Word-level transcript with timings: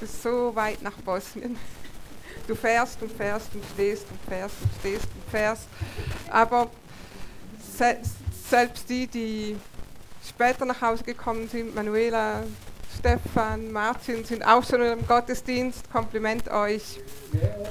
Ist 0.00 0.22
so 0.22 0.54
weit 0.54 0.80
nach 0.82 0.96
Bosnien. 1.04 1.56
Du 2.46 2.54
fährst 2.54 3.02
und 3.02 3.12
fährst 3.12 3.54
und 3.54 3.64
stehst 3.74 4.06
und 4.10 4.20
fährst 4.28 4.54
und 4.62 4.70
stehst 4.80 5.04
und 5.04 5.30
fährst. 5.30 5.68
Aber 6.30 6.70
se 7.76 7.96
selbst 8.48 8.88
die, 8.88 9.06
die 9.06 9.56
später 10.26 10.64
nach 10.64 10.80
Hause 10.80 11.04
gekommen 11.04 11.48
sind, 11.48 11.74
Manuela, 11.74 12.42
Stefan, 12.98 13.70
Martin, 13.70 14.24
sind 14.24 14.42
auch 14.46 14.64
schon 14.64 14.80
im 14.80 15.06
Gottesdienst. 15.06 15.90
Kompliment 15.92 16.48
euch 16.50 17.00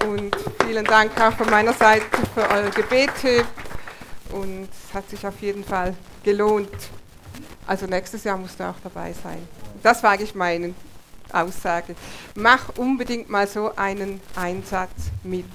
und 0.06 0.36
vielen 0.64 0.86
Dank 0.86 1.20
auch 1.20 1.34
von 1.34 1.50
meiner 1.50 1.74
Seite 1.74 2.06
für 2.36 2.48
eure 2.50 2.70
Gebete. 2.70 3.46
Und 4.32 4.68
es 4.72 4.94
hat 4.94 5.10
sich 5.10 5.26
auf 5.26 5.40
jeden 5.42 5.64
Fall 5.64 5.96
gelohnt. 6.24 6.70
Also 7.66 7.86
nächstes 7.88 8.24
Jahr 8.24 8.38
musst 8.38 8.60
du 8.60 8.66
auch 8.66 8.80
dabei 8.84 9.14
sein. 9.14 9.48
Das 9.82 10.04
wage 10.04 10.24
ich 10.24 10.36
meine 10.36 10.76
Aussage. 11.34 11.96
Mach 12.36 12.70
unbedingt 12.78 13.30
mal 13.30 13.48
so 13.48 13.76
einen 13.76 14.22
Einsatz 14.36 15.12
mit. 15.24 15.46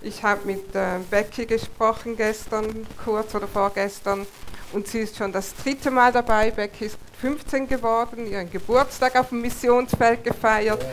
Ich 0.00 0.22
habe 0.24 0.44
mit 0.46 0.74
äh, 0.74 0.98
Becky 1.10 1.46
gesprochen 1.46 2.16
gestern, 2.16 2.86
kurz 3.04 3.34
oder 3.34 3.46
vorgestern, 3.46 4.26
und 4.72 4.88
sie 4.88 5.00
ist 5.00 5.16
schon 5.16 5.32
das 5.32 5.54
dritte 5.54 5.90
Mal 5.90 6.12
dabei. 6.12 6.50
Becky 6.50 6.86
ist 6.86 6.98
15 7.20 7.68
geworden, 7.68 8.26
ihren 8.26 8.50
Geburtstag 8.50 9.14
auf 9.16 9.28
dem 9.28 9.42
Missionsfeld 9.42 10.24
gefeiert 10.24 10.84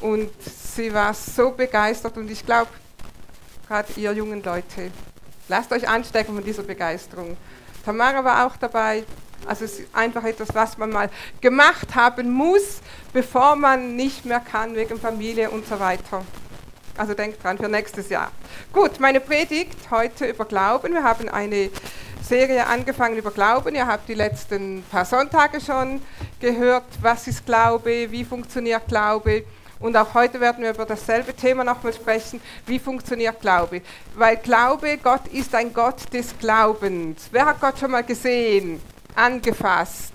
und 0.00 0.30
sie 0.42 0.92
war 0.92 1.14
so 1.14 1.50
begeistert 1.50 2.16
und 2.16 2.30
ich 2.30 2.44
glaube, 2.44 2.70
gerade 3.68 3.92
ihr 3.96 4.12
jungen 4.12 4.42
Leute, 4.42 4.90
lasst 5.48 5.70
euch 5.70 5.86
anstecken 5.86 6.34
von 6.34 6.44
dieser 6.44 6.64
Begeisterung. 6.64 7.36
Tamara 7.84 8.24
war 8.24 8.46
auch 8.46 8.56
dabei, 8.56 9.04
also 9.46 9.64
es 9.64 9.80
ist 9.80 9.94
einfach 9.94 10.24
etwas, 10.24 10.54
was 10.54 10.78
man 10.78 10.90
mal 10.90 11.10
gemacht 11.40 11.94
haben 11.94 12.30
muss, 12.30 12.80
bevor 13.12 13.56
man 13.56 13.96
nicht 13.96 14.24
mehr 14.24 14.40
kann 14.40 14.74
wegen 14.74 14.98
Familie 14.98 15.50
und 15.50 15.66
so 15.66 15.78
weiter. 15.80 16.24
Also 16.96 17.14
denkt 17.14 17.42
dran 17.42 17.56
für 17.56 17.68
nächstes 17.68 18.10
Jahr. 18.10 18.30
Gut, 18.72 19.00
meine 19.00 19.20
Predigt 19.20 19.90
heute 19.90 20.26
über 20.26 20.44
Glauben. 20.44 20.92
Wir 20.92 21.02
haben 21.02 21.28
eine 21.28 21.70
Serie 22.22 22.66
angefangen 22.66 23.16
über 23.16 23.30
Glauben. 23.30 23.74
Ihr 23.74 23.86
habt 23.86 24.08
die 24.08 24.14
letzten 24.14 24.82
paar 24.90 25.04
Sonntage 25.04 25.60
schon 25.60 26.02
gehört, 26.40 26.84
was 27.00 27.26
ist 27.26 27.46
Glaube, 27.46 28.10
wie 28.10 28.24
funktioniert 28.24 28.86
Glaube. 28.86 29.44
Und 29.80 29.96
auch 29.96 30.12
heute 30.12 30.40
werden 30.40 30.62
wir 30.62 30.70
über 30.70 30.84
dasselbe 30.84 31.34
Thema 31.34 31.64
nochmal 31.64 31.94
sprechen, 31.94 32.40
wie 32.66 32.78
funktioniert 32.78 33.40
Glaube. 33.40 33.80
Weil 34.14 34.36
Glaube, 34.36 34.98
Gott 35.02 35.26
ist 35.32 35.54
ein 35.54 35.72
Gott 35.72 36.12
des 36.12 36.38
Glaubens. 36.38 37.28
Wer 37.32 37.46
hat 37.46 37.60
Gott 37.60 37.78
schon 37.78 37.90
mal 37.90 38.04
gesehen, 38.04 38.80
angefasst? 39.14 40.12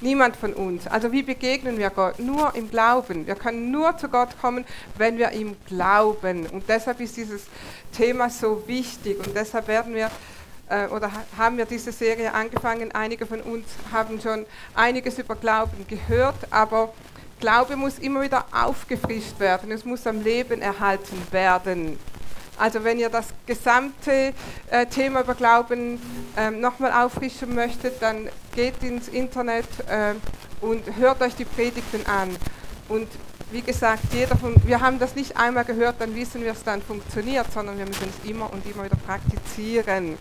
Niemand 0.00 0.36
von 0.36 0.52
uns. 0.52 0.86
Also 0.86 1.12
wie 1.12 1.22
begegnen 1.22 1.78
wir 1.78 1.90
Gott? 1.90 2.18
Nur 2.18 2.54
im 2.54 2.70
Glauben. 2.70 3.26
Wir 3.26 3.36
können 3.36 3.70
nur 3.70 3.96
zu 3.96 4.08
Gott 4.08 4.38
kommen, 4.40 4.64
wenn 4.98 5.16
wir 5.18 5.32
ihm 5.32 5.56
glauben. 5.66 6.46
Und 6.46 6.68
deshalb 6.68 7.00
ist 7.00 7.16
dieses 7.16 7.46
Thema 7.92 8.28
so 8.28 8.64
wichtig. 8.66 9.18
Und 9.18 9.34
deshalb 9.34 9.68
werden 9.68 9.94
wir 9.94 10.10
äh, 10.68 10.86
oder 10.88 11.10
haben 11.36 11.56
wir 11.56 11.64
diese 11.64 11.92
Serie 11.92 12.32
angefangen. 12.32 12.92
Einige 12.92 13.26
von 13.26 13.40
uns 13.40 13.66
haben 13.92 14.20
schon 14.20 14.46
einiges 14.74 15.18
über 15.18 15.36
Glauben 15.36 15.86
gehört, 15.88 16.36
aber 16.50 16.92
Glaube 17.40 17.76
muss 17.76 17.98
immer 17.98 18.22
wieder 18.22 18.46
aufgefrischt 18.52 19.38
werden. 19.38 19.70
Es 19.70 19.84
muss 19.84 20.06
am 20.06 20.22
Leben 20.22 20.62
erhalten 20.62 21.20
werden. 21.30 21.98
Also 22.56 22.84
wenn 22.84 22.98
ihr 22.98 23.08
das 23.08 23.26
gesamte 23.46 24.32
äh, 24.70 24.86
Thema 24.86 25.22
über 25.22 25.34
Glauben 25.34 26.00
äh, 26.36 26.50
nochmal 26.50 26.92
auffrischen 26.92 27.54
möchtet, 27.54 28.00
dann 28.00 28.28
geht 28.54 28.82
ins 28.82 29.08
Internet 29.08 29.66
äh, 29.88 30.14
und 30.60 30.82
hört 30.96 31.20
euch 31.20 31.34
die 31.34 31.44
Predigten 31.44 32.06
an. 32.06 32.36
Und 32.88 33.08
wie 33.50 33.62
gesagt, 33.62 34.02
jeder 34.12 34.36
von, 34.36 34.54
wir 34.64 34.80
haben 34.80 34.98
das 34.98 35.14
nicht 35.14 35.36
einmal 35.36 35.64
gehört, 35.64 35.96
dann 36.00 36.14
wissen 36.14 36.42
wir, 36.42 36.52
es 36.52 36.62
dann 36.62 36.82
funktioniert, 36.82 37.52
sondern 37.52 37.78
wir 37.78 37.86
müssen 37.86 38.08
es 38.08 38.28
immer 38.28 38.52
und 38.52 38.64
immer 38.66 38.84
wieder 38.84 38.96
praktizieren. 38.96 40.18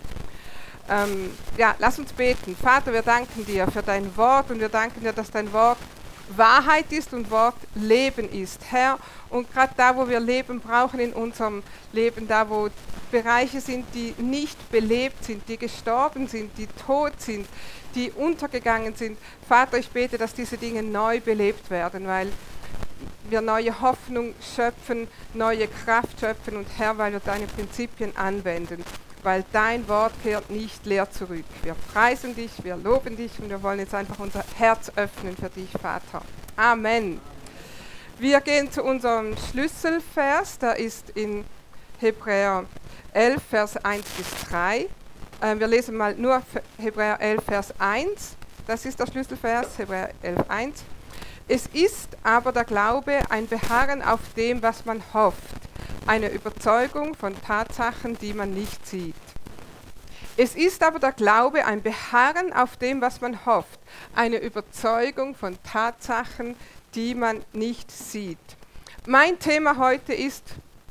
Ähm, 0.89 1.31
ja, 1.57 1.75
lass 1.79 1.97
uns 1.97 2.11
beten. 2.13 2.55
Vater, 2.55 2.91
wir 2.91 3.03
danken 3.03 3.45
dir 3.45 3.67
für 3.71 3.81
dein 3.81 4.15
Wort 4.17 4.51
und 4.51 4.59
wir 4.59 4.69
danken 4.69 5.01
dir, 5.01 5.13
dass 5.13 5.31
dein 5.31 5.51
Wort 5.53 5.77
Wahrheit 6.37 6.91
ist 6.91 7.13
und 7.13 7.29
Wort 7.31 7.55
Leben 7.75 8.29
ist. 8.31 8.59
Herr, 8.69 8.99
und 9.29 9.51
gerade 9.51 9.73
da, 9.75 9.95
wo 9.95 10.07
wir 10.07 10.19
Leben 10.19 10.59
brauchen 10.59 10.99
in 10.99 11.13
unserem 11.13 11.63
Leben, 11.91 12.27
da, 12.27 12.49
wo 12.49 12.69
Bereiche 13.11 13.61
sind, 13.61 13.85
die 13.93 14.15
nicht 14.17 14.71
belebt 14.71 15.23
sind, 15.23 15.47
die 15.47 15.57
gestorben 15.57 16.27
sind, 16.27 16.57
die 16.57 16.67
tot 16.85 17.13
sind, 17.19 17.47
die 17.95 18.11
untergegangen 18.11 18.95
sind. 18.95 19.17
Vater, 19.47 19.77
ich 19.77 19.89
bete, 19.89 20.17
dass 20.17 20.33
diese 20.33 20.57
Dinge 20.57 20.81
neu 20.81 21.19
belebt 21.19 21.69
werden, 21.69 22.07
weil 22.07 22.31
wir 23.29 23.41
neue 23.41 23.79
Hoffnung 23.81 24.33
schöpfen, 24.55 25.07
neue 25.33 25.67
Kraft 25.67 26.19
schöpfen 26.19 26.57
und 26.57 26.67
Herr, 26.77 26.97
weil 26.97 27.13
wir 27.13 27.19
deine 27.19 27.47
Prinzipien 27.47 28.15
anwenden 28.17 28.83
weil 29.23 29.43
dein 29.51 29.87
Wort 29.87 30.13
kehrt 30.21 30.49
nicht 30.49 30.85
leer 30.85 31.09
zurück. 31.09 31.45
Wir 31.63 31.75
preisen 31.93 32.35
dich, 32.35 32.51
wir 32.63 32.75
loben 32.75 33.15
dich 33.15 33.31
und 33.39 33.49
wir 33.49 33.63
wollen 33.63 33.79
jetzt 33.79 33.95
einfach 33.95 34.19
unser 34.19 34.43
Herz 34.57 34.91
öffnen 34.95 35.35
für 35.35 35.49
dich, 35.49 35.69
Vater. 35.71 36.21
Amen. 36.55 37.19
Wir 38.19 38.41
gehen 38.41 38.71
zu 38.71 38.83
unserem 38.83 39.35
Schlüsselvers, 39.37 40.59
der 40.59 40.77
ist 40.77 41.09
in 41.11 41.45
Hebräer 41.99 42.65
11, 43.13 43.41
Vers 43.49 43.77
1 43.77 44.05
bis 44.11 44.27
3. 44.49 44.87
Äh, 45.41 45.59
wir 45.59 45.67
lesen 45.67 45.95
mal 45.95 46.15
nur 46.15 46.41
Hebräer 46.77 47.19
11, 47.19 47.43
Vers 47.43 47.73
1. 47.79 48.35
Das 48.67 48.85
ist 48.85 48.99
der 48.99 49.07
Schlüsselvers, 49.07 49.77
Hebräer 49.77 50.11
11, 50.21 50.49
1. 50.49 50.83
Es 51.47 51.67
ist 51.67 52.09
aber 52.23 52.51
der 52.51 52.63
Glaube 52.63 53.19
ein 53.29 53.47
Beharren 53.47 54.01
auf 54.01 54.19
dem, 54.35 54.61
was 54.61 54.85
man 54.85 55.01
hofft 55.13 55.72
eine 56.05 56.29
Überzeugung 56.29 57.15
von 57.15 57.33
Tatsachen, 57.41 58.17
die 58.17 58.33
man 58.33 58.53
nicht 58.53 58.85
sieht. 58.85 59.15
Es 60.35 60.55
ist 60.55 60.83
aber 60.83 60.99
der 60.99 61.11
Glaube 61.11 61.65
ein 61.65 61.81
Beharren 61.81 62.51
auf 62.51 62.75
dem, 62.77 63.01
was 63.01 63.21
man 63.21 63.45
hofft, 63.45 63.79
eine 64.15 64.37
Überzeugung 64.37 65.35
von 65.35 65.57
Tatsachen, 65.63 66.55
die 66.95 67.15
man 67.15 67.43
nicht 67.53 67.91
sieht. 67.91 68.37
Mein 69.05 69.39
Thema 69.39 69.77
heute 69.77 70.13
ist 70.13 70.43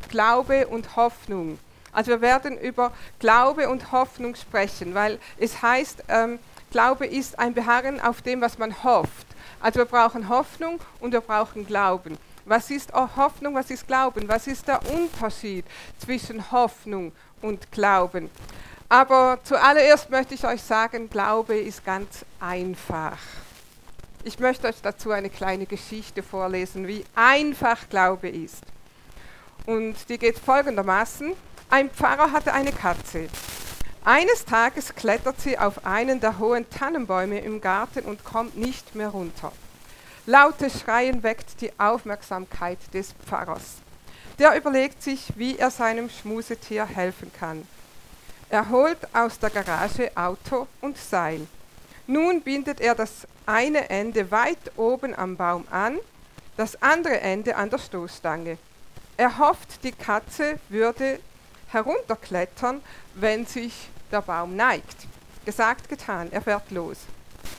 Glaube 0.09 0.69
und 0.69 0.97
Hoffnung. 0.97 1.59
Also 1.93 2.13
wir 2.13 2.21
werden 2.21 2.57
über 2.57 2.93
Glaube 3.19 3.69
und 3.69 3.93
Hoffnung 3.93 4.35
sprechen, 4.35 4.95
weil 4.95 5.19
es 5.39 5.61
heißt, 5.61 6.05
ähm, 6.09 6.39
Glaube 6.71 7.07
ist 7.07 7.39
ein 7.39 7.53
Beharren 7.53 8.01
auf 8.01 8.23
dem, 8.23 8.41
was 8.41 8.59
man 8.59 8.83
hofft. 8.83 9.27
Also 9.61 9.81
wir 9.81 9.85
brauchen 9.85 10.29
Hoffnung 10.29 10.81
und 11.01 11.13
wir 11.13 11.21
brauchen 11.21 11.67
Glauben. 11.67 12.17
Was 12.45 12.71
ist 12.71 12.93
Hoffnung, 12.93 13.55
was 13.55 13.71
ist 13.71 13.87
Glauben? 13.87 14.29
Was 14.29 14.47
ist 14.47 14.67
der 14.67 14.81
Unterschied 14.93 15.65
zwischen 15.99 16.51
Hoffnung 16.51 17.13
und 17.41 17.71
Glauben? 17.71 18.31
Aber 18.89 19.39
zuallererst 19.45 20.11
möchte 20.11 20.35
ich 20.35 20.45
euch 20.45 20.63
sagen, 20.63 21.09
Glaube 21.09 21.57
ist 21.57 21.85
ganz 21.85 22.25
einfach. 22.41 23.17
Ich 24.25 24.39
möchte 24.39 24.69
euch 24.69 24.81
dazu 24.83 25.13
eine 25.13 25.31
kleine 25.31 25.67
Geschichte 25.67 26.23
vorlesen, 26.23 26.87
wie 26.87 27.05
einfach 27.15 27.89
Glaube 27.89 28.29
ist. 28.29 28.63
Und 29.67 30.09
die 30.09 30.19
geht 30.19 30.39
folgendermaßen. 30.39 31.33
Ein 31.71 31.91
Pfarrer 31.91 32.33
hatte 32.33 32.53
eine 32.53 32.73
Katze. 32.73 33.29
Eines 34.05 34.45
Tages 34.45 34.95
klettert 34.95 35.41
sie 35.41 35.59
auf 35.59 35.87
einen 35.87 36.21
der 36.21 36.39
hohen 36.39 36.69
Tannenbäume 36.69 37.39
im 37.39 37.61
Garten 37.61 38.05
und 38.05 38.25
kommt 38.25 38.57
nicht 38.57 38.97
mehr 38.97 39.09
runter. 39.09 39.53
Lautes 40.27 40.81
Schreien 40.81 41.25
weckt 41.25 41.61
die 41.61 41.73
Aufmerksamkeit 41.81 42.79
des 42.95 43.13
Pfarrers. 43.13 43.79
Der 44.39 44.57
überlegt 44.57 45.03
sich, 45.03 45.33
wie 45.35 45.59
er 45.59 45.71
seinem 45.73 46.09
Schmusetier 46.09 46.87
helfen 46.87 47.33
kann. 47.33 47.67
Er 48.49 48.69
holt 48.69 48.99
aus 49.13 49.41
der 49.41 49.51
Garage 49.51 50.13
Auto 50.15 50.69
und 50.81 50.97
Seil. 50.97 51.49
Nun 52.07 52.41
bindet 52.41 52.81
er 52.81 52.95
das 52.95 53.27
eine 53.47 53.91
Ende 53.91 54.31
weit 54.31 54.59
oben 54.77 55.13
am 55.19 55.37
Baum 55.37 55.67
an, 55.73 55.99
das 56.57 56.81
andere 56.81 57.21
Ende 57.21 57.57
an 57.57 57.71
der 57.71 57.79
Stoßstange. 57.79 58.59
Er 59.17 59.39
hofft, 59.39 59.83
die 59.83 59.93
Katze 59.93 60.61
würde 60.69 61.19
herunterklettern, 61.67 62.81
wenn 63.15 63.45
sich 63.45 63.89
der 64.13 64.23
Baum 64.23 64.55
neigt. 64.55 65.09
Gesagt, 65.45 65.89
getan, 65.89 66.31
er 66.31 66.43
fährt 66.43 66.71
los. 66.71 66.99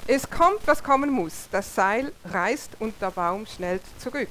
Es 0.08 0.30
kommt, 0.30 0.60
was 0.66 0.84
kommen 0.84 1.10
muss. 1.10 1.48
Das 1.52 1.74
Seil 1.74 2.12
reißt 2.26 2.72
und 2.80 2.94
der 3.02 3.12
Baum 3.12 3.46
schnellt 3.46 3.84
zurück. 4.00 4.30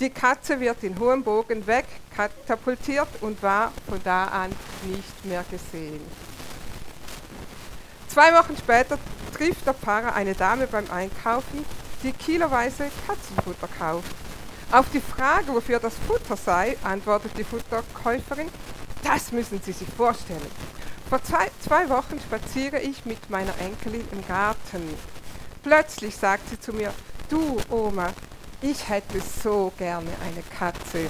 Die 0.00 0.10
Katze 0.10 0.60
wird 0.60 0.82
in 0.82 0.98
hohem 0.98 1.22
Bogen 1.22 1.66
wegkatapultiert 1.66 3.08
und 3.20 3.42
war 3.42 3.72
von 3.88 4.00
da 4.04 4.24
an 4.26 4.50
nicht 4.84 5.24
mehr 5.24 5.44
gesehen. 5.50 6.00
Zwei 8.08 8.32
Wochen 8.34 8.56
später 8.56 8.98
trifft 9.34 9.66
der 9.66 9.74
Pfarrer 9.74 10.14
eine 10.14 10.34
Dame 10.34 10.66
beim 10.66 10.90
Einkaufen, 10.90 11.64
die 12.02 12.12
kiloweise 12.12 12.90
Katzenfutter 13.06 13.68
kauft. 13.78 14.14
Auf 14.72 14.86
die 14.92 15.00
Frage, 15.00 15.54
wofür 15.54 15.78
das 15.78 15.94
Futter 16.06 16.36
sei, 16.36 16.76
antwortet 16.82 17.32
die 17.36 17.44
Futterkäuferin, 17.44 18.48
das 19.04 19.32
müssen 19.32 19.60
Sie 19.62 19.72
sich 19.72 19.88
vorstellen. 19.88 20.50
Vor 21.08 21.22
zwei, 21.22 21.50
zwei 21.60 21.88
Wochen 21.88 22.18
spaziere 22.18 22.80
ich 22.80 23.06
mit 23.06 23.30
meiner 23.30 23.56
Enkelin 23.60 24.06
im 24.10 24.26
Garten. 24.26 24.82
Plötzlich 25.62 26.16
sagt 26.16 26.48
sie 26.48 26.58
zu 26.58 26.72
mir, 26.72 26.92
du 27.28 27.58
Oma, 27.70 28.08
ich 28.60 28.88
hätte 28.88 29.20
so 29.20 29.72
gerne 29.78 30.10
eine 30.24 30.42
Katze. 30.58 31.08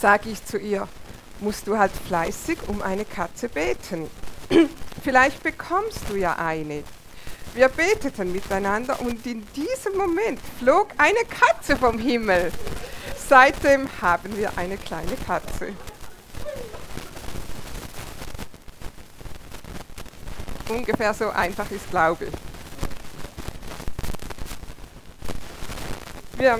Sage 0.00 0.30
ich 0.30 0.42
zu 0.46 0.56
ihr, 0.56 0.88
musst 1.40 1.66
du 1.66 1.76
halt 1.76 1.92
fleißig 1.92 2.58
um 2.68 2.80
eine 2.80 3.04
Katze 3.04 3.50
beten. 3.50 4.08
Vielleicht 5.02 5.42
bekommst 5.42 6.08
du 6.08 6.16
ja 6.16 6.36
eine. 6.36 6.84
Wir 7.54 7.68
beteten 7.68 8.32
miteinander 8.32 8.98
und 9.00 9.26
in 9.26 9.46
diesem 9.54 9.98
Moment 9.98 10.40
flog 10.58 10.88
eine 10.96 11.20
Katze 11.28 11.76
vom 11.76 11.98
Himmel. 11.98 12.50
Seitdem 13.28 13.88
haben 14.00 14.34
wir 14.38 14.56
eine 14.56 14.78
kleine 14.78 15.16
Katze. 15.26 15.74
Ungefähr 20.68 21.12
so 21.14 21.30
einfach 21.30 21.70
ist 21.70 21.90
Glaube. 21.90 22.28
Wir, 26.36 26.58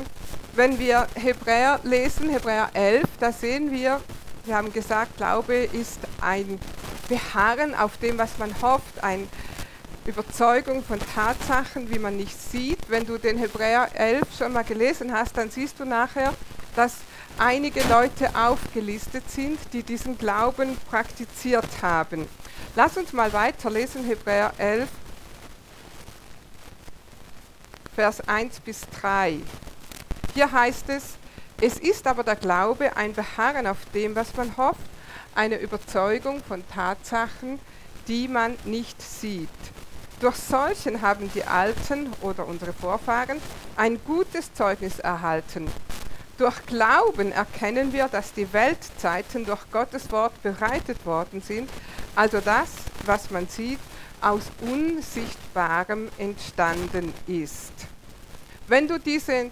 wenn 0.55 0.79
wir 0.79 1.07
Hebräer 1.15 1.81
lesen, 1.83 2.29
Hebräer 2.29 2.71
11, 2.75 3.05
da 3.19 3.33
sehen 3.33 3.71
wir, 3.73 4.01
wir 4.45 4.57
haben 4.57 4.73
gesagt, 4.73 5.17
Glaube 5.17 5.55
ist 5.55 6.01
ein 6.21 6.61
Beharren 7.09 7.75
auf 7.75 7.97
dem, 7.99 8.19
was 8.19 8.39
man 8.39 8.55
hofft, 8.61 9.03
ein 9.03 9.29
Überzeugung 10.05 10.83
von 10.83 10.99
Tatsachen, 11.15 11.91
wie 11.91 11.99
man 11.99 12.17
nicht 12.17 12.41
sieht. 12.41 12.79
Wenn 12.89 13.07
du 13.07 13.19
den 13.19 13.39
Hebräer 13.39 13.89
11 13.95 14.23
schon 14.37 14.53
mal 14.53 14.65
gelesen 14.65 15.13
hast, 15.13 15.37
dann 15.37 15.51
siehst 15.51 15.79
du 15.79 15.85
nachher, 15.85 16.33
dass 16.75 16.97
einige 17.39 17.83
Leute 17.85 18.35
aufgelistet 18.35 19.31
sind, 19.31 19.59
die 19.73 19.83
diesen 19.83 20.19
Glauben 20.19 20.77
praktiziert 20.91 21.69
haben. 21.83 22.27
Lass 22.75 22.97
uns 22.97 23.13
mal 23.13 23.31
weiterlesen, 23.35 24.03
Hebräer 24.07 24.51
11, 24.57 24.89
Vers 27.95 28.27
1 28.27 28.61
bis 28.61 28.81
3. 28.99 29.41
Hier 30.33 30.51
heißt 30.51 30.89
es, 30.89 31.19
es 31.61 31.79
ist 31.79 32.07
aber 32.07 32.25
der 32.25 32.37
Glaube 32.37 32.97
ein 32.97 33.13
Beharren 33.13 33.67
auf 33.67 33.77
dem, 33.93 34.17
was 34.17 34.35
man 34.37 34.57
hofft, 34.57 34.81
eine 35.35 35.59
Überzeugung 35.59 36.43
von 36.43 36.67
Tatsachen, 36.67 37.61
die 38.09 38.27
man 38.27 38.57
nicht 38.65 39.03
sieht. 39.03 39.51
Durch 40.21 40.37
solchen 40.37 41.03
haben 41.03 41.31
die 41.35 41.45
Alten 41.45 42.11
oder 42.23 42.47
unsere 42.47 42.73
Vorfahren 42.73 43.39
ein 43.77 44.03
gutes 44.03 44.55
Zeugnis 44.55 44.99
erhalten. 44.99 45.71
Durch 46.39 46.65
Glauben 46.65 47.33
erkennen 47.33 47.93
wir, 47.93 48.09
dass 48.09 48.33
die 48.33 48.51
Weltzeiten 48.55 49.45
durch 49.45 49.71
Gottes 49.71 50.11
Wort 50.11 50.43
bereitet 50.43 51.05
worden 51.05 51.43
sind, 51.43 51.69
also 52.15 52.41
das, 52.41 52.71
was 53.05 53.31
man 53.31 53.49
sieht, 53.49 53.79
aus 54.21 54.45
Unsichtbarem 54.61 56.09
entstanden 56.19 57.13
ist. 57.27 57.73
Wenn 58.69 58.87
du 58.87 58.99
diesen 58.99 59.51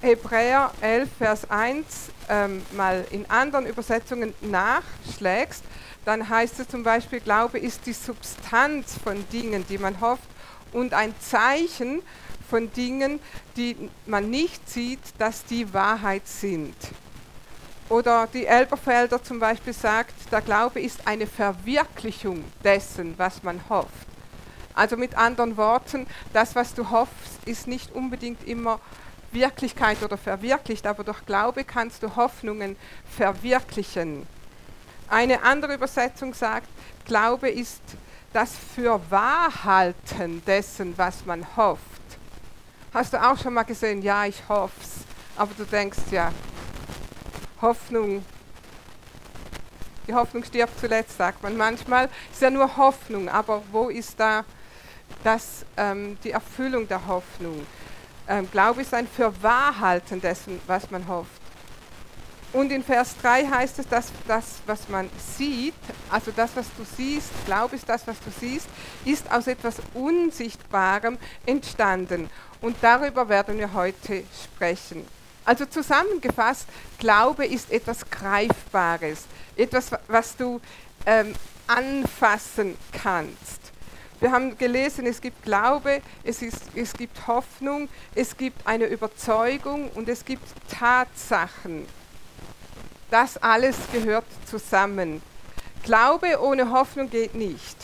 Hebräer 0.00 0.70
11, 0.80 1.08
Vers 1.18 1.50
1 1.50 1.84
ähm, 2.28 2.62
mal 2.72 3.04
in 3.10 3.28
anderen 3.28 3.66
Übersetzungen 3.66 4.34
nachschlägst, 4.40 5.64
dann 6.04 6.28
heißt 6.28 6.60
es 6.60 6.68
zum 6.68 6.84
Beispiel, 6.84 7.20
Glaube 7.20 7.58
ist 7.58 7.86
die 7.86 7.92
Substanz 7.92 8.94
von 9.02 9.28
Dingen, 9.30 9.64
die 9.68 9.78
man 9.78 10.00
hofft 10.00 10.28
und 10.72 10.94
ein 10.94 11.14
Zeichen 11.20 12.02
von 12.48 12.72
Dingen, 12.72 13.18
die 13.56 13.90
man 14.06 14.30
nicht 14.30 14.68
sieht, 14.70 15.00
dass 15.18 15.44
die 15.44 15.72
Wahrheit 15.74 16.28
sind. 16.28 16.76
Oder 17.88 18.26
die 18.26 18.46
Elberfelder 18.46 19.22
zum 19.22 19.38
Beispiel 19.38 19.72
sagt, 19.72 20.14
der 20.32 20.40
Glaube 20.40 20.80
ist 20.80 21.06
eine 21.06 21.26
Verwirklichung 21.26 22.44
dessen, 22.64 23.14
was 23.16 23.42
man 23.44 23.60
hofft. 23.68 23.88
Also 24.74 24.96
mit 24.96 25.16
anderen 25.16 25.56
Worten, 25.56 26.06
das, 26.32 26.54
was 26.54 26.74
du 26.74 26.90
hoffst, 26.90 27.44
ist 27.46 27.68
nicht 27.68 27.92
unbedingt 27.92 28.46
immer 28.46 28.80
Wirklichkeit 29.30 30.02
oder 30.02 30.18
verwirklicht, 30.18 30.86
aber 30.86 31.04
durch 31.04 31.24
Glaube 31.26 31.64
kannst 31.64 32.02
du 32.02 32.16
Hoffnungen 32.16 32.76
verwirklichen. 33.16 34.26
Eine 35.08 35.44
andere 35.44 35.74
Übersetzung 35.74 36.34
sagt, 36.34 36.68
Glaube 37.04 37.48
ist 37.48 37.82
das 38.32 38.52
Fürwahrhalten 38.74 40.44
dessen, 40.44 40.98
was 40.98 41.24
man 41.24 41.46
hofft. 41.56 41.80
Hast 42.92 43.12
du 43.12 43.22
auch 43.24 43.38
schon 43.38 43.54
mal 43.54 43.62
gesehen, 43.62 44.02
ja, 44.02 44.26
ich 44.26 44.42
hoff's, 44.48 45.04
aber 45.36 45.52
du 45.56 45.64
denkst 45.64 45.98
ja, 46.10 46.32
Hoffnung, 47.60 48.24
die 50.06 50.14
Hoffnung 50.14 50.44
stirbt 50.44 50.78
zuletzt, 50.78 51.16
sagt 51.16 51.42
man 51.42 51.56
manchmal. 51.56 52.08
Ist 52.30 52.42
ja 52.42 52.50
nur 52.50 52.76
Hoffnung, 52.76 53.28
aber 53.28 53.62
wo 53.72 53.88
ist 53.88 54.18
da 54.20 54.44
das, 55.24 55.64
ähm, 55.76 56.16
die 56.22 56.30
Erfüllung 56.30 56.86
der 56.86 57.06
Hoffnung? 57.06 57.66
Ähm, 58.28 58.48
Glaube 58.50 58.82
ist 58.82 58.94
ein 58.94 59.08
Fürwahrhalten 59.08 60.20
dessen, 60.20 60.60
was 60.66 60.90
man 60.90 61.06
hofft. 61.08 61.40
Und 62.52 62.70
in 62.72 62.82
Vers 62.82 63.16
3 63.20 63.46
heißt 63.46 63.80
es, 63.80 63.88
dass 63.88 64.12
das, 64.26 64.60
was 64.66 64.88
man 64.88 65.10
sieht, 65.36 65.74
also 66.10 66.30
das, 66.34 66.54
was 66.54 66.66
du 66.76 66.84
siehst, 66.96 67.28
Glaube 67.44 67.76
ist 67.76 67.88
das, 67.88 68.06
was 68.06 68.18
du 68.20 68.30
siehst, 68.30 68.68
ist 69.04 69.30
aus 69.30 69.46
etwas 69.46 69.76
Unsichtbarem 69.92 71.18
entstanden. 71.44 72.30
Und 72.60 72.76
darüber 72.80 73.28
werden 73.28 73.58
wir 73.58 73.72
heute 73.74 74.22
sprechen. 74.42 75.04
Also 75.46 75.64
zusammengefasst, 75.64 76.66
Glaube 76.98 77.46
ist 77.46 77.70
etwas 77.70 78.10
Greifbares, 78.10 79.26
etwas, 79.56 79.90
was 80.08 80.36
du 80.36 80.60
ähm, 81.06 81.34
anfassen 81.68 82.76
kannst. 82.92 83.60
Wir 84.18 84.32
haben 84.32 84.58
gelesen, 84.58 85.06
es 85.06 85.20
gibt 85.20 85.44
Glaube, 85.44 86.02
es, 86.24 86.42
ist, 86.42 86.62
es 86.74 86.92
gibt 86.94 87.28
Hoffnung, 87.28 87.88
es 88.16 88.36
gibt 88.36 88.66
eine 88.66 88.86
Überzeugung 88.86 89.88
und 89.90 90.08
es 90.08 90.24
gibt 90.24 90.42
Tatsachen. 90.68 91.86
Das 93.10 93.36
alles 93.36 93.76
gehört 93.92 94.24
zusammen. 94.46 95.22
Glaube 95.84 96.40
ohne 96.40 96.72
Hoffnung 96.72 97.08
geht 97.08 97.36
nicht. 97.36 97.76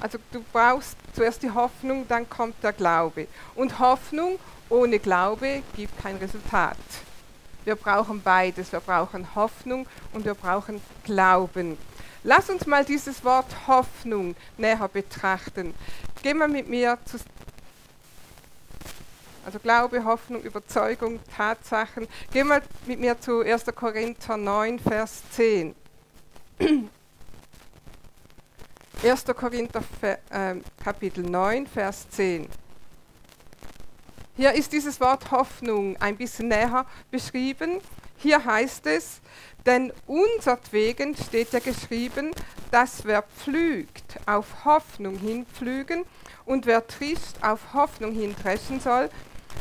Also 0.00 0.18
du 0.30 0.44
brauchst 0.52 0.96
zuerst 1.12 1.42
die 1.42 1.50
Hoffnung, 1.50 2.06
dann 2.06 2.28
kommt 2.30 2.62
der 2.62 2.72
Glaube. 2.72 3.26
Und 3.56 3.80
Hoffnung 3.80 4.38
ohne 4.74 4.98
Glaube 4.98 5.62
gibt 5.76 5.96
kein 6.02 6.16
Resultat. 6.16 6.76
Wir 7.64 7.76
brauchen 7.76 8.20
beides. 8.22 8.72
Wir 8.72 8.80
brauchen 8.80 9.34
Hoffnung 9.34 9.86
und 10.12 10.24
wir 10.24 10.34
brauchen 10.34 10.80
Glauben. 11.04 11.78
Lass 12.24 12.50
uns 12.50 12.66
mal 12.66 12.84
dieses 12.84 13.24
Wort 13.24 13.46
Hoffnung 13.66 14.34
näher 14.58 14.88
betrachten. 14.88 15.74
Gehen 16.22 16.38
wir 16.38 16.48
mit 16.48 16.68
mir 16.68 16.98
zu 17.04 17.18
also 19.44 19.58
Glaube, 19.58 20.02
Hoffnung, 20.04 20.42
Überzeugung, 20.42 21.20
Tatsachen. 21.36 22.08
Gehen 22.32 22.48
wir 22.48 22.62
mit 22.86 22.98
mir 22.98 23.20
zu 23.20 23.42
1. 23.42 23.66
Korinther 23.74 24.38
9, 24.38 24.78
Vers 24.78 25.22
10. 25.32 25.74
1. 29.02 29.24
Korinther 29.36 29.82
äh, 30.30 30.54
Kapitel 30.82 31.24
9, 31.24 31.66
Vers 31.66 32.08
10. 32.08 32.48
Hier 34.36 34.52
ist 34.52 34.72
dieses 34.72 35.00
Wort 35.00 35.30
Hoffnung 35.30 35.96
ein 35.98 36.16
bisschen 36.16 36.48
näher 36.48 36.86
beschrieben. 37.12 37.80
Hier 38.16 38.44
heißt 38.44 38.84
es, 38.88 39.20
denn 39.64 39.92
unsertwegen 40.08 41.16
steht 41.16 41.52
ja 41.52 41.60
geschrieben, 41.60 42.32
dass 42.72 43.04
wer 43.04 43.22
pflügt, 43.22 44.18
auf 44.26 44.64
Hoffnung 44.64 45.16
hin 45.16 45.46
pflügen 45.46 46.04
und 46.46 46.66
wer 46.66 46.84
trischt, 46.84 47.36
auf 47.42 47.60
Hoffnung 47.74 48.12
hin 48.12 48.34
dreschen 48.42 48.80
soll, 48.80 49.08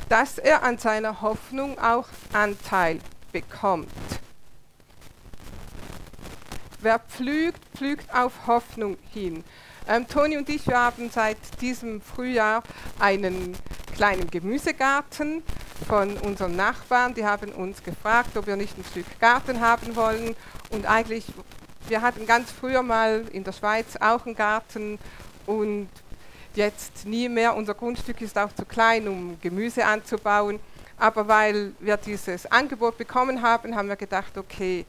dass 0.09 0.39
er 0.39 0.63
an 0.63 0.79
seiner 0.79 1.21
Hoffnung 1.21 1.77
auch 1.77 2.07
Anteil 2.33 2.99
bekommt. 3.31 3.87
Wer 6.79 6.97
pflügt, 6.97 7.61
pflügt 7.75 8.11
auf 8.11 8.47
Hoffnung 8.47 8.97
hin. 9.13 9.43
Ähm, 9.87 10.07
Toni 10.07 10.37
und 10.37 10.49
ich, 10.49 10.65
wir 10.65 10.79
haben 10.79 11.11
seit 11.11 11.37
diesem 11.61 12.01
Frühjahr 12.01 12.63
einen 12.99 13.55
kleinen 13.93 14.29
Gemüsegarten 14.29 15.43
von 15.87 16.17
unseren 16.17 16.55
Nachbarn. 16.55 17.13
Die 17.13 17.25
haben 17.25 17.51
uns 17.51 17.83
gefragt, 17.83 18.35
ob 18.35 18.47
wir 18.47 18.55
nicht 18.55 18.77
ein 18.77 18.83
Stück 18.83 19.05
Garten 19.19 19.61
haben 19.61 19.95
wollen. 19.95 20.35
Und 20.69 20.85
eigentlich, 20.85 21.25
wir 21.87 22.01
hatten 22.01 22.25
ganz 22.25 22.51
früher 22.51 22.81
mal 22.81 23.25
in 23.31 23.43
der 23.43 23.51
Schweiz 23.51 23.95
auch 23.99 24.25
einen 24.25 24.35
Garten 24.35 24.99
und 25.45 25.89
jetzt 26.55 27.05
nie 27.05 27.29
mehr. 27.29 27.55
Unser 27.55 27.73
Grundstück 27.73 28.21
ist 28.21 28.37
auch 28.37 28.53
zu 28.53 28.65
klein, 28.65 29.07
um 29.07 29.37
Gemüse 29.41 29.85
anzubauen. 29.85 30.59
Aber 30.97 31.27
weil 31.27 31.73
wir 31.79 31.97
dieses 31.97 32.45
Angebot 32.51 32.97
bekommen 32.97 33.41
haben, 33.41 33.75
haben 33.75 33.89
wir 33.89 33.95
gedacht, 33.95 34.37
okay, 34.37 34.85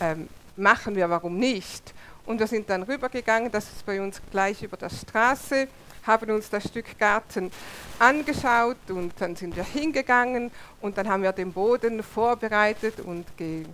ähm, 0.00 0.28
machen 0.56 0.94
wir, 0.94 1.10
warum 1.10 1.36
nicht? 1.36 1.94
Und 2.26 2.38
wir 2.38 2.46
sind 2.46 2.68
dann 2.70 2.82
rübergegangen, 2.82 3.50
das 3.50 3.64
ist 3.64 3.86
bei 3.86 4.00
uns 4.00 4.20
gleich 4.30 4.62
über 4.62 4.76
der 4.76 4.90
Straße, 4.90 5.68
haben 6.08 6.30
uns 6.30 6.50
das 6.50 6.64
Stück 6.64 6.98
Garten 6.98 7.52
angeschaut 8.00 8.78
und 8.88 9.12
dann 9.20 9.36
sind 9.36 9.54
wir 9.54 9.62
hingegangen 9.62 10.50
und 10.80 10.98
dann 10.98 11.08
haben 11.08 11.22
wir 11.22 11.32
den 11.32 11.52
Boden 11.52 12.02
vorbereitet 12.02 12.98
und 13.00 13.24
ge 13.36 13.64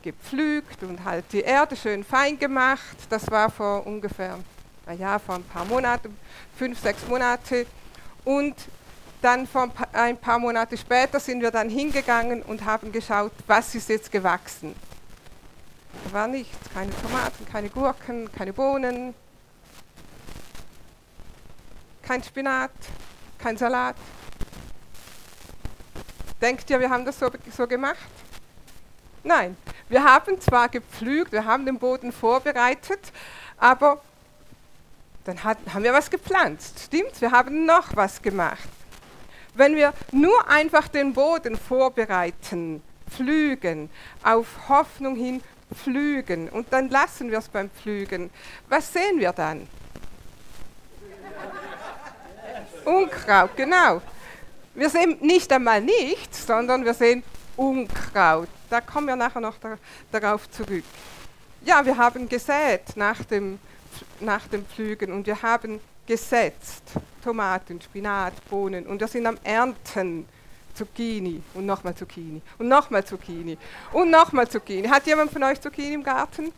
gepflügt 0.00 0.80
und 0.84 1.04
halt 1.04 1.24
die 1.32 1.40
Erde 1.40 1.74
schön 1.74 2.04
fein 2.04 2.38
gemacht. 2.38 2.96
Das 3.10 3.28
war 3.32 3.50
vor 3.50 3.84
ungefähr, 3.84 4.38
naja, 4.86 5.18
vor 5.18 5.34
ein 5.34 5.42
paar 5.42 5.64
Monaten, 5.64 6.16
fünf, 6.56 6.78
sechs 6.78 7.04
Monate. 7.08 7.66
Und 8.24 8.54
dann 9.20 9.46
vor 9.48 9.68
ein 9.92 10.16
paar 10.16 10.38
Monate 10.38 10.76
später 10.76 11.18
sind 11.18 11.42
wir 11.42 11.50
dann 11.50 11.68
hingegangen 11.68 12.42
und 12.42 12.64
haben 12.64 12.92
geschaut, 12.92 13.32
was 13.48 13.74
ist 13.74 13.88
jetzt 13.88 14.12
gewachsen. 14.12 14.74
Da 16.04 16.12
war 16.12 16.28
nichts, 16.28 16.56
keine 16.72 16.92
Tomaten, 17.02 17.44
keine 17.50 17.68
Gurken, 17.68 18.30
keine 18.32 18.52
Bohnen, 18.52 19.14
kein 22.08 22.22
Spinat, 22.22 22.70
kein 23.36 23.58
Salat. 23.58 23.94
Denkt 26.40 26.70
ihr, 26.70 26.80
wir 26.80 26.88
haben 26.88 27.04
das 27.04 27.18
so, 27.18 27.30
so 27.54 27.66
gemacht? 27.66 27.98
Nein, 29.22 29.58
wir 29.90 30.02
haben 30.02 30.40
zwar 30.40 30.70
gepflügt, 30.70 31.32
wir 31.32 31.44
haben 31.44 31.66
den 31.66 31.78
Boden 31.78 32.10
vorbereitet, 32.10 33.12
aber 33.58 34.00
dann 35.24 35.44
hat, 35.44 35.58
haben 35.74 35.84
wir 35.84 35.92
was 35.92 36.08
gepflanzt. 36.08 36.80
Stimmt, 36.86 37.20
wir 37.20 37.30
haben 37.30 37.66
noch 37.66 37.94
was 37.94 38.22
gemacht. 38.22 38.70
Wenn 39.52 39.76
wir 39.76 39.92
nur 40.10 40.48
einfach 40.48 40.88
den 40.88 41.12
Boden 41.12 41.58
vorbereiten, 41.58 42.82
pflügen, 43.10 43.90
auf 44.22 44.46
Hoffnung 44.70 45.14
hin 45.14 45.42
pflügen 45.74 46.48
und 46.48 46.72
dann 46.72 46.88
lassen 46.88 47.30
wir 47.30 47.36
es 47.36 47.50
beim 47.50 47.68
Pflügen, 47.68 48.30
was 48.70 48.94
sehen 48.94 49.18
wir 49.18 49.34
dann? 49.34 49.68
Unkraut, 52.88 53.56
genau. 53.56 54.00
Wir 54.74 54.88
sehen 54.88 55.18
nicht 55.20 55.52
einmal 55.52 55.80
nichts, 55.80 56.46
sondern 56.46 56.84
wir 56.84 56.94
sehen 56.94 57.22
Unkraut. 57.56 58.48
Da 58.70 58.80
kommen 58.80 59.08
wir 59.08 59.16
nachher 59.16 59.40
noch 59.40 59.58
da, 59.58 59.76
darauf 60.10 60.50
zurück. 60.50 60.84
Ja, 61.64 61.84
wir 61.84 61.96
haben 61.96 62.28
gesät 62.28 62.96
nach 62.96 63.22
dem, 63.24 63.58
nach 64.20 64.46
dem 64.48 64.64
Pflügen 64.66 65.12
und 65.12 65.26
wir 65.26 65.42
haben 65.42 65.80
gesetzt 66.06 66.84
Tomaten, 67.22 67.80
Spinat, 67.80 68.32
Bohnen 68.48 68.86
und 68.86 69.00
wir 69.00 69.08
sind 69.08 69.26
am 69.26 69.38
Ernten. 69.44 70.26
Zucchini 70.74 71.42
und 71.54 71.66
nochmal 71.66 71.96
Zucchini 71.96 72.40
und 72.56 72.68
nochmal 72.68 73.04
Zucchini 73.04 73.58
und 73.92 74.10
nochmal 74.10 74.48
Zucchini. 74.48 74.86
Hat 74.86 75.08
jemand 75.08 75.32
von 75.32 75.42
euch 75.42 75.60
Zucchini 75.60 75.94
im 75.94 76.04
Garten? 76.04 76.52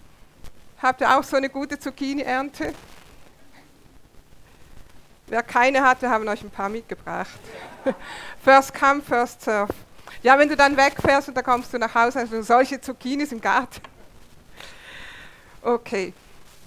Habt 0.82 1.00
ihr 1.00 1.18
auch 1.18 1.25
so 1.25 1.37
eine 1.37 1.49
gute 1.49 1.78
Zucchini-Ernte? 1.78 2.75
Wer 5.30 5.44
keine 5.44 5.80
hat, 5.80 6.02
wir 6.02 6.10
haben 6.10 6.26
euch 6.26 6.42
ein 6.42 6.50
paar 6.50 6.68
mitgebracht. 6.68 7.38
first 8.44 8.75
come, 8.75 9.00
first 9.00 9.40
serve. 9.42 9.72
Ja, 10.25 10.37
wenn 10.37 10.49
du 10.49 10.56
dann 10.56 10.76
wegfährst 10.76 11.28
und 11.28 11.37
dann 11.37 11.44
kommst 11.44 11.72
du 11.72 11.78
nach 11.78 11.94
Hause, 11.94 12.20
hast 12.20 12.32
du 12.32 12.42
solche 12.42 12.80
Zucchinis 12.80 13.32
im 13.32 13.40
Garten. 13.40 13.80
Okay, 15.62 16.14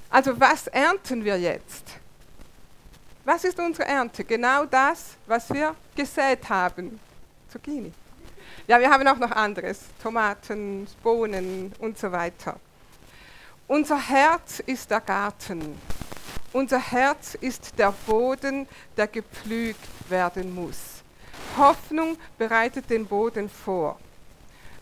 also 0.08 0.40
was 0.40 0.68
ernten 0.68 1.26
wir 1.26 1.36
jetzt? 1.40 1.84
Was 3.26 3.44
ist 3.44 3.58
unsere 3.58 3.88
Ernte? 3.88 4.24
Genau 4.24 4.66
das, 4.66 5.16
was 5.26 5.52
wir 5.52 5.74
gesät 5.96 6.48
haben. 6.48 7.00
Zucchini. 7.50 7.92
Ja, 8.68 8.80
wir 8.80 8.88
haben 8.92 9.08
auch 9.08 9.18
noch 9.18 9.32
anderes. 9.32 9.80
Tomaten, 10.04 10.88
Bohnen 11.02 11.74
und 11.80 11.98
so 11.98 12.12
weiter. 12.12 12.58
Unser 13.68 14.00
Herz 14.00 14.60
ist 14.60 14.92
der 14.92 15.02
Garten. 15.02 15.76
Unser 16.54 16.80
Herz 16.80 17.34
ist 17.34 17.80
der 17.80 17.92
Boden, 18.06 18.68
der 18.96 19.08
gepflügt 19.08 19.80
werden 20.08 20.54
muss. 20.54 21.02
Hoffnung 21.58 22.16
bereitet 22.38 22.92
den 22.92 23.08
Boden 23.08 23.50
vor. 23.50 24.00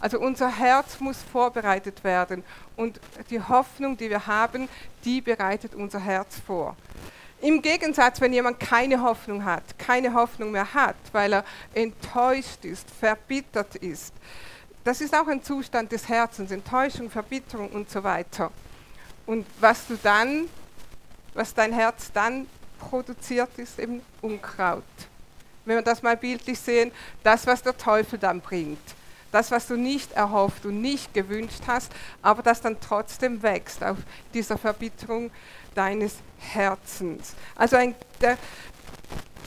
Also 0.01 0.19
unser 0.19 0.49
Herz 0.49 0.99
muss 0.99 1.17
vorbereitet 1.31 2.03
werden 2.03 2.43
und 2.75 2.99
die 3.29 3.39
Hoffnung, 3.39 3.95
die 3.95 4.09
wir 4.09 4.27
haben, 4.27 4.67
die 5.05 5.21
bereitet 5.21 5.73
unser 5.73 5.99
Herz 5.99 6.41
vor. 6.45 6.75
Im 7.39 7.61
Gegensatz, 7.61 8.19
wenn 8.19 8.33
jemand 8.33 8.59
keine 8.59 9.01
Hoffnung 9.01 9.45
hat, 9.45 9.63
keine 9.79 10.13
Hoffnung 10.13 10.51
mehr 10.51 10.73
hat, 10.73 10.97
weil 11.13 11.33
er 11.33 11.45
enttäuscht 11.73 12.65
ist, 12.65 12.89
verbittert 12.91 13.77
ist, 13.77 14.13
das 14.83 14.99
ist 14.99 15.15
auch 15.15 15.27
ein 15.27 15.41
Zustand 15.41 15.91
des 15.91 16.09
Herzens, 16.09 16.51
Enttäuschung, 16.51 17.09
Verbitterung 17.09 17.69
und 17.69 17.89
so 17.89 18.03
weiter. 18.03 18.51
Und 19.25 19.45
was 19.59 19.87
du 19.87 19.97
dann 20.01 20.49
was 21.33 21.53
dein 21.53 21.73
Herz 21.73 22.11
dann 22.13 22.47
produziert, 22.79 23.49
ist 23.57 23.79
eben 23.79 24.01
Unkraut. 24.21 24.83
Wenn 25.65 25.77
wir 25.77 25.81
das 25.83 26.01
mal 26.01 26.17
bildlich 26.17 26.59
sehen, 26.59 26.91
das, 27.23 27.45
was 27.45 27.61
der 27.61 27.77
Teufel 27.77 28.17
dann 28.17 28.41
bringt. 28.41 28.79
Das, 29.31 29.51
was 29.51 29.67
du 29.67 29.77
nicht 29.77 30.11
erhofft 30.11 30.65
und 30.65 30.81
nicht 30.81 31.13
gewünscht 31.13 31.61
hast, 31.67 31.91
aber 32.21 32.43
das 32.43 32.59
dann 32.59 32.77
trotzdem 32.81 33.41
wächst 33.41 33.81
auf 33.81 33.97
dieser 34.33 34.57
Verbitterung 34.57 35.31
deines 35.73 36.15
Herzens. 36.37 37.33
Also 37.55 37.77
ein, 37.77 37.95
der, 38.19 38.37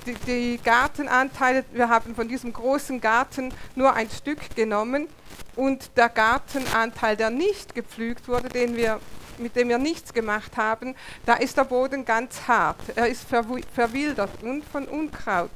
die, 0.07 0.15
die 0.27 0.61
Gartenanteile, 0.63 1.65
wir 1.73 1.89
haben 1.91 2.15
von 2.15 2.29
diesem 2.29 2.53
großen 2.53 3.01
Garten 3.01 3.53
nur 3.75 3.93
ein 3.93 4.09
Stück 4.09 4.55
genommen 4.57 5.09
und 5.57 5.91
der 5.97 6.09
Gartenanteil, 6.09 7.17
der 7.17 7.29
nicht 7.29 7.75
gepflügt 7.75 8.27
wurde, 8.27 8.49
den 8.49 8.77
wir 8.77 9.01
mit 9.39 9.57
dem 9.57 9.69
wir 9.69 9.79
nichts 9.79 10.13
gemacht 10.13 10.57
haben, 10.57 10.95
da 11.27 11.35
ist 11.35 11.57
der 11.57 11.65
Boden 11.65 12.05
ganz 12.05 12.47
hart. 12.47 12.81
Er 12.95 13.09
ist 13.09 13.27
verwildert 13.29 14.43
und 14.43 14.65
von 14.65 14.87
Unkraut 14.87 15.51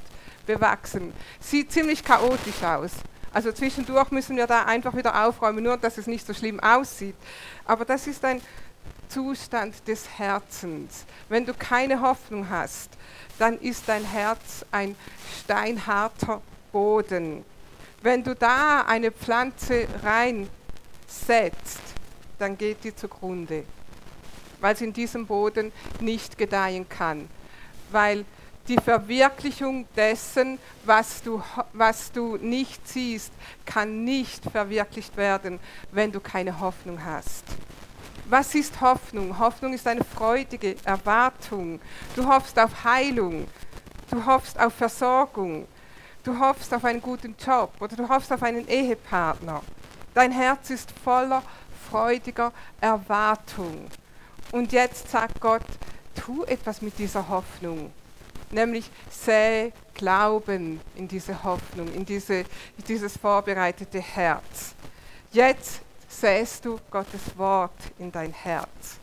bewachsen. 0.45 1.13
Sieht 1.39 1.71
ziemlich 1.71 2.03
chaotisch 2.03 2.63
aus. 2.63 2.91
Also 3.31 3.51
zwischendurch 3.51 4.09
müssen 4.11 4.35
wir 4.37 4.47
da 4.47 4.65
einfach 4.65 4.95
wieder 4.95 5.25
aufräumen, 5.27 5.63
nur 5.63 5.77
dass 5.77 5.97
es 5.97 6.07
nicht 6.07 6.25
so 6.25 6.33
schlimm 6.33 6.59
aussieht. 6.59 7.15
Aber 7.65 7.85
das 7.85 8.07
ist 8.07 8.25
ein 8.25 8.41
Zustand 9.07 9.87
des 9.87 10.17
Herzens. 10.17 11.05
Wenn 11.29 11.45
du 11.45 11.53
keine 11.53 12.01
Hoffnung 12.01 12.49
hast, 12.49 12.89
dann 13.37 13.59
ist 13.59 13.83
dein 13.87 14.03
Herz 14.03 14.65
ein 14.71 14.95
steinharter 15.43 16.41
Boden. 16.71 17.45
Wenn 18.01 18.23
du 18.23 18.33
da 18.33 18.81
eine 18.87 19.11
Pflanze 19.11 19.87
reinsetzt, 20.03 21.79
dann 22.39 22.57
geht 22.57 22.83
die 22.83 22.95
zugrunde, 22.95 23.65
weil 24.61 24.75
sie 24.75 24.85
in 24.85 24.93
diesem 24.93 25.27
Boden 25.27 25.71
nicht 25.99 26.37
gedeihen 26.37 26.87
kann, 26.87 27.29
weil 27.91 28.25
die 28.67 28.77
Verwirklichung 28.77 29.87
dessen, 29.95 30.59
was 30.85 31.21
du, 31.23 31.41
was 31.73 32.11
du 32.11 32.37
nicht 32.37 32.87
siehst, 32.87 33.33
kann 33.65 34.03
nicht 34.03 34.43
verwirklicht 34.45 35.17
werden, 35.17 35.59
wenn 35.91 36.11
du 36.11 36.19
keine 36.19 36.59
Hoffnung 36.59 37.03
hast. 37.03 37.43
Was 38.29 38.53
ist 38.53 38.79
Hoffnung? 38.79 39.39
Hoffnung 39.39 39.73
ist 39.73 39.87
eine 39.87 40.03
freudige 40.03 40.75
Erwartung. 40.85 41.79
Du 42.15 42.27
hoffst 42.27 42.59
auf 42.59 42.83
Heilung, 42.83 43.47
du 44.11 44.23
hoffst 44.23 44.59
auf 44.59 44.75
Versorgung, 44.75 45.67
du 46.23 46.39
hoffst 46.39 46.71
auf 46.71 46.85
einen 46.85 47.01
guten 47.01 47.35
Job 47.43 47.73
oder 47.79 47.95
du 47.95 48.07
hoffst 48.07 48.31
auf 48.31 48.43
einen 48.43 48.67
Ehepartner. 48.67 49.63
Dein 50.13 50.31
Herz 50.31 50.69
ist 50.69 50.93
voller 51.03 51.41
freudiger 51.89 52.51
Erwartung. 52.79 53.87
Und 54.51 54.71
jetzt 54.71 55.09
sagt 55.09 55.39
Gott, 55.39 55.65
tu 56.15 56.43
etwas 56.43 56.81
mit 56.81 56.97
dieser 56.97 57.27
Hoffnung. 57.27 57.91
Nämlich 58.51 58.89
säe 59.09 59.71
Glauben 59.93 60.79
in 60.95 61.07
diese 61.07 61.43
Hoffnung, 61.43 61.93
in, 61.93 62.05
diese, 62.05 62.39
in 62.39 62.83
dieses 62.87 63.17
vorbereitete 63.17 63.99
Herz. 63.99 64.73
Jetzt 65.31 65.81
säst 66.07 66.65
du 66.65 66.79
Gottes 66.89 67.37
Wort 67.37 67.71
in 67.99 68.11
dein 68.11 68.31
Herz. 68.31 68.97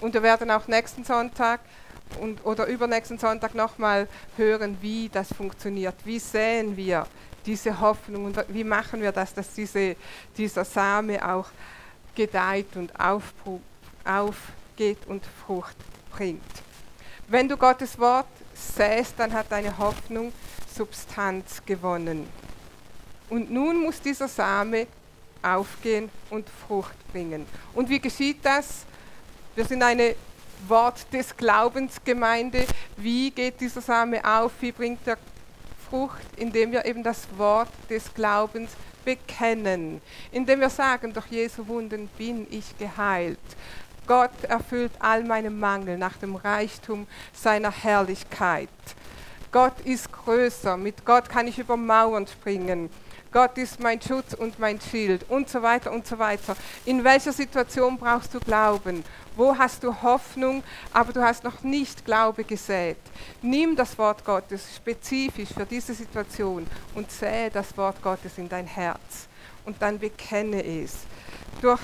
Und 0.00 0.14
wir 0.14 0.22
werden 0.22 0.50
auch 0.50 0.66
nächsten 0.66 1.04
Sonntag 1.04 1.60
und, 2.20 2.44
oder 2.44 2.66
übernächsten 2.66 3.18
Sonntag 3.18 3.54
nochmal 3.54 4.08
hören, 4.36 4.76
wie 4.80 5.08
das 5.08 5.32
funktioniert. 5.32 5.94
Wie 6.04 6.18
säen 6.18 6.76
wir 6.76 7.06
diese 7.46 7.78
Hoffnung 7.78 8.24
und 8.26 8.44
wie 8.48 8.64
machen 8.64 9.00
wir 9.00 9.12
das, 9.12 9.34
dass 9.34 9.52
diese, 9.54 9.96
dieser 10.36 10.64
Same 10.64 11.24
auch 11.28 11.46
gedeiht 12.14 12.76
und 12.76 12.92
aufgeht 14.04 14.98
und 15.06 15.24
Frucht 15.44 15.76
bringt. 16.10 16.42
Wenn 17.28 17.48
du 17.48 17.56
Gottes 17.56 17.98
Wort 17.98 18.26
säst, 18.54 19.14
dann 19.16 19.32
hat 19.32 19.50
deine 19.50 19.76
Hoffnung 19.78 20.32
Substanz 20.74 21.62
gewonnen. 21.64 22.28
Und 23.28 23.50
nun 23.50 23.82
muss 23.82 24.00
dieser 24.00 24.28
Same 24.28 24.86
aufgehen 25.42 26.10
und 26.30 26.46
Frucht 26.66 26.96
bringen. 27.12 27.46
Und 27.74 27.88
wie 27.88 27.98
geschieht 27.98 28.38
das? 28.42 28.84
Wir 29.54 29.64
sind 29.64 29.82
eine 29.82 30.14
Wort 30.68 31.06
des 31.12 31.36
Glaubens 31.36 31.96
Gemeinde. 32.04 32.64
Wie 32.96 33.30
geht 33.30 33.60
dieser 33.60 33.80
Same 33.80 34.24
auf? 34.24 34.52
Wie 34.60 34.72
bringt 34.72 35.06
er 35.06 35.18
Frucht? 35.88 36.22
Indem 36.36 36.72
wir 36.72 36.84
eben 36.84 37.02
das 37.02 37.26
Wort 37.36 37.70
des 37.90 38.12
Glaubens 38.14 38.70
bekennen, 39.04 40.00
indem 40.30 40.60
wir 40.60 40.70
sagen, 40.70 41.12
durch 41.12 41.26
Jesu 41.26 41.66
Wunden 41.66 42.08
bin 42.18 42.46
ich 42.50 42.76
geheilt. 42.78 43.38
Gott 44.06 44.44
erfüllt 44.48 44.92
all 44.98 45.22
meine 45.24 45.50
Mangel 45.50 45.96
nach 45.96 46.16
dem 46.16 46.34
Reichtum 46.34 47.06
seiner 47.32 47.70
Herrlichkeit. 47.70 48.68
Gott 49.52 49.78
ist 49.84 50.10
größer, 50.10 50.76
mit 50.76 51.04
Gott 51.04 51.28
kann 51.28 51.46
ich 51.46 51.58
über 51.58 51.76
Mauern 51.76 52.26
springen. 52.26 52.90
Gott 53.32 53.56
ist 53.56 53.80
mein 53.80 54.00
Schutz 54.00 54.34
und 54.34 54.58
mein 54.58 54.78
Schild 54.78 55.24
und 55.30 55.48
so 55.48 55.62
weiter 55.62 55.90
und 55.90 56.06
so 56.06 56.18
weiter. 56.18 56.54
In 56.84 57.02
welcher 57.02 57.32
Situation 57.32 57.96
brauchst 57.96 58.34
du 58.34 58.40
Glauben? 58.40 59.02
Wo 59.36 59.56
hast 59.56 59.82
du 59.82 60.02
Hoffnung, 60.02 60.62
aber 60.92 61.14
du 61.14 61.22
hast 61.22 61.42
noch 61.42 61.62
nicht 61.62 62.04
Glaube 62.04 62.44
gesät? 62.44 62.98
Nimm 63.40 63.74
das 63.74 63.96
Wort 63.96 64.22
Gottes 64.22 64.76
spezifisch 64.76 65.48
für 65.48 65.64
diese 65.64 65.94
Situation 65.94 66.66
und 66.94 67.10
sähe 67.10 67.48
das 67.50 67.74
Wort 67.78 68.02
Gottes 68.02 68.36
in 68.36 68.50
dein 68.50 68.66
Herz 68.66 69.28
und 69.64 69.80
dann 69.80 69.98
bekenne 69.98 70.62
es. 70.62 70.98
Durch, 71.62 71.80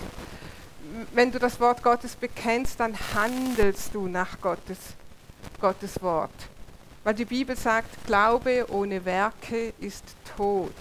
wenn 1.14 1.32
du 1.32 1.38
das 1.38 1.58
Wort 1.58 1.82
Gottes 1.82 2.14
bekennst, 2.14 2.78
dann 2.78 2.94
handelst 3.14 3.94
du 3.94 4.06
nach 4.06 4.38
Gottes, 4.42 4.78
Gottes 5.58 6.02
Wort. 6.02 6.30
Weil 7.04 7.14
die 7.14 7.24
Bibel 7.24 7.56
sagt, 7.56 8.06
Glaube 8.06 8.66
ohne 8.68 9.02
Werke 9.02 9.72
ist 9.80 10.04
tot 10.36 10.74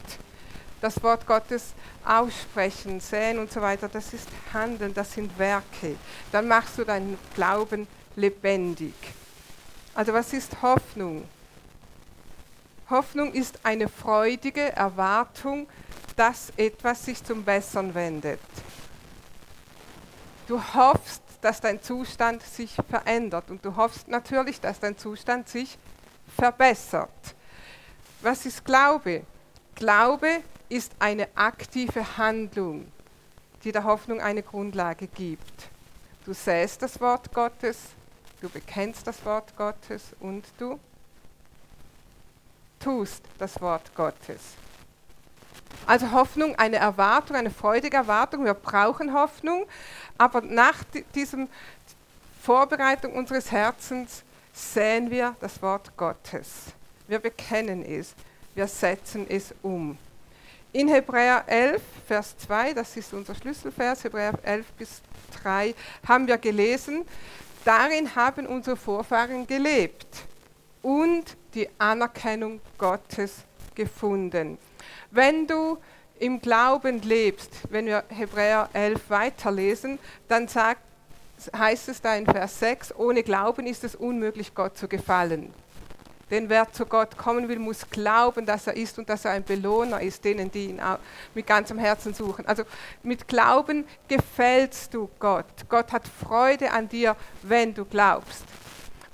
das 0.81 1.01
Wort 1.01 1.25
Gottes 1.25 1.73
aussprechen, 2.05 2.99
säen 2.99 3.39
und 3.39 3.51
so 3.51 3.61
weiter, 3.61 3.89
das 3.89 4.13
ist 4.13 4.27
Handeln, 4.53 4.93
das 4.93 5.13
sind 5.13 5.37
Werke. 5.37 5.95
Dann 6.31 6.47
machst 6.47 6.77
du 6.77 6.83
deinen 6.83 7.17
Glauben 7.35 7.87
lebendig. 8.15 8.93
Also 9.93 10.13
was 10.13 10.33
ist 10.33 10.61
Hoffnung? 10.61 11.27
Hoffnung 12.89 13.33
ist 13.33 13.59
eine 13.63 13.89
freudige 13.89 14.71
Erwartung, 14.73 15.67
dass 16.15 16.51
etwas 16.55 17.03
sich 17.03 17.23
zum 17.23 17.43
Bessern 17.43 17.93
wendet. 17.93 18.39
Du 20.47 20.61
hoffst, 20.73 21.21
dass 21.41 21.59
dein 21.59 21.81
Zustand 21.81 22.41
sich 22.41 22.75
verändert 22.89 23.49
und 23.49 23.63
du 23.63 23.75
hoffst 23.75 24.07
natürlich, 24.07 24.61
dass 24.61 24.79
dein 24.79 24.97
Zustand 24.97 25.49
sich 25.49 25.77
verbessert. 26.37 27.09
Was 28.21 28.45
ist 28.45 28.63
Glaube? 28.63 29.23
Glaube 29.75 30.41
ist 30.69 30.91
eine 30.99 31.27
aktive 31.35 32.17
Handlung, 32.17 32.91
die 33.63 33.71
der 33.71 33.83
Hoffnung 33.83 34.21
eine 34.21 34.43
Grundlage 34.43 35.07
gibt. 35.07 35.69
Du 36.25 36.33
säst 36.33 36.81
das 36.81 36.99
Wort 36.99 37.33
Gottes, 37.33 37.77
du 38.41 38.49
bekennst 38.49 39.07
das 39.07 39.23
Wort 39.25 39.55
Gottes 39.55 40.03
und 40.19 40.43
du 40.57 40.79
tust 42.79 43.23
das 43.37 43.59
Wort 43.61 43.93
Gottes. 43.95 44.41
Also 45.85 46.11
Hoffnung, 46.11 46.55
eine 46.55 46.77
Erwartung, 46.77 47.35
eine 47.35 47.51
freudige 47.51 47.97
Erwartung. 47.97 48.45
Wir 48.45 48.53
brauchen 48.53 49.13
Hoffnung, 49.13 49.65
aber 50.17 50.41
nach 50.41 50.83
diesem 51.15 51.47
Vorbereitung 52.41 53.13
unseres 53.13 53.51
Herzens 53.51 54.23
säen 54.53 55.09
wir 55.11 55.35
das 55.39 55.61
Wort 55.61 55.95
Gottes. 55.95 56.73
Wir 57.07 57.19
bekennen 57.19 57.83
es, 57.83 58.15
wir 58.55 58.67
setzen 58.67 59.25
es 59.29 59.53
um. 59.61 59.97
In 60.73 60.89
Hebräer 60.89 61.43
11, 61.47 61.81
Vers 62.07 62.37
2, 62.39 62.73
das 62.73 62.97
ist 62.97 63.13
unser 63.13 63.33
Schlüsselvers, 63.35 64.03
Hebräer 64.03 64.33
11 64.43 64.65
bis 64.73 65.01
3, 65.41 65.73
haben 66.05 66.27
wir 66.27 66.37
gelesen, 66.37 67.05
darin 67.63 68.13
haben 68.15 68.45
unsere 68.45 68.75
Vorfahren 68.75 69.47
gelebt 69.47 70.07
und 70.81 71.23
die 71.53 71.69
Anerkennung 71.77 72.59
Gottes 72.77 73.45
gefunden. 73.75 74.57
Wenn 75.09 75.47
du 75.47 75.77
im 76.19 76.41
Glauben 76.41 77.01
lebst, 77.01 77.51
wenn 77.69 77.85
wir 77.85 78.03
Hebräer 78.09 78.69
11 78.73 79.09
weiterlesen, 79.09 79.99
dann 80.27 80.49
sagt, 80.49 80.81
heißt 81.55 81.87
es 81.89 82.01
da 82.01 82.15
in 82.15 82.25
Vers 82.25 82.59
6, 82.59 82.95
ohne 82.95 83.23
Glauben 83.23 83.67
ist 83.67 83.85
es 83.85 83.95
unmöglich, 83.95 84.53
Gott 84.53 84.77
zu 84.77 84.89
gefallen. 84.89 85.53
Denn 86.29 86.49
wer 86.49 86.71
zu 86.71 86.85
Gott 86.85 87.17
kommen 87.17 87.47
will, 87.47 87.59
muss 87.59 87.89
glauben, 87.89 88.45
dass 88.45 88.67
er 88.67 88.75
ist 88.75 88.99
und 88.99 89.07
dass 89.09 89.23
er 89.23 89.31
ein 89.31 89.43
Belohner 89.43 90.01
ist, 90.01 90.25
denen, 90.25 90.51
die 90.51 90.67
ihn 90.67 90.81
mit 91.33 91.47
ganzem 91.47 91.77
Herzen 91.77 92.13
suchen. 92.13 92.45
Also 92.45 92.63
mit 93.01 93.27
Glauben 93.27 93.85
gefällst 94.07 94.93
du 94.93 95.09
Gott. 95.19 95.45
Gott 95.69 95.91
hat 95.93 96.03
Freude 96.07 96.71
an 96.71 96.89
dir, 96.89 97.15
wenn 97.43 97.73
du 97.73 97.85
glaubst. 97.85 98.43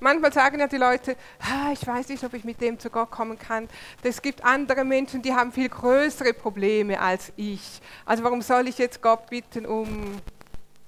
Manchmal 0.00 0.32
sagen 0.32 0.58
ja 0.58 0.66
die 0.66 0.76
Leute, 0.76 1.16
ah, 1.40 1.72
ich 1.72 1.86
weiß 1.86 2.08
nicht, 2.08 2.24
ob 2.24 2.34
ich 2.34 2.44
mit 2.44 2.60
dem 2.60 2.78
zu 2.78 2.90
Gott 2.90 3.10
kommen 3.10 3.38
kann. 3.38 3.68
Es 4.02 4.20
gibt 4.20 4.44
andere 4.44 4.84
Menschen, 4.84 5.22
die 5.22 5.32
haben 5.32 5.52
viel 5.52 5.68
größere 5.68 6.34
Probleme 6.34 7.00
als 7.00 7.32
ich. 7.36 7.80
Also 8.04 8.24
warum 8.24 8.42
soll 8.42 8.68
ich 8.68 8.76
jetzt 8.76 9.00
Gott 9.00 9.30
bitten 9.30 9.64
um 9.64 10.20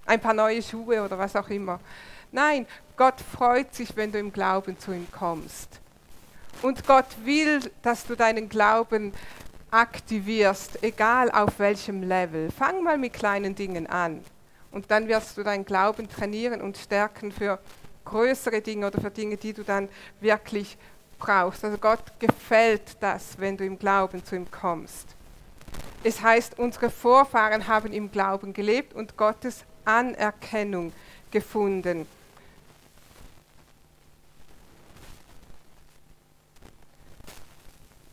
ein 0.05 0.21
paar 0.21 0.35
neue 0.35 0.61
Schuhe 0.61 1.03
oder 1.03 1.17
was 1.17 1.35
auch 1.37 1.49
immer? 1.49 1.81
Nein, 2.33 2.67
Gott 2.97 3.15
freut 3.21 3.75
sich, 3.75 3.97
wenn 3.97 4.13
du 4.13 4.19
im 4.19 4.33
Glauben 4.33 4.79
zu 4.79 4.93
ihm 4.93 5.07
kommst. 5.11 5.81
Und 6.63 6.87
Gott 6.87 7.07
will, 7.25 7.61
dass 7.83 8.07
du 8.07 8.15
deinen 8.15 8.49
Glauben 8.49 9.13
aktivierst, 9.71 10.83
egal 10.83 11.31
auf 11.31 11.59
welchem 11.59 12.03
Level. 12.03 12.51
Fang 12.51 12.83
mal 12.83 12.99
mit 12.99 13.13
kleinen 13.13 13.55
Dingen 13.55 13.87
an. 13.87 14.23
Und 14.71 14.91
dann 14.91 15.09
wirst 15.09 15.37
du 15.37 15.43
deinen 15.43 15.65
Glauben 15.65 16.09
trainieren 16.09 16.61
und 16.61 16.77
stärken 16.77 17.33
für 17.33 17.59
größere 18.05 18.61
Dinge 18.61 18.87
oder 18.87 19.01
für 19.01 19.11
Dinge, 19.11 19.37
die 19.37 19.53
du 19.53 19.63
dann 19.63 19.89
wirklich 20.21 20.77
brauchst. 21.19 21.65
Also 21.65 21.79
Gott 21.79 22.01
gefällt 22.19 22.97
das, 23.01 23.39
wenn 23.39 23.57
du 23.57 23.65
im 23.65 23.79
Glauben 23.79 24.25
zu 24.25 24.37
ihm 24.37 24.51
kommst. 24.51 25.09
Es 26.03 26.23
heißt, 26.23 26.59
unsere 26.59 26.91
Vorfahren 26.91 27.67
haben 27.67 27.93
im 27.93 28.11
Glauben 28.11 28.53
gelebt 28.53 28.95
und 28.95 29.17
Gottes 29.17 29.65
Anerkennung 29.85 30.93
gefunden. 31.31 32.07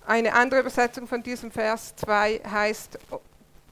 Eine 0.06 0.34
andere 0.34 0.60
Übersetzung 0.60 1.08
von 1.08 1.24
diesem 1.24 1.50
Vers 1.50 1.96
2 1.96 2.42
heißt, 2.50 3.00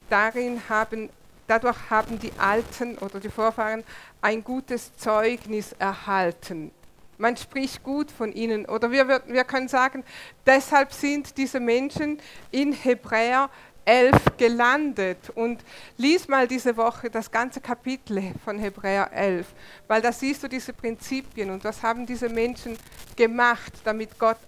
darin 0.08 0.62
haben, 0.68 1.10
dadurch 1.46 1.90
haben 1.90 2.18
die 2.18 2.32
Alten 2.38 2.96
oder 2.98 3.20
die 3.20 3.28
Vorfahren 3.28 3.84
ein 4.22 4.42
gutes 4.42 4.96
Zeugnis 4.96 5.74
erhalten. 5.78 6.70
Man 7.18 7.36
spricht 7.36 7.82
gut 7.82 8.10
von 8.10 8.32
ihnen. 8.32 8.64
Oder 8.66 8.90
wir, 8.90 9.06
wir 9.08 9.44
können 9.44 9.68
sagen, 9.68 10.04
deshalb 10.46 10.92
sind 10.92 11.36
diese 11.36 11.60
Menschen 11.60 12.18
in 12.50 12.72
Hebräer 12.72 13.50
11 13.84 14.36
gelandet. 14.36 15.30
Und 15.34 15.62
lies 15.96 16.28
mal 16.28 16.46
diese 16.46 16.76
Woche 16.76 17.10
das 17.10 17.30
ganze 17.30 17.60
Kapitel 17.60 18.32
von 18.44 18.58
Hebräer 18.58 19.12
11, 19.12 19.46
weil 19.88 20.02
da 20.02 20.12
siehst 20.12 20.42
du 20.42 20.48
diese 20.48 20.72
Prinzipien 20.72 21.50
und 21.50 21.64
was 21.64 21.82
haben 21.82 22.06
diese 22.06 22.28
Menschen 22.28 22.76
gemacht, 23.16 23.72
damit 23.84 24.18
Gott 24.18 24.38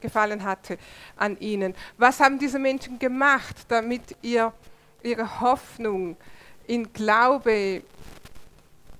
gefallen 0.00 0.42
hatte 0.42 0.78
an 1.16 1.38
ihnen. 1.38 1.74
Was 1.98 2.20
haben 2.20 2.38
diese 2.38 2.58
Menschen 2.58 2.98
gemacht, 2.98 3.56
damit 3.68 4.16
ihr, 4.22 4.52
ihre 5.02 5.40
Hoffnung 5.40 6.16
in 6.66 6.92
Glaube 6.92 7.82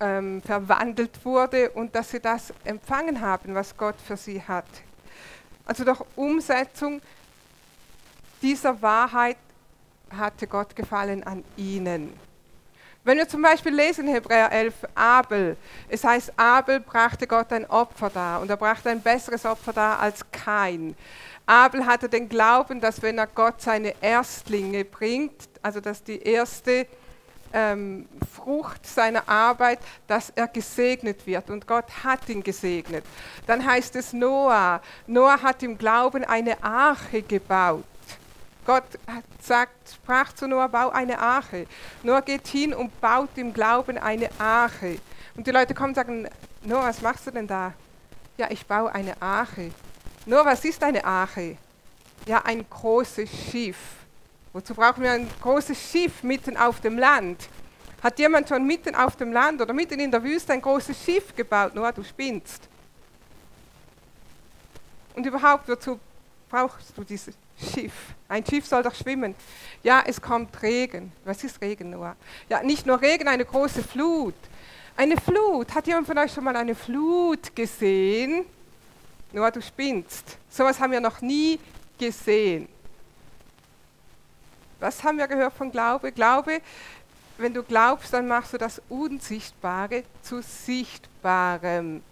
ähm, 0.01 0.43
verwandelt 0.43 1.25
wurde 1.25 1.71
und 1.71 1.95
dass 1.95 2.11
sie 2.11 2.21
das 2.21 2.53
empfangen 2.65 3.21
haben, 3.21 3.55
was 3.55 3.77
Gott 3.77 3.97
für 4.05 4.17
sie 4.17 4.43
hat. 4.43 4.67
Also 5.65 5.85
durch 5.85 6.01
Umsetzung 6.17 7.01
dieser 8.41 8.81
Wahrheit 8.83 9.37
hatte 10.17 10.47
Gott 10.47 10.77
gefallen 10.77 11.23
an 11.23 11.45
ihnen. 11.57 12.13
Wenn 13.05 13.19
wir 13.19 13.29
zum 13.29 13.43
Beispiel 13.43 13.75
lesen 13.75 14.07
Hebräer 14.07 14.53
11, 14.53 14.75
Abel, 14.95 15.57
es 15.89 16.05
heißt, 16.05 16.33
Abel 16.37 16.79
brachte 16.79 17.27
Gott 17.27 17.53
ein 17.53 17.69
Opfer 17.69 18.11
dar 18.11 18.41
und 18.41 18.49
er 18.49 18.57
brachte 18.57 18.91
ein 18.91 19.01
besseres 19.01 19.45
Opfer 19.45 19.73
dar 19.73 19.99
als 19.99 20.25
kein. 20.31 20.95
Abel 21.45 21.85
hatte 21.85 22.09
den 22.09 22.29
Glauben, 22.29 22.81
dass 22.81 23.03
wenn 23.03 23.19
er 23.19 23.27
Gott 23.27 23.61
seine 23.61 23.95
Erstlinge 24.01 24.85
bringt, 24.85 25.49
also 25.63 25.81
dass 25.81 26.05
die 26.05 26.23
erste 26.23 26.87
ähm, 27.53 28.09
Frucht 28.33 28.87
seiner 28.87 29.29
Arbeit, 29.29 29.81
dass 30.07 30.31
er 30.31 30.49
gesegnet 30.49 31.27
wird. 31.27 31.51
Und 31.51 31.67
Gott 31.67 32.05
hat 32.05 32.29
ihn 32.29 32.43
gesegnet. 32.43 33.05
Dann 33.47 33.65
heißt 33.65 33.97
es 33.97 34.13
Noah. 34.13 34.81
Noah 35.07 35.43
hat 35.43 35.63
im 35.63 35.77
Glauben 35.77 36.25
eine 36.25 36.63
Arche 36.63 37.23
gebaut. 37.23 37.85
Gott 38.65 38.85
sagt, 39.41 39.91
sprach 39.91 40.33
zu 40.33 40.47
Noah, 40.47 40.69
bau 40.69 40.91
eine 40.91 41.19
Arche. 41.19 41.67
Noah 42.03 42.23
geht 42.23 42.47
hin 42.47 42.73
und 42.73 43.01
baut 43.01 43.31
im 43.37 43.53
Glauben 43.53 43.99
eine 43.99 44.31
Arche. 44.39 44.99
Und 45.35 45.47
die 45.47 45.51
Leute 45.51 45.75
kommen 45.75 45.89
und 45.89 45.95
sagen, 45.97 46.29
Noah, 46.63 46.85
was 46.85 47.03
machst 47.03 47.27
du 47.27 47.33
denn 47.33 47.47
da? 47.47 47.73
Ja, 48.37 48.49
ich 48.51 48.65
baue 48.65 48.93
eine 48.93 49.21
Arche. 49.21 49.73
Noah, 50.27 50.45
was 50.45 50.65
ist 50.65 50.83
eine 50.83 51.05
Arche? 51.05 51.57
Ja, 52.27 52.43
ein 52.45 52.65
großes 52.69 53.29
Schiff. 53.29 53.77
Wozu 54.53 54.75
brauchen 54.75 55.03
wir 55.03 55.13
ein 55.13 55.29
großes 55.41 55.91
Schiff 55.91 56.23
mitten 56.23 56.57
auf 56.57 56.81
dem 56.81 56.99
Land? 56.99 57.49
Hat 58.01 58.19
jemand 58.19 58.49
schon 58.49 58.65
mitten 58.65 58.95
auf 58.95 59.17
dem 59.17 59.33
Land 59.33 59.61
oder 59.61 59.73
mitten 59.73 59.99
in 59.99 60.11
der 60.11 60.23
Wüste 60.23 60.53
ein 60.53 60.63
großes 60.63 61.05
Schiff 61.05 61.35
gebaut? 61.35 61.75
Noah, 61.75 61.93
du 61.93 62.05
spinnst. 62.05 62.69
Und 65.15 65.27
überhaupt, 65.27 65.69
wozu 65.69 65.99
brauchst 66.53 66.97
du 66.97 67.03
dieses 67.03 67.35
Schiff. 67.59 67.93
Ein 68.29 68.45
Schiff 68.45 68.67
soll 68.67 68.83
doch 68.83 68.95
schwimmen. 68.95 69.35
Ja, 69.83 70.03
es 70.07 70.21
kommt 70.21 70.63
Regen. 70.63 71.11
Was 71.25 71.43
ist 71.43 71.61
Regen 71.63 71.91
nur? 71.91 72.15
Ja, 72.49 72.63
nicht 72.63 72.85
nur 72.85 73.01
Regen, 73.01 73.27
eine 73.27 73.45
große 73.45 73.83
Flut. 73.83 74.35
Eine 74.95 75.17
Flut. 75.17 75.75
Hat 75.75 75.87
jemand 75.87 76.07
von 76.07 76.19
euch 76.19 76.33
schon 76.33 76.45
mal 76.45 76.55
eine 76.55 76.75
Flut 76.75 77.57
gesehen? 77.57 78.45
Noah, 79.33 79.51
du 79.51 79.63
spinnst. 79.63 80.37
Sowas 80.51 80.79
haben 80.79 80.93
wir 80.93 81.01
noch 81.01 81.23
nie 81.23 81.59
gesehen. 81.99 82.69
Was 84.79 85.03
haben 85.03 85.17
wir 85.17 85.27
gehört 85.27 85.55
von 85.55 85.71
Glaube? 85.71 86.13
Glaube, 86.13 86.61
wenn 87.39 87.55
du 87.55 87.63
glaubst, 87.63 88.13
dann 88.13 88.29
machst 88.29 88.53
du 88.53 88.59
das 88.59 88.83
Unsichtbare 88.91 90.05
zu 90.21 90.43
Sichtbarem. 90.43 92.03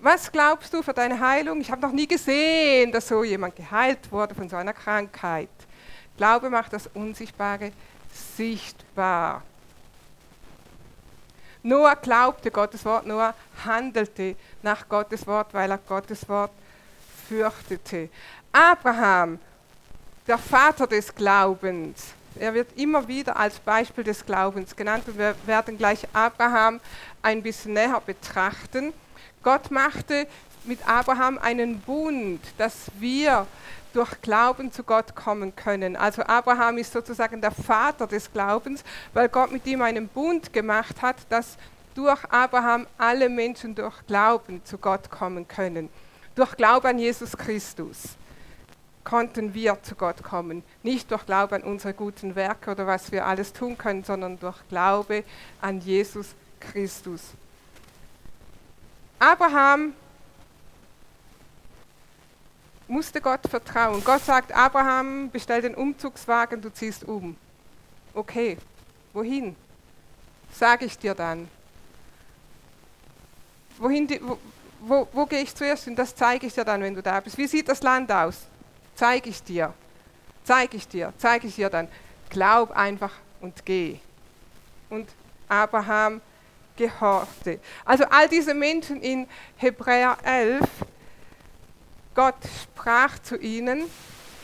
Was 0.00 0.30
glaubst 0.30 0.72
du 0.72 0.80
für 0.82 0.92
deine 0.92 1.18
Heilung? 1.18 1.60
Ich 1.60 1.70
habe 1.72 1.82
noch 1.82 1.90
nie 1.90 2.06
gesehen, 2.06 2.92
dass 2.92 3.08
so 3.08 3.24
jemand 3.24 3.56
geheilt 3.56 4.10
wurde 4.12 4.32
von 4.32 4.48
so 4.48 4.54
einer 4.54 4.72
Krankheit. 4.72 5.48
Glaube 6.16 6.50
macht 6.50 6.72
das 6.72 6.88
Unsichtbare 6.94 7.72
sichtbar. 8.36 9.42
Noah 11.64 11.96
glaubte 11.96 12.50
Gottes 12.52 12.84
Wort, 12.84 13.06
Noah 13.06 13.34
handelte 13.64 14.36
nach 14.62 14.88
Gottes 14.88 15.26
Wort, 15.26 15.52
weil 15.52 15.70
er 15.70 15.78
Gottes 15.78 16.28
Wort 16.28 16.52
fürchtete. 17.28 18.08
Abraham, 18.52 19.40
der 20.28 20.38
Vater 20.38 20.86
des 20.86 21.12
Glaubens, 21.12 22.14
er 22.38 22.54
wird 22.54 22.78
immer 22.78 23.06
wieder 23.08 23.36
als 23.36 23.58
Beispiel 23.58 24.04
des 24.04 24.24
Glaubens 24.24 24.76
genannt 24.76 25.04
wir 25.06 25.34
werden 25.44 25.76
gleich 25.76 26.06
Abraham 26.12 26.80
ein 27.20 27.42
bisschen 27.42 27.72
näher 27.72 28.00
betrachten. 28.04 28.92
Gott 29.48 29.70
machte 29.70 30.26
mit 30.64 30.86
Abraham 30.86 31.38
einen 31.38 31.80
Bund, 31.80 32.38
dass 32.58 32.90
wir 32.98 33.46
durch 33.94 34.20
Glauben 34.20 34.70
zu 34.70 34.82
Gott 34.82 35.14
kommen 35.14 35.56
können. 35.56 35.96
Also 35.96 36.20
Abraham 36.20 36.76
ist 36.76 36.92
sozusagen 36.92 37.40
der 37.40 37.52
Vater 37.52 38.06
des 38.06 38.30
Glaubens, 38.30 38.84
weil 39.14 39.30
Gott 39.30 39.50
mit 39.50 39.64
ihm 39.64 39.80
einen 39.80 40.06
Bund 40.06 40.52
gemacht 40.52 41.00
hat, 41.00 41.16
dass 41.30 41.56
durch 41.94 42.22
Abraham 42.26 42.86
alle 42.98 43.30
Menschen 43.30 43.74
durch 43.74 43.94
Glauben 44.06 44.62
zu 44.66 44.76
Gott 44.76 45.10
kommen 45.10 45.48
können. 45.48 45.88
Durch 46.34 46.54
Glauben 46.54 46.86
an 46.86 46.98
Jesus 46.98 47.34
Christus 47.34 48.18
konnten 49.02 49.54
wir 49.54 49.82
zu 49.82 49.94
Gott 49.94 50.22
kommen. 50.22 50.62
Nicht 50.82 51.10
durch 51.10 51.24
Glauben 51.24 51.54
an 51.54 51.62
unsere 51.62 51.94
guten 51.94 52.36
Werke 52.36 52.72
oder 52.72 52.86
was 52.86 53.12
wir 53.12 53.24
alles 53.24 53.54
tun 53.54 53.78
können, 53.78 54.04
sondern 54.04 54.38
durch 54.38 54.58
Glaube 54.68 55.24
an 55.62 55.80
Jesus 55.80 56.34
Christus. 56.60 57.32
Abraham 59.18 59.94
musste 62.86 63.20
Gott 63.20 63.40
vertrauen. 63.48 64.02
Gott 64.04 64.24
sagt, 64.24 64.52
Abraham, 64.52 65.30
bestell 65.30 65.60
den 65.60 65.74
Umzugswagen, 65.74 66.60
du 66.60 66.72
ziehst 66.72 67.04
um. 67.04 67.36
Okay, 68.14 68.56
wohin? 69.12 69.54
Sage 70.52 70.86
ich 70.86 70.98
dir 70.98 71.14
dann. 71.14 71.48
Wohin 73.76 74.06
die, 74.06 74.20
wo, 74.22 74.38
wo, 74.80 75.08
wo 75.12 75.26
gehe 75.26 75.42
ich 75.42 75.54
zuerst 75.54 75.84
hin? 75.84 75.94
Das 75.94 76.14
zeige 76.14 76.46
ich 76.46 76.54
dir 76.54 76.64
dann, 76.64 76.82
wenn 76.82 76.94
du 76.94 77.02
da 77.02 77.20
bist. 77.20 77.36
Wie 77.36 77.46
sieht 77.46 77.68
das 77.68 77.82
Land 77.82 78.10
aus? 78.10 78.46
Zeige 78.94 79.28
ich 79.28 79.42
dir. 79.42 79.74
Zeige 80.44 80.76
ich 80.76 80.88
dir. 80.88 81.12
Zeige 81.18 81.46
ich 81.46 81.56
dir 81.56 81.68
dann. 81.68 81.88
Glaub 82.30 82.70
einfach 82.70 83.12
und 83.40 83.64
geh. 83.64 83.98
Und 84.90 85.08
Abraham 85.48 86.20
gehorchte. 86.78 87.60
Also 87.84 88.04
all 88.08 88.28
diese 88.28 88.54
Menschen 88.54 89.02
in 89.02 89.28
Hebräer 89.56 90.16
11, 90.24 90.64
Gott 92.14 92.36
sprach 92.62 93.18
zu 93.18 93.36
ihnen, 93.36 93.84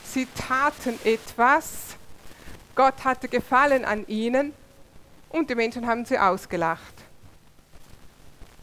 sie 0.05 0.27
taten 0.27 0.99
etwas, 1.05 1.97
Gott 2.75 3.05
hatte 3.05 3.29
Gefallen 3.29 3.85
an 3.85 4.07
ihnen 4.07 4.53
und 5.31 5.49
die 5.49 5.55
Menschen 5.55 5.87
haben 5.87 6.05
sie 6.05 6.19
ausgelacht. 6.19 6.95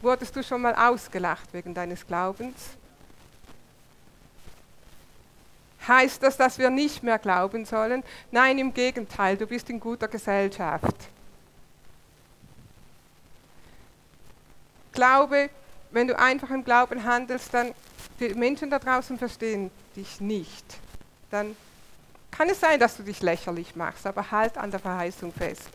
Wurdest 0.01 0.35
du 0.35 0.43
schon 0.43 0.61
mal 0.61 0.75
ausgelacht 0.75 1.53
wegen 1.53 1.73
deines 1.73 2.05
Glaubens? 2.05 2.55
Heißt 5.87 6.21
das, 6.21 6.37
dass 6.37 6.59
wir 6.59 6.69
nicht 6.69 7.03
mehr 7.03 7.17
glauben 7.17 7.65
sollen? 7.65 8.03
Nein, 8.31 8.59
im 8.59 8.73
Gegenteil, 8.73 9.37
du 9.37 9.47
bist 9.47 9.69
in 9.69 9.79
guter 9.79 10.07
Gesellschaft. 10.07 11.09
Glaube, 14.91 15.49
wenn 15.91 16.07
du 16.07 16.17
einfach 16.17 16.49
im 16.49 16.63
Glauben 16.63 17.03
handelst, 17.03 17.53
dann 17.53 17.73
die 18.19 18.33
Menschen 18.33 18.69
da 18.69 18.79
draußen 18.79 19.17
verstehen 19.17 19.71
dich 19.95 20.21
nicht, 20.21 20.65
dann 21.29 21.55
kann 22.29 22.49
es 22.49 22.59
sein, 22.59 22.79
dass 22.79 22.97
du 22.97 23.03
dich 23.03 23.21
lächerlich 23.21 23.75
machst, 23.75 24.07
aber 24.07 24.31
halt 24.31 24.57
an 24.57 24.71
der 24.71 24.79
Verheißung 24.79 25.33
fest. 25.33 25.69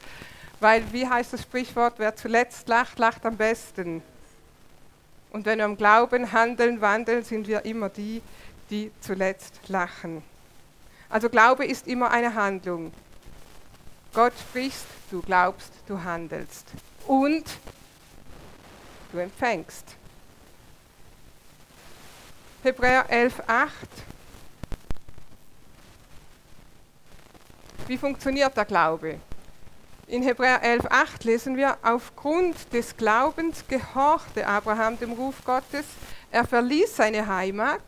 Weil, 0.59 0.91
wie 0.93 1.07
heißt 1.07 1.33
das 1.33 1.43
Sprichwort, 1.43 1.95
wer 1.99 2.17
zuletzt 2.17 2.67
lacht, 2.69 2.99
lacht 2.99 3.27
am 3.27 3.37
besten. 3.37 4.03
Und 5.31 5.45
wenn 5.45 5.59
wir 5.59 5.67
am 5.67 5.77
Glauben 5.77 6.33
handeln, 6.33 6.81
wandeln, 6.81 7.23
sind 7.25 7.47
wir 7.47 7.65
immer 7.67 7.91
die, 7.91 8.23
die 8.71 8.91
zuletzt 9.01 9.69
lachen. 9.69 10.23
Also 11.11 11.29
Glaube 11.29 11.67
ist 11.67 11.87
immer 11.87 12.11
eine 12.11 12.35
Handlung. 12.35 12.93
Gott 14.15 14.33
sprichst, 14.49 14.87
du 15.11 15.21
glaubst, 15.21 15.73
du 15.87 16.03
handelst. 16.03 16.67
Und 17.07 17.45
du 19.13 19.19
empfängst. 19.19 19.97
Hebräer 22.63 23.07
11,8. 23.11 23.69
Wie 27.87 27.99
funktioniert 27.99 28.57
der 28.57 28.65
Glaube? 28.65 29.21
In 30.09 30.23
Hebräer 30.23 30.63
11,8 30.63 31.25
lesen 31.25 31.57
wir, 31.57 31.79
aufgrund 31.83 32.73
des 32.73 32.97
Glaubens 32.97 33.65
gehorchte 33.69 34.47
Abraham 34.47 34.99
dem 34.99 35.13
Ruf 35.13 35.45
Gottes, 35.45 35.85
er 36.31 36.45
verließ 36.45 36.97
seine 36.97 37.27
Heimat, 37.27 37.81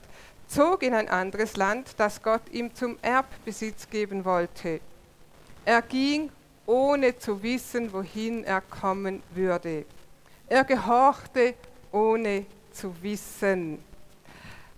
zog 0.48 0.82
in 0.82 0.94
ein 0.94 1.08
anderes 1.08 1.56
Land, 1.56 1.94
das 1.96 2.22
Gott 2.22 2.42
ihm 2.50 2.74
zum 2.74 2.98
Erbbesitz 3.02 3.88
geben 3.88 4.24
wollte. 4.24 4.80
Er 5.64 5.82
ging, 5.82 6.30
ohne 6.66 7.18
zu 7.18 7.42
wissen, 7.42 7.92
wohin 7.92 8.44
er 8.44 8.60
kommen 8.60 9.22
würde. 9.34 9.84
Er 10.48 10.64
gehorchte, 10.64 11.54
ohne 11.92 12.46
zu 12.72 12.94
wissen. 13.02 13.84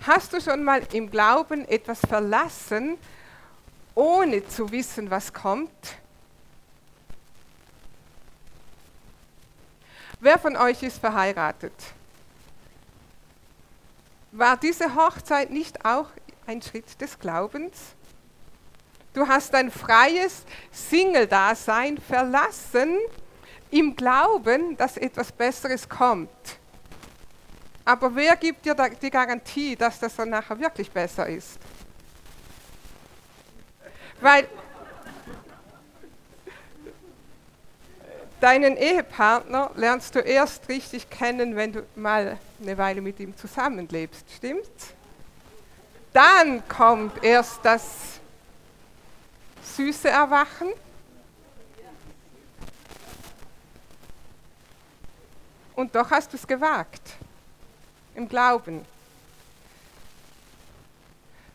Hast 0.00 0.32
du 0.32 0.40
schon 0.40 0.64
mal 0.64 0.82
im 0.92 1.10
Glauben 1.10 1.68
etwas 1.68 2.00
verlassen, 2.00 2.98
ohne 3.94 4.46
zu 4.48 4.70
wissen, 4.72 5.10
was 5.10 5.32
kommt? 5.32 5.70
Wer 10.18 10.38
von 10.38 10.56
euch 10.56 10.82
ist 10.82 10.98
verheiratet? 10.98 11.72
War 14.32 14.56
diese 14.56 14.94
Hochzeit 14.94 15.50
nicht 15.50 15.84
auch 15.84 16.08
ein 16.46 16.62
Schritt 16.62 17.00
des 17.00 17.18
Glaubens? 17.18 17.76
Du 19.12 19.26
hast 19.26 19.54
dein 19.54 19.70
freies 19.70 20.44
Single-Dasein 20.72 21.98
verlassen 21.98 22.96
im 23.70 23.94
Glauben, 23.94 24.76
dass 24.76 24.96
etwas 24.96 25.30
Besseres 25.32 25.88
kommt. 25.88 26.30
Aber 27.84 28.14
wer 28.14 28.36
gibt 28.36 28.64
dir 28.64 28.74
die 28.74 29.10
Garantie, 29.10 29.74
dass 29.76 29.98
das 29.98 30.14
dann 30.16 30.30
nachher 30.30 30.58
wirklich 30.58 30.90
besser 30.90 31.28
ist? 31.28 31.58
Weil 34.20 34.46
deinen 38.40 38.76
Ehepartner 38.76 39.70
lernst 39.74 40.14
du 40.14 40.20
erst 40.20 40.68
richtig 40.68 41.08
kennen, 41.10 41.56
wenn 41.56 41.72
du 41.72 41.86
mal 41.94 42.38
eine 42.60 42.78
Weile 42.78 43.00
mit 43.00 43.18
ihm 43.20 43.36
zusammenlebst, 43.36 44.24
stimmt's? 44.36 44.94
Dann 46.12 46.66
kommt 46.68 47.22
erst 47.22 47.60
das 47.62 48.20
süße 49.76 50.08
Erwachen. 50.08 50.68
Und 55.80 55.94
doch 55.94 56.10
hast 56.10 56.30
du 56.30 56.36
es 56.36 56.46
gewagt 56.46 57.00
im 58.14 58.28
Glauben. 58.28 58.84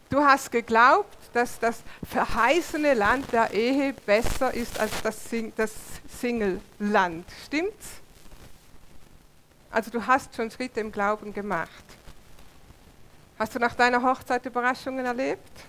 Du 0.10 0.20
hast 0.20 0.52
geglaubt, 0.52 1.16
dass 1.32 1.60
das 1.60 1.84
verheißene 2.10 2.96
Land 2.96 3.32
der 3.32 3.52
Ehe 3.52 3.94
besser 3.94 4.52
ist 4.52 4.80
als 4.80 5.00
das, 5.04 5.30
Sing 5.30 5.54
das 5.56 5.74
Single-Land. 6.20 7.28
Stimmt's? 7.46 7.86
Also 9.70 9.92
du 9.92 10.08
hast 10.08 10.36
schon 10.36 10.50
Schritte 10.50 10.80
im 10.80 10.92
Glauben 10.92 11.32
gemacht. 11.32 11.86
Hast 13.38 13.54
du 13.54 13.60
nach 13.60 13.76
deiner 13.76 14.02
Hochzeit 14.02 14.44
Überraschungen 14.44 15.06
erlebt? 15.06 15.60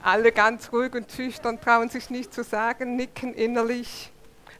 Alle 0.00 0.30
ganz 0.30 0.70
ruhig 0.72 0.94
und 0.94 1.10
schüchtern, 1.10 1.60
trauen 1.60 1.88
sich 1.88 2.08
nicht 2.08 2.32
zu 2.32 2.44
sagen, 2.44 2.94
nicken 2.94 3.34
innerlich 3.34 4.12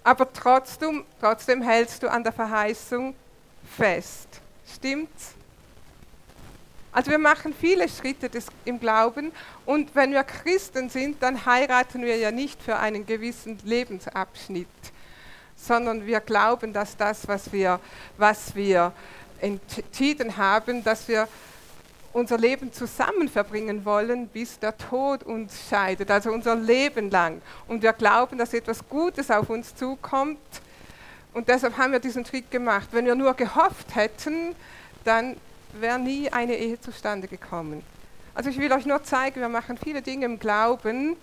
aber 0.03 0.33
trotzdem, 0.33 1.05
trotzdem 1.21 1.63
hältst 1.63 2.03
du 2.03 2.11
an 2.11 2.23
der 2.23 2.33
Verheißung 2.33 3.15
fest. 3.77 4.29
Stimmt's? 4.75 5.35
Also 6.93 7.11
wir 7.13 7.19
machen 7.19 7.55
viele 7.59 7.89
Schritte 7.89 8.29
des, 8.29 8.47
im 8.65 8.81
Glauben 8.81 9.31
und 9.65 9.95
wenn 9.95 10.13
wir 10.13 10.25
Christen 10.25 10.89
sind, 10.89 11.23
dann 11.23 11.47
heiraten 11.47 12.03
wir 12.03 12.17
ja 12.17 12.33
nicht 12.33 12.61
für 12.61 12.77
einen 12.77 13.07
gewissen 13.07 13.59
Lebensabschnitt, 13.65 14.67
sondern 15.55 16.05
wir 16.05 16.19
glauben, 16.19 16.73
dass 16.73 16.97
das, 16.97 17.29
was 17.29 17.53
wir, 17.53 17.79
was 18.17 18.57
wir 18.57 18.93
entschieden 19.41 20.37
haben, 20.37 20.83
dass 20.83 21.07
wir 21.07 21.29
unser 22.13 22.39
Leben 22.39 22.73
zusammen 22.73 23.29
verbringen 23.29 23.85
wollen, 23.85 24.29
bis 24.29 24.59
der 24.59 24.77
Tod 24.77 25.23
uns 25.23 25.69
scheidet, 25.69 26.11
also 26.11 26.33
unser 26.33 26.57
Leben 26.57 27.11
lang. 27.11 27.41
Und 27.69 27.83
wir 27.83 27.93
glauben, 27.93 28.37
dass 28.39 28.53
etwas 28.53 28.87
Gutes 28.89 29.31
auf 29.31 29.49
uns 29.49 29.75
zukommt. 29.75 30.39
Und 31.33 31.49
deshalb 31.49 31.79
haben 31.79 31.93
wir 31.93 32.01
diesen 32.01 32.25
Schritt 32.25 32.51
gemacht. 32.51 32.89
Wenn 32.91 33.07
wir 33.07 33.15
nur 33.15 33.35
gehofft 33.35 33.95
hätten, 33.95 34.57
dann 35.05 35.37
wäre 35.73 35.99
nie 35.99 36.31
eine 36.31 36.57
Ehe 36.57 36.81
zustande 36.81 37.29
gekommen. 37.29 37.83
Also 38.35 38.51
ich 38.51 38.59
will 38.59 38.73
euch 38.73 38.87
nur 38.87 39.03
zeigen, 39.05 39.41
wir 39.41 39.49
machen 39.49 39.77
viele 39.77 40.03
Dinge 40.03 40.25
im 40.25 40.39
Glauben 40.39 41.17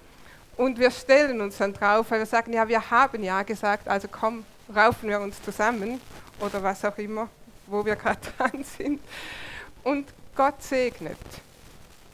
und 0.56 0.80
wir 0.80 0.92
stellen 0.92 1.42
uns 1.42 1.58
dann 1.58 1.74
drauf, 1.74 2.12
weil 2.12 2.20
wir 2.20 2.26
sagen, 2.26 2.54
ja, 2.54 2.68
wir 2.68 2.90
haben 2.90 3.24
ja 3.24 3.44
gesagt, 3.44 3.88
also 3.88 4.08
komm, 4.10 4.46
raufen 4.74 5.10
wir 5.10 5.20
uns 5.20 5.42
zusammen 5.42 6.00
oder 6.40 6.62
was 6.64 6.84
auch 6.86 6.98
immer, 6.98 7.30
wo 7.66 7.86
wir 7.86 7.96
gerade 7.96 8.20
dran 8.38 8.64
sind. 8.64 9.02
Und 9.84 10.08
Gott 10.38 10.62
segnet, 10.62 11.18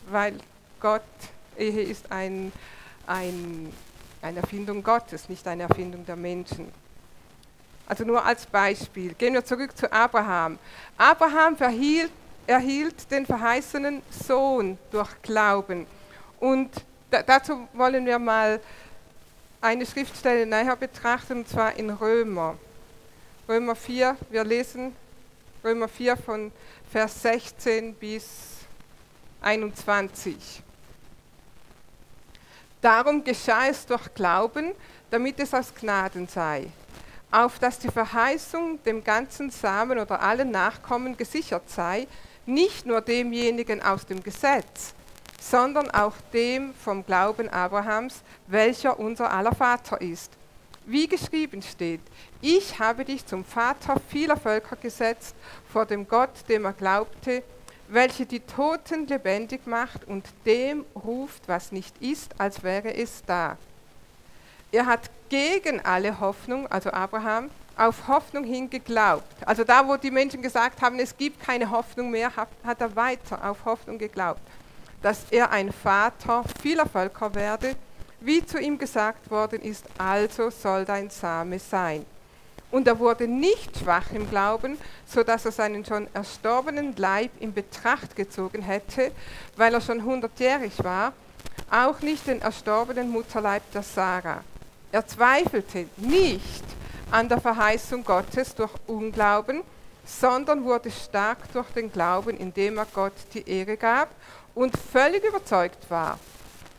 weil 0.10 0.36
Gott, 0.80 1.02
Ehe 1.58 1.84
ist 1.84 2.10
ein, 2.10 2.54
ein, 3.06 3.72
eine 4.22 4.40
Erfindung 4.40 4.82
Gottes, 4.82 5.28
nicht 5.28 5.46
eine 5.46 5.64
Erfindung 5.64 6.06
der 6.06 6.16
Menschen. 6.16 6.72
Also 7.86 8.06
nur 8.06 8.24
als 8.24 8.46
Beispiel. 8.46 9.14
Gehen 9.14 9.34
wir 9.34 9.44
zurück 9.44 9.76
zu 9.76 9.92
Abraham. 9.92 10.58
Abraham 10.98 11.58
verhielt, 11.58 12.12
erhielt 12.48 13.12
den 13.12 13.26
verheißenen 13.26 14.02
Sohn 14.10 14.78
durch 14.90 15.10
Glauben. 15.22 15.86
Und 16.40 16.72
dazu 17.10 17.68
wollen 17.74 18.06
wir 18.06 18.20
mal 18.20 18.62
eine 19.60 19.86
Schriftstelle 19.86 20.46
näher 20.46 20.78
betrachten, 20.78 21.40
und 21.40 21.50
zwar 21.50 21.76
in 21.76 21.90
Römer. 21.90 22.58
Römer 23.50 23.76
4, 23.76 24.16
wir 24.30 24.46
lesen 24.46 24.96
Römer 25.64 25.88
4 25.88 26.18
von 26.18 26.52
Vers 26.92 27.22
16 27.22 27.94
bis 27.94 28.26
21. 29.42 30.62
Darum 32.82 33.24
geschah 33.24 33.68
es 33.68 33.86
durch 33.86 34.14
Glauben, 34.14 34.74
damit 35.10 35.40
es 35.40 35.54
aus 35.54 35.74
Gnaden 35.74 36.28
sei, 36.28 36.68
auf 37.32 37.60
dass 37.60 37.80
die 37.80 37.88
Verheißung 37.88 38.84
dem 38.84 39.06
ganzen 39.06 39.52
Samen 39.52 40.00
oder 40.00 40.22
allen 40.22 40.52
Nachkommen 40.52 41.16
gesichert 41.16 41.70
sei, 41.70 42.08
nicht 42.46 42.86
nur 42.86 43.00
demjenigen 43.00 43.82
aus 43.82 44.06
dem 44.06 44.22
Gesetz, 44.22 44.94
sondern 45.40 45.90
auch 45.92 46.16
dem 46.34 46.74
vom 46.74 47.06
Glauben 47.06 47.48
Abrahams, 47.48 48.22
welcher 48.48 49.00
unser 49.00 49.32
aller 49.32 49.56
Vater 49.56 50.02
ist. 50.02 50.34
Wie 50.86 51.08
geschrieben 51.08 51.62
steht, 51.62 52.02
ich 52.42 52.80
habe 52.80 53.06
dich 53.06 53.26
zum 53.26 53.46
Vater 53.46 53.96
vieler 54.10 54.38
Völker 54.38 54.76
gesetzt, 54.76 55.36
vor 55.72 55.86
dem 55.86 56.08
Gott, 56.08 56.32
dem 56.50 56.66
er 56.66 56.74
glaubte, 56.74 57.44
welche 57.88 58.26
die 58.26 58.42
Toten 58.42 59.08
lebendig 59.08 59.66
macht 59.66 60.06
und 60.06 60.26
dem 60.46 60.86
ruft, 60.96 61.48
was 61.48 61.72
nicht 61.72 61.96
ist, 62.02 62.40
als 62.40 62.64
wäre 62.64 62.94
es 62.94 63.24
da. 63.26 63.58
Er 64.72 64.86
hat 64.86 65.10
gegen 65.30 65.80
alle 65.86 66.20
Hoffnung, 66.20 66.68
also 66.68 66.92
Abraham, 66.92 67.50
auf 67.78 68.08
Hoffnung 68.08 68.44
hin 68.44 68.70
geglaubt. 68.70 69.24
Also 69.46 69.64
da, 69.64 69.88
wo 69.88 69.96
die 69.96 70.12
Menschen 70.12 70.42
gesagt 70.42 70.82
haben, 70.82 71.00
es 71.00 71.16
gibt 71.16 71.40
keine 71.40 71.70
Hoffnung 71.70 72.12
mehr, 72.12 72.36
hat, 72.36 72.50
hat 72.64 72.82
er 72.82 72.96
weiter 72.96 73.50
auf 73.50 73.66
Hoffnung 73.66 73.98
geglaubt 73.98 74.42
dass 75.04 75.26
er 75.30 75.52
ein 75.52 75.72
Vater 75.72 76.44
vieler 76.62 76.88
Völker 76.88 77.36
werde, 77.36 77.76
wie 78.26 78.46
zu 78.46 78.60
ihm 78.60 78.78
gesagt 78.78 79.30
worden 79.30 79.62
ist, 79.62 79.86
also 79.98 80.50
soll 80.50 80.86
dein 80.86 81.10
Same 81.10 81.60
sein. 81.60 82.06
Und 82.72 82.88
er 82.88 82.98
wurde 82.98 83.28
nicht 83.28 83.78
schwach 83.78 84.12
im 84.14 84.28
Glauben, 84.30 84.78
so 85.06 85.24
dass 85.24 85.46
er 85.46 85.52
seinen 85.52 85.86
schon 85.86 86.08
erstorbenen 86.14 86.96
Leib 86.96 87.32
in 87.40 87.54
Betracht 87.54 88.16
gezogen 88.16 88.64
hätte, 88.64 89.12
weil 89.58 89.74
er 89.74 89.82
schon 89.82 90.04
hundertjährig 90.04 90.84
war, 90.84 91.14
auch 91.70 92.00
nicht 92.00 92.26
den 92.26 92.42
erstorbenen 92.42 93.12
Mutterleib 93.12 93.62
der 93.74 93.84
Sarah. 93.84 94.44
Er 94.92 95.06
zweifelte 95.06 95.88
nicht 95.98 96.64
an 97.12 97.30
der 97.30 97.42
Verheißung 97.42 98.04
Gottes 98.04 98.56
durch 98.56 98.72
Unglauben, 98.88 99.62
sondern 100.06 100.64
wurde 100.64 100.92
stark 100.92 101.52
durch 101.54 101.70
den 101.70 101.92
Glauben, 101.92 102.38
indem 102.38 102.78
er 102.78 102.88
Gott 102.94 103.14
die 103.34 103.48
Ehre 103.48 103.78
gab 103.78 104.10
und 104.56 104.76
völlig 104.78 105.24
überzeugt 105.24 105.90
war, 105.90 106.20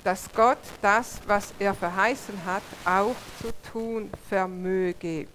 dass 0.04 0.28
Gott 0.34 0.58
das, 0.82 1.18
was 1.26 1.52
er 1.58 1.74
verheißen 1.74 2.44
hat, 2.44 2.62
auch 2.84 3.16
zu 3.40 3.50
tun 3.72 4.10
vermöge. 4.28 5.26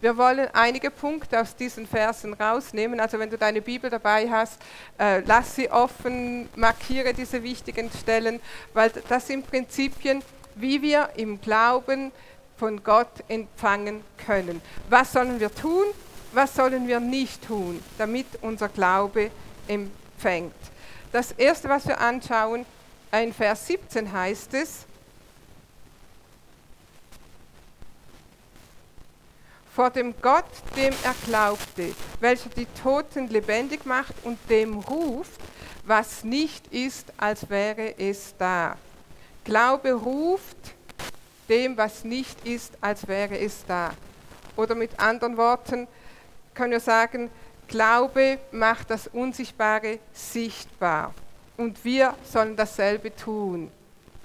Wir 0.00 0.16
wollen 0.16 0.48
einige 0.52 0.90
Punkte 0.90 1.40
aus 1.40 1.56
diesen 1.56 1.86
Versen 1.86 2.34
rausnehmen. 2.34 3.00
Also 3.00 3.18
wenn 3.18 3.30
du 3.30 3.36
deine 3.36 3.60
Bibel 3.60 3.90
dabei 3.90 4.30
hast, 4.30 4.60
äh, 4.98 5.20
lass 5.20 5.56
sie 5.56 5.70
offen, 5.70 6.48
markiere 6.54 7.12
diese 7.12 7.42
wichtigen 7.42 7.90
Stellen, 7.90 8.40
weil 8.74 8.92
das 9.08 9.26
sind 9.26 9.50
Prinzipien, 9.50 10.22
wie 10.54 10.80
wir 10.80 11.08
im 11.16 11.40
Glauben 11.40 12.12
von 12.56 12.84
Gott 12.84 13.24
empfangen 13.28 14.04
können. 14.24 14.62
Was 14.88 15.12
sollen 15.12 15.40
wir 15.40 15.52
tun? 15.54 15.84
Was 16.32 16.54
sollen 16.54 16.86
wir 16.86 17.00
nicht 17.00 17.46
tun, 17.46 17.82
damit 17.98 18.26
unser 18.42 18.68
Glaube 18.68 19.30
empfängt? 19.66 20.54
Das 21.10 21.32
erste, 21.32 21.68
was 21.68 21.86
wir 21.88 21.98
anschauen, 21.98 22.66
in 23.22 23.32
Vers 23.32 23.66
17 23.66 24.10
heißt 24.12 24.54
es, 24.54 24.86
vor 29.76 29.90
dem 29.90 30.14
Gott, 30.22 30.44
dem 30.74 30.94
er 31.04 31.14
glaubte, 31.26 31.94
welcher 32.20 32.48
die 32.48 32.66
Toten 32.82 33.28
lebendig 33.28 33.84
macht 33.84 34.14
und 34.24 34.38
dem 34.48 34.78
ruft, 34.78 35.38
was 35.84 36.24
nicht 36.24 36.66
ist, 36.68 37.12
als 37.18 37.50
wäre 37.50 37.98
es 37.98 38.34
da. 38.38 38.76
Glaube 39.44 39.92
ruft 39.92 40.56
dem, 41.48 41.76
was 41.76 42.04
nicht 42.04 42.46
ist, 42.46 42.72
als 42.80 43.06
wäre 43.06 43.38
es 43.38 43.64
da. 43.66 43.92
Oder 44.56 44.74
mit 44.74 44.98
anderen 44.98 45.36
Worten 45.36 45.86
können 46.54 46.72
wir 46.72 46.80
sagen, 46.80 47.30
Glaube 47.68 48.38
macht 48.52 48.90
das 48.90 49.08
Unsichtbare 49.08 49.98
sichtbar. 50.12 51.12
Und 51.56 51.82
wir 51.84 52.14
sollen 52.30 52.56
dasselbe 52.56 53.14
tun. 53.14 53.70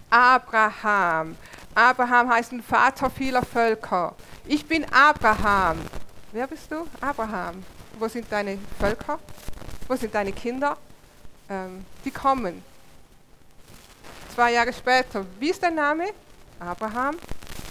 Abraham. 0.09 1.37
Abraham 1.73 2.29
heißt 2.29 2.51
ein 2.51 2.61
Vater 2.61 3.09
vieler 3.09 3.43
Völker. 3.43 4.13
Ich 4.45 4.65
bin 4.65 4.85
Abraham. 4.91 5.77
Wer 6.33 6.47
bist 6.47 6.71
du? 6.71 6.85
Abraham. 6.99 7.63
Wo 7.97 8.07
sind 8.07 8.29
deine 8.29 8.57
Völker? 8.79 9.19
Wo 9.87 9.95
sind 9.95 10.13
deine 10.13 10.33
Kinder? 10.33 10.77
Ähm, 11.49 11.85
die 12.03 12.11
kommen. 12.11 12.63
Zwei 14.33 14.53
Jahre 14.53 14.73
später. 14.73 15.25
Wie 15.39 15.49
ist 15.49 15.63
dein 15.63 15.75
Name? 15.75 16.09
Abraham. 16.59 17.17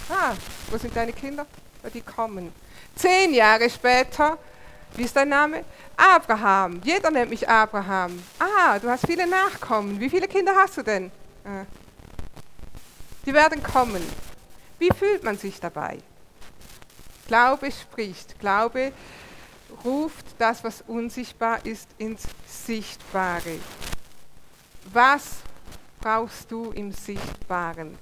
Ah, 0.09 0.33
wo 0.71 0.79
sind 0.79 0.95
deine 0.97 1.13
Kinder? 1.13 1.47
Die 1.93 2.03
kommen. 2.03 2.53
Zehn 2.95 3.33
Jahre 3.33 3.69
später. 3.71 4.39
Wie 4.97 5.05
ist 5.05 5.17
dein 5.17 5.29
Name? 5.29 5.65
Abraham. 5.97 6.81
Jeder 6.83 7.11
nennt 7.11 7.31
mich 7.31 7.49
Abraham. 7.49 8.23
Ah, 8.39 8.79
du 8.79 8.89
hast 8.89 9.07
viele 9.07 9.27
Nachkommen. 9.27 9.99
Wie 10.01 10.11
viele 10.11 10.29
Kinder 10.29 10.55
hast 10.55 10.77
du 10.77 10.83
denn? 10.83 11.07
Äh, 11.45 11.65
die 13.25 13.33
werden 13.33 13.63
kommen. 13.63 14.03
Wie 14.79 14.91
fühlt 14.97 15.25
man 15.25 15.37
sich 15.39 15.61
dabei? 15.61 15.99
Glaube 17.29 17.71
spricht. 17.71 18.39
Glaube 18.41 18.93
ruft 19.85 20.27
das, 20.39 20.65
was 20.65 20.83
unsichtbar 20.87 21.65
ist, 21.65 21.89
ins 21.99 22.23
Sichtbare. 22.47 23.59
Was 24.93 25.37
brauchst 26.01 26.51
du 26.51 26.73
im 26.73 26.93
Sichtbaren? 26.93 27.97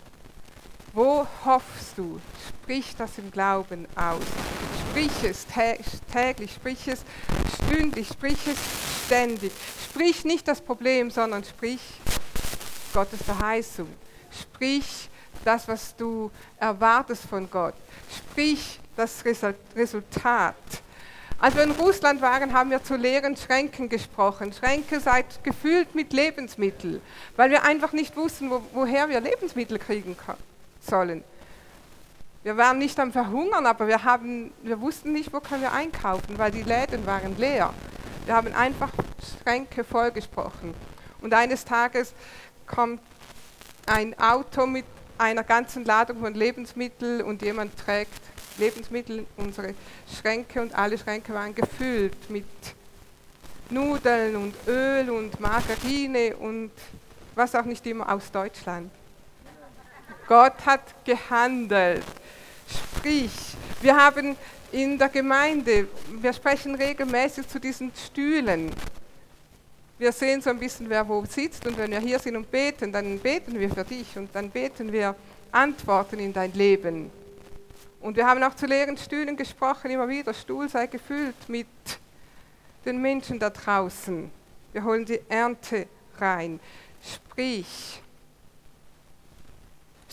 Wo 0.94 1.27
hoffst 1.44 1.98
du? 1.98 2.20
Sprich 2.48 2.94
das 2.96 3.18
im 3.18 3.31
Glauben 3.31 3.87
aus. 3.94 4.22
Sprich 4.98 5.30
es 5.30 5.46
täglich, 6.12 6.52
sprich 6.52 6.88
es 6.88 7.04
stündlich, 7.54 8.08
sprich 8.08 8.38
es 8.48 8.58
ständig. 9.06 9.52
Sprich 9.84 10.24
nicht 10.24 10.48
das 10.48 10.61
Problem, 10.61 11.08
sondern 11.12 11.44
sprich 11.44 11.78
Gottes 12.92 13.22
Verheißung. 13.22 13.87
Sprich 14.32 15.08
das, 15.44 15.68
was 15.68 15.94
du 15.94 16.32
erwartest 16.58 17.26
von 17.26 17.48
Gott. 17.48 17.74
Sprich 18.12 18.80
das 18.96 19.22
Resultat. 19.76 20.56
Als 21.38 21.54
wir 21.54 21.62
in 21.62 21.70
Russland 21.70 22.20
waren, 22.20 22.52
haben 22.52 22.72
wir 22.72 22.82
zu 22.82 22.96
leeren 22.96 23.37
Schränken 23.37 23.88
gesprochen. 23.88 24.52
Schränke 24.52 24.98
seid 24.98 25.44
gefüllt 25.44 25.94
mit 25.94 26.12
Lebensmitteln, 26.12 27.00
weil 27.37 27.50
wir 27.50 27.62
einfach 27.62 27.92
nicht 27.92 28.16
wussten, 28.16 28.50
wo, 28.50 28.62
woher 28.72 29.08
wir 29.08 29.20
Lebensmittel 29.20 29.78
kriegen 29.78 30.16
sollen. 30.80 31.22
Wir 32.44 32.57
waren 32.57 32.79
nicht 32.79 32.98
am 33.01 33.12
Verhungern, 33.12 33.66
aber 33.66 33.88
wir, 33.88 34.05
haben, 34.05 34.53
wir 34.62 34.81
wussten 34.81 35.12
nicht, 35.12 35.33
wo 35.33 35.40
können 35.40 35.62
wir 35.62 35.72
einkaufen, 35.72 36.38
weil 36.38 36.51
die 36.51 36.62
Läden 36.62 37.05
waren 37.05 37.37
leer. 37.37 37.74
Wir 38.27 38.35
haben 38.35 38.55
einfach 38.55 38.90
Schränke 39.42 39.83
vollgesprochen. 39.83 40.72
Und 41.20 41.35
eines 41.35 41.64
Tages 41.64 42.14
kommt 42.66 43.01
ein 43.87 44.18
Auto 44.18 44.66
mit 44.66 44.85
einer 45.18 45.42
ganzen 45.42 45.85
Ladung 45.85 46.20
von 46.20 46.35
Lebensmitteln 46.35 47.22
und 47.22 47.42
jemand 47.42 47.77
trägt 47.77 48.20
Lebensmittel 48.59 49.18
in 49.18 49.27
unsere 49.37 49.74
Schränke 50.20 50.62
und 50.62 50.74
alle 50.74 50.96
Schränke 50.96 51.35
waren 51.35 51.55
gefüllt 51.55 52.31
mit 52.31 52.44
Nudeln 53.70 54.37
und 54.37 54.55
Öl 54.66 55.11
und 55.11 55.40
Margarine 55.40 56.37
und 56.37 56.70
was 57.35 57.55
auch 57.55 57.64
nicht 57.64 57.87
immer 57.87 58.11
aus 58.12 58.31
Deutschland. 58.31 58.90
Gott 60.29 60.55
hat 60.67 60.83
gehandelt. 61.05 62.05
Sprich, 62.69 63.33
wir 63.81 63.97
haben 63.97 64.37
in 64.71 64.99
der 64.99 65.09
Gemeinde, 65.09 65.88
wir 66.21 66.33
sprechen 66.35 66.75
regelmäßig 66.75 67.49
zu 67.49 67.59
diesen 67.59 67.91
Stühlen. 67.95 68.71
Wir 69.99 70.12
sehen 70.12 70.43
so 70.43 70.51
ein 70.51 70.59
bisschen, 70.59 70.88
wer 70.91 71.09
wo 71.09 71.25
sitzt 71.25 71.67
und 71.67 71.77
wenn 71.79 71.91
wir 71.91 71.99
hier 71.99 72.19
sind 72.19 72.37
und 72.37 72.51
beten, 72.51 72.93
dann 72.93 73.19
beten 73.19 73.59
wir 73.59 73.71
für 73.71 73.85
dich 73.85 74.17
und 74.17 74.29
dann 74.35 74.51
beten 74.51 74.93
wir 74.93 75.17
Antworten 75.51 76.19
in 76.19 76.33
dein 76.33 76.53
Leben. 76.53 77.11
Und 78.01 78.17
wir 78.17 78.27
haben 78.27 78.43
auch 78.43 78.55
zu 78.55 78.67
leeren 78.67 78.97
Stühlen 78.97 79.37
gesprochen, 79.37 79.91
immer 79.91 80.09
wieder, 80.09 80.35
Stuhl 80.35 80.69
sei 80.69 80.87
gefüllt 80.87 81.49
mit 81.49 81.67
den 82.85 83.01
Menschen 83.01 83.38
da 83.38 83.51
draußen. 83.51 84.31
Wir 84.73 84.85
holen 84.85 85.05
die 85.05 85.21
Ernte 85.29 85.87
rein. 86.19 86.61
Sprich. 87.03 88.03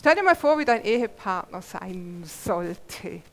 Stell 0.05 0.17
dir 0.17 0.23
mal 0.23 0.35
vor, 0.35 0.59
wie 0.59 0.65
dein 0.65 0.85
Ehepartner 0.85 1.63
sein 1.63 2.23
sollte. 2.27 3.23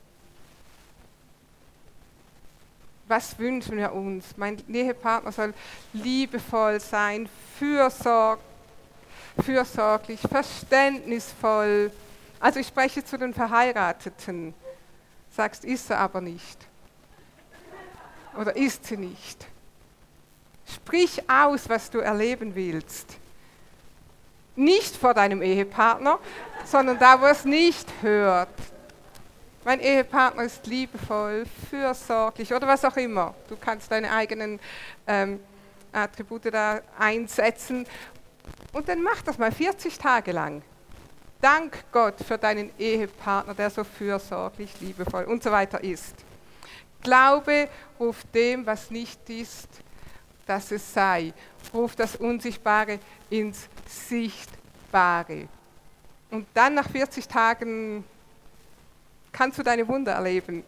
Was 3.06 3.38
wünschen 3.38 3.76
wir 3.76 3.92
uns? 3.92 4.34
Mein 4.38 4.56
Ehepartner 4.66 5.32
soll 5.32 5.52
liebevoll 5.92 6.80
sein, 6.80 7.28
fürsorg, 7.58 8.40
fürsorglich, 9.44 10.20
verständnisvoll. 10.20 11.92
Also 12.40 12.60
ich 12.60 12.68
spreche 12.68 13.04
zu 13.04 13.18
den 13.18 13.34
Verheirateten. 13.34 14.54
Sagst, 15.30 15.66
ist 15.66 15.90
er 15.90 15.98
aber 15.98 16.22
nicht. 16.22 16.56
Oder 18.34 18.56
ist 18.56 18.86
sie 18.86 18.96
nicht. 18.96 19.46
Sprich 20.74 21.28
aus, 21.28 21.68
was 21.68 21.90
du 21.90 21.98
erleben 21.98 22.54
willst. 22.54 23.18
Nicht 24.54 24.96
vor 24.96 25.14
deinem 25.14 25.42
Ehepartner, 25.42 26.18
sondern 26.64 26.98
da, 26.98 27.20
wo 27.20 27.26
es 27.26 27.44
nicht 27.44 27.88
hört. 28.02 28.48
Mein 29.64 29.80
Ehepartner 29.80 30.42
ist 30.42 30.66
liebevoll, 30.66 31.44
fürsorglich 31.70 32.52
oder 32.52 32.66
was 32.66 32.84
auch 32.84 32.96
immer. 32.96 33.34
Du 33.48 33.56
kannst 33.56 33.90
deine 33.90 34.10
eigenen 34.10 34.58
ähm, 35.06 35.40
Attribute 35.92 36.52
da 36.52 36.80
einsetzen. 36.98 37.86
Und 38.72 38.88
dann 38.88 39.02
mach 39.02 39.22
das 39.22 39.38
mal 39.38 39.52
40 39.52 39.98
Tage 39.98 40.32
lang. 40.32 40.62
Dank 41.40 41.84
Gott 41.92 42.16
für 42.26 42.38
deinen 42.38 42.70
Ehepartner, 42.78 43.54
der 43.54 43.70
so 43.70 43.84
fürsorglich, 43.84 44.80
liebevoll 44.80 45.24
und 45.24 45.42
so 45.42 45.50
weiter 45.50 45.82
ist. 45.82 46.14
Glaube 47.02 47.68
ruft 47.98 48.32
dem, 48.34 48.64
was 48.64 48.90
nicht 48.90 49.28
ist, 49.28 49.68
dass 50.46 50.70
es 50.70 50.92
sei. 50.92 51.32
Ruft 51.72 51.98
das 51.98 52.16
Unsichtbare 52.16 52.98
ins 53.30 53.68
Sichtbare. 53.86 55.48
Und 56.30 56.46
dann 56.54 56.74
nach 56.74 56.88
40 56.88 57.26
Tagen 57.28 58.04
kannst 59.32 59.58
du 59.58 59.62
deine 59.62 59.86
Wunder 59.86 60.12
erleben, 60.12 60.64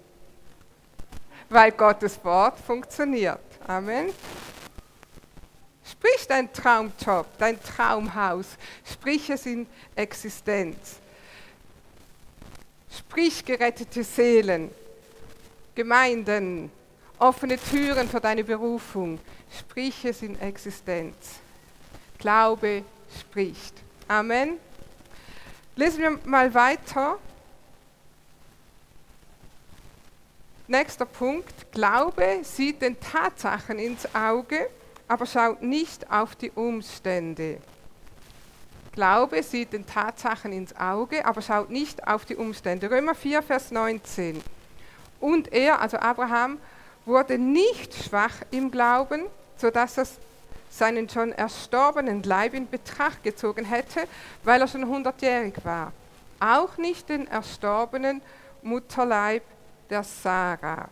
weil 1.48 1.72
Gottes 1.72 2.22
Wort 2.24 2.59
funktioniert. 2.59 3.40
Amen. 3.66 4.11
Sprich 5.85 6.26
dein 6.26 6.50
Traumjob, 6.52 7.26
dein 7.38 7.62
Traumhaus, 7.62 8.57
sprich 8.90 9.28
es 9.28 9.44
in 9.44 9.66
Existenz. 9.94 10.96
Sprich 12.90 13.44
gerettete 13.44 14.02
Seelen, 14.02 14.70
Gemeinden, 15.74 16.70
offene 17.18 17.59
Türen 17.59 18.09
für 18.09 18.20
deine 18.20 18.44
Berufung. 18.44 19.18
Sprich 19.58 20.04
es 20.04 20.22
in 20.22 20.38
Existenz. 20.40 21.38
Glaube 22.18 22.84
spricht. 23.20 23.74
Amen. 24.08 24.58
Lesen 25.76 25.98
wir 26.00 26.18
mal 26.24 26.52
weiter. 26.54 27.18
Nächster 30.66 31.04
Punkt. 31.04 31.70
Glaube 31.72 32.40
sieht 32.42 32.80
den 32.80 32.98
Tatsachen 32.98 33.78
ins 33.78 34.12
Auge, 34.14 34.68
aber 35.08 35.26
schaut 35.26 35.62
nicht 35.62 36.10
auf 36.10 36.34
die 36.36 36.50
Umstände. 36.50 37.58
Glaube 38.92 39.42
sieht 39.42 39.72
den 39.72 39.86
Tatsachen 39.86 40.52
ins 40.52 40.74
Auge, 40.76 41.24
aber 41.26 41.42
schaut 41.42 41.70
nicht 41.70 42.06
auf 42.06 42.24
die 42.24 42.36
Umstände. 42.36 42.90
Römer 42.90 43.14
4, 43.14 43.42
Vers 43.42 43.70
19. 43.70 44.42
Und 45.20 45.52
er, 45.52 45.80
also 45.80 45.96
Abraham, 45.98 46.58
wurde 47.04 47.38
nicht 47.38 47.94
schwach 47.94 48.34
im 48.50 48.70
Glauben, 48.70 49.26
sodass 49.56 49.98
er 49.98 50.06
seinen 50.70 51.08
schon 51.08 51.32
erstorbenen 51.32 52.22
Leib 52.22 52.54
in 52.54 52.68
Betracht 52.68 53.22
gezogen 53.22 53.64
hätte, 53.64 54.08
weil 54.42 54.60
er 54.60 54.68
schon 54.68 54.86
hundertjährig 54.86 55.54
war. 55.62 55.92
Auch 56.40 56.76
nicht 56.78 57.08
den 57.08 57.28
erstorbenen 57.28 58.20
Mutterleib 58.62 59.42
der 59.88 60.02
Sarah. 60.02 60.88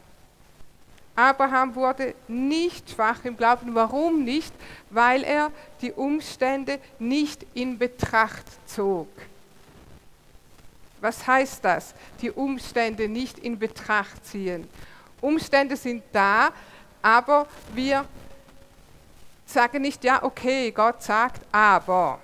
Abraham 1.14 1.75
wurde 1.75 2.14
nicht 2.27 2.90
schwach 2.90 3.25
im 3.25 3.37
Glauben. 3.37 3.75
Warum 3.75 4.25
nicht? 4.25 4.53
Weil 4.90 5.25
er 5.25 5.51
die 5.81 5.92
Umstände 5.92 6.79
nicht 6.98 7.44
in 7.55 7.79
Betracht 7.79 8.46
zog. 8.66 9.09
Was 11.01 11.27
heißt 11.27 11.64
das? 11.64 11.94
Die 12.22 12.31
Umstände 12.31 13.09
nicht 13.09 13.38
in 13.38 13.59
Betracht 13.59 14.25
ziehen. 14.25 14.68
Umstände 15.20 15.77
sind 15.77 16.03
da, 16.12 16.51
aber 17.03 17.46
wir 17.75 18.05
sagen 19.53 19.83
nicht, 19.83 20.03
ja, 20.05 20.23
okay, 20.23 20.71
Gott 20.71 21.03
sagt, 21.03 21.43
aber. 21.53 22.19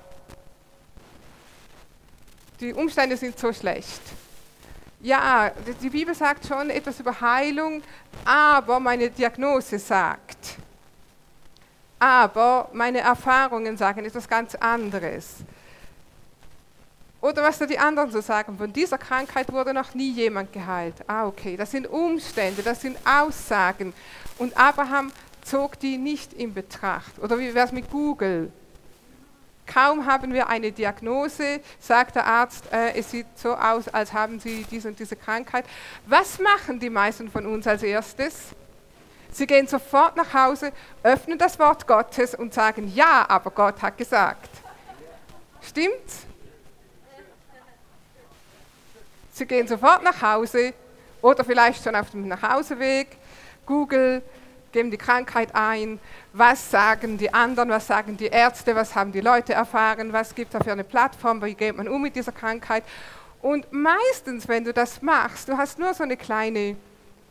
Die 2.61 2.73
Umstände 2.75 3.17
sind 3.17 3.39
so 3.39 3.53
schlecht. 3.53 4.01
Ja, 5.01 5.51
die 5.81 5.91
Bibel 5.91 6.15
sagt 6.15 6.47
schon 6.47 6.71
etwas 6.71 6.99
über 6.99 7.21
Heilung, 7.21 7.83
aber 8.25 8.81
meine 8.81 9.09
Diagnose 9.11 9.79
sagt. 9.79 10.57
Aber 12.01 12.69
meine 12.73 12.99
Erfahrungen 12.99 13.77
sagen 13.77 14.05
etwas 14.05 14.29
ganz 14.29 14.57
anderes. 14.57 15.37
Oder 17.21 17.43
was 17.43 17.59
da 17.59 17.67
die 17.67 17.79
anderen 17.79 18.11
so 18.11 18.21
sagen, 18.21 18.57
von 18.57 18.73
dieser 18.73 18.99
Krankheit 18.99 19.53
wurde 19.53 19.75
noch 19.75 19.95
nie 19.95 20.13
jemand 20.13 20.53
geheilt. 20.53 20.95
Ah, 21.09 21.27
okay, 21.27 21.57
das 21.57 21.73
sind 21.73 21.89
Umstände, 21.89 22.63
das 22.63 22.81
sind 22.81 22.97
Aussagen. 23.05 23.93
Und 24.39 24.57
Abraham 24.57 25.13
zog 25.43 25.79
die 25.79 25.99
nicht 25.99 26.33
in 26.33 26.55
Betracht. 26.55 27.19
Oder 27.19 27.39
wie 27.39 27.55
wäre 27.55 27.67
es 27.67 27.73
mit 27.73 27.91
Google? 27.91 28.53
Kaum 29.67 30.07
haben 30.07 30.33
wir 30.33 30.49
eine 30.49 30.73
Diagnose, 30.73 31.61
sagt 31.79 32.17
der 32.17 32.27
Arzt, 32.27 32.73
äh, 32.73 32.95
es 32.95 33.11
sieht 33.11 33.27
so 33.37 33.55
aus, 33.55 33.87
als 33.89 34.13
haben 34.13 34.41
Sie 34.41 34.65
diese 34.71 34.89
und 34.89 34.99
diese 34.99 35.15
Krankheit. 35.15 35.67
Was 36.07 36.39
machen 36.39 36.81
die 36.81 36.89
meisten 36.89 37.31
von 37.31 37.47
uns 37.47 37.67
als 37.67 37.83
erstes? 37.83 38.55
Sie 39.31 39.47
gehen 39.47 39.67
sofort 39.67 40.17
nach 40.17 40.33
Hause, 40.33 40.73
öffnen 41.03 41.39
das 41.39 41.59
Wort 41.59 41.87
Gottes 41.87 42.35
und 42.35 42.55
sagen, 42.55 42.91
ja, 42.95 43.27
aber 43.29 43.51
Gott 43.51 43.83
hat 43.83 43.99
gesagt. 43.99 44.49
Stimmt's? 45.61 46.25
Sie 49.33 49.47
gehen 49.47 49.69
sofort 49.69 50.03
nach 50.03 50.21
Hause 50.21 50.73
oder 51.21 51.45
vielleicht 51.45 51.85
schon 51.85 51.95
auf 51.95 52.11
dem 52.11 52.27
Nachhauseweg, 52.27 53.19
Google, 53.67 54.23
geben 54.73 54.91
die 54.91 54.97
Krankheit 54.97 55.55
ein, 55.55 55.99
was 56.33 56.71
sagen 56.71 57.19
die 57.19 57.33
anderen, 57.33 57.69
was 57.71 57.87
sagen 57.87 58.17
die 58.17 58.27
Ärzte, 58.27 58.75
was 58.75 58.95
haben 58.95 59.13
die 59.13 59.21
Leute 59.21 59.53
erfahren, 59.53 60.13
was 60.13 60.35
gibt 60.35 60.53
es 60.53 60.59
da 60.59 60.65
für 60.65 60.73
eine 60.73 60.85
Plattform, 60.85 61.43
wie 61.43 61.55
geht 61.55 61.77
man 61.77 61.89
um 61.89 62.03
mit 62.03 62.17
dieser 62.17 62.33
Krankheit. 62.33 62.85
Und 63.41 63.73
meistens, 63.73 64.49
wenn 64.49 64.65
du 64.65 64.73
das 64.73 65.01
machst, 65.01 65.49
du 65.49 65.57
hast 65.57 65.79
nur 65.79 65.95
so 65.95 66.03
eine 66.03 66.17
kleine 66.17 66.77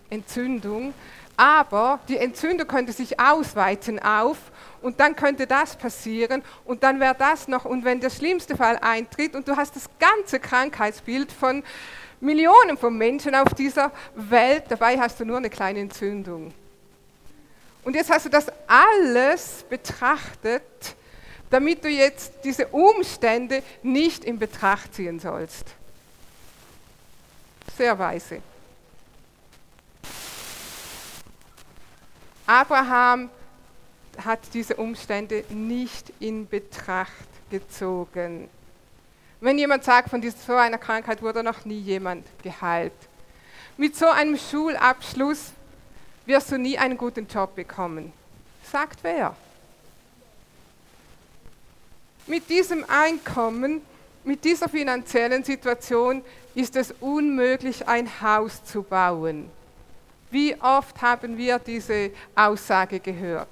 Entzündung, 0.10 0.94
aber 1.36 2.00
die 2.08 2.18
Entzündung 2.18 2.68
könnte 2.68 2.92
sich 2.92 3.20
ausweiten 3.20 4.00
auf 4.02 4.38
und 4.82 5.00
dann 5.00 5.16
könnte 5.16 5.46
das 5.46 5.76
passieren 5.76 6.42
und 6.66 6.82
dann 6.82 7.00
wäre 7.00 7.16
das 7.18 7.48
noch 7.48 7.66
und 7.66 7.86
wenn 7.86 8.00
der 8.00 8.10
schlimmste 8.10 8.56
Fall 8.56 8.80
eintritt 8.82 9.36
und 9.36 9.48
du 9.48 9.56
hast 9.56 9.76
das 9.76 9.88
ganze 10.00 10.40
Krankheitsbild 10.40 11.32
von 11.32 11.64
Millionen 12.20 12.78
von 12.78 12.98
Menschen 12.98 13.36
auf 13.36 13.54
dieser 13.54 13.92
Welt, 14.16 14.64
dabei 14.70 14.98
hast 14.98 15.20
du 15.20 15.26
nur 15.26 15.38
eine 15.38 15.52
kleine 15.52 15.80
Entzündung. 15.82 16.52
Und 17.88 17.96
jetzt 17.96 18.10
hast 18.10 18.26
du 18.26 18.30
das 18.30 18.48
alles 18.68 19.64
betrachtet, 19.70 20.62
damit 21.50 21.86
du 21.86 21.88
jetzt 21.88 22.34
diese 22.44 22.68
Umstände 22.68 23.64
nicht 23.82 24.26
in 24.26 24.38
Betracht 24.38 24.94
ziehen 24.94 25.22
sollst. 25.22 25.68
Sehr 27.78 27.98
weise. 27.98 28.42
Abraham 32.46 33.30
hat 34.22 34.42
diese 34.54 34.76
Umstände 34.76 35.46
nicht 35.48 36.12
in 36.20 36.46
Betracht 36.46 37.14
gezogen. 37.50 38.50
Wenn 39.40 39.58
jemand 39.58 39.86
sagt, 39.86 40.10
von 40.10 40.22
so 40.30 40.56
einer 40.56 40.78
Krankheit 40.78 41.22
wurde 41.22 41.42
noch 41.42 41.64
nie 41.64 41.80
jemand 41.80 42.28
geheilt. 42.44 42.92
Mit 43.78 43.96
so 43.96 44.08
einem 44.08 44.38
Schulabschluss 44.38 45.54
wirst 46.28 46.52
du 46.52 46.58
nie 46.58 46.78
einen 46.78 46.98
guten 46.98 47.26
Job 47.28 47.56
bekommen. 47.56 48.14
Sagt 48.72 49.00
wer? 49.04 49.36
Mit 52.28 52.50
diesem 52.50 52.86
Einkommen, 52.90 53.82
mit 54.24 54.44
dieser 54.44 54.68
finanziellen 54.68 55.44
Situation 55.44 56.22
ist 56.54 56.76
es 56.76 56.94
unmöglich, 57.00 57.88
ein 57.88 58.10
Haus 58.22 58.64
zu 58.66 58.84
bauen. 58.84 59.50
Wie 60.30 60.54
oft 60.62 61.02
haben 61.02 61.38
wir 61.38 61.58
diese 61.60 62.12
Aussage 62.36 63.00
gehört? 63.00 63.48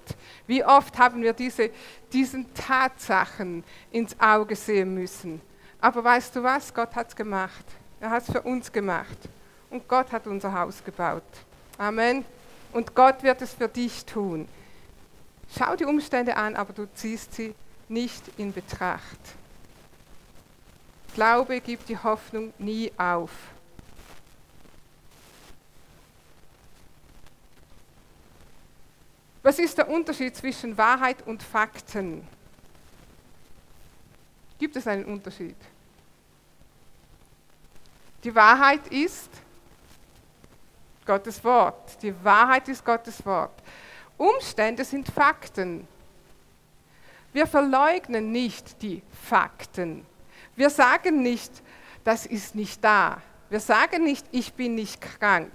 Wie 0.46 0.64
oft 0.64 0.98
haben 0.98 1.22
wir 1.22 1.32
diese, 1.32 1.70
diesen 2.12 2.54
Tatsachen 2.54 3.64
ins 3.92 4.20
Auge 4.20 4.58
sehen 4.58 4.94
müssen? 4.94 5.40
Aber 5.80 6.04
weißt 6.04 6.36
du 6.36 6.44
was? 6.44 6.74
Gott 6.74 6.94
hat 6.94 7.08
es 7.08 7.16
gemacht. 7.16 7.66
Er 8.02 8.10
hat 8.10 8.24
es 8.24 8.32
für 8.32 8.42
uns 8.42 8.70
gemacht. 8.70 9.18
Und 9.70 9.88
Gott 9.88 10.12
hat 10.12 10.28
unser 10.28 10.52
Haus 10.52 10.84
gebaut. 10.84 11.24
Amen. 11.78 12.26
Und 12.76 12.94
Gott 12.94 13.24
wird 13.24 13.42
es 13.42 13.54
für 13.54 13.70
dich 13.70 14.04
tun. 14.04 14.50
Schau 15.58 15.78
die 15.78 15.86
Umstände 15.86 16.36
an, 16.36 16.58
aber 16.58 16.74
du 16.74 16.94
ziehst 16.94 17.34
sie 17.34 17.56
nicht 17.88 18.22
in 18.36 18.52
Betracht. 18.52 19.18
Glaube 21.14 21.62
gibt 21.62 21.88
die 21.88 21.98
Hoffnung 21.98 22.54
nie 22.58 22.92
auf. 22.98 23.32
Was 29.42 29.58
ist 29.58 29.78
der 29.78 29.88
Unterschied 29.88 30.36
zwischen 30.36 30.78
Wahrheit 30.78 31.26
und 31.26 31.42
Fakten? 31.42 32.28
Gibt 34.60 34.76
es 34.76 34.86
einen 34.86 35.06
Unterschied? 35.06 35.56
Die 38.26 38.36
Wahrheit 38.36 38.86
ist 38.90 39.30
Gottes 41.06 41.44
Wort. 41.44 42.02
Die 42.02 42.14
Wahrheit 42.24 42.68
ist 42.68 42.84
Gottes 42.84 43.26
Wort. 43.26 43.54
Umstände 44.18 44.84
sind 44.84 45.08
Fakten. 45.08 45.88
Wir 47.34 47.48
verleugnen 47.48 48.32
nicht 48.32 48.82
die 48.82 49.02
Fakten. 49.28 50.06
Wir 50.56 50.70
sagen 50.70 51.22
nicht, 51.22 51.52
das 52.04 52.26
ist 52.26 52.56
nicht 52.56 52.84
da. 52.84 53.22
Wir 53.50 53.60
sagen 53.60 54.04
nicht, 54.04 54.26
ich 54.32 54.54
bin 54.54 54.76
nicht 54.76 55.02
krank. 55.02 55.52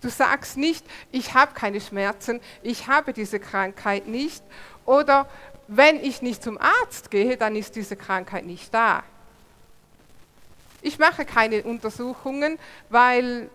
Du 0.00 0.08
sagst 0.08 0.56
nicht, 0.56 0.84
ich 1.12 1.34
habe 1.34 1.52
keine 1.52 1.80
Schmerzen, 1.80 2.40
ich 2.62 2.86
habe 2.86 3.12
diese 3.12 3.40
Krankheit 3.40 4.06
nicht. 4.06 4.42
Oder 4.84 5.28
wenn 5.68 6.02
ich 6.02 6.22
nicht 6.22 6.42
zum 6.42 6.58
Arzt 6.58 7.10
gehe, 7.10 7.36
dann 7.36 7.56
ist 7.56 7.76
diese 7.76 7.96
Krankheit 7.96 8.46
nicht 8.46 8.72
da. 8.72 9.02
Ich 10.80 10.98
mache 10.98 11.24
keine 11.24 11.62
Untersuchungen, 11.64 12.58
weil 12.88 13.50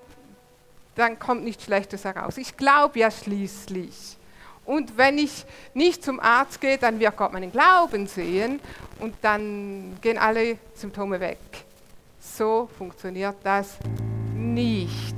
dann 0.95 1.19
kommt 1.19 1.43
nichts 1.43 1.63
Schlechtes 1.63 2.05
heraus. 2.05 2.37
Ich 2.37 2.57
glaube 2.57 2.99
ja 2.99 3.11
schließlich. 3.11 4.17
Und 4.65 4.97
wenn 4.97 5.17
ich 5.17 5.45
nicht 5.73 6.03
zum 6.03 6.19
Arzt 6.19 6.61
gehe, 6.61 6.77
dann 6.77 6.99
wird 6.99 7.17
Gott 7.17 7.33
meinen 7.33 7.51
Glauben 7.51 8.07
sehen 8.07 8.59
und 8.99 9.15
dann 9.21 9.97
gehen 10.01 10.17
alle 10.17 10.57
Symptome 10.75 11.19
weg. 11.19 11.39
So 12.19 12.69
funktioniert 12.77 13.37
das 13.43 13.77
nicht. 14.35 15.15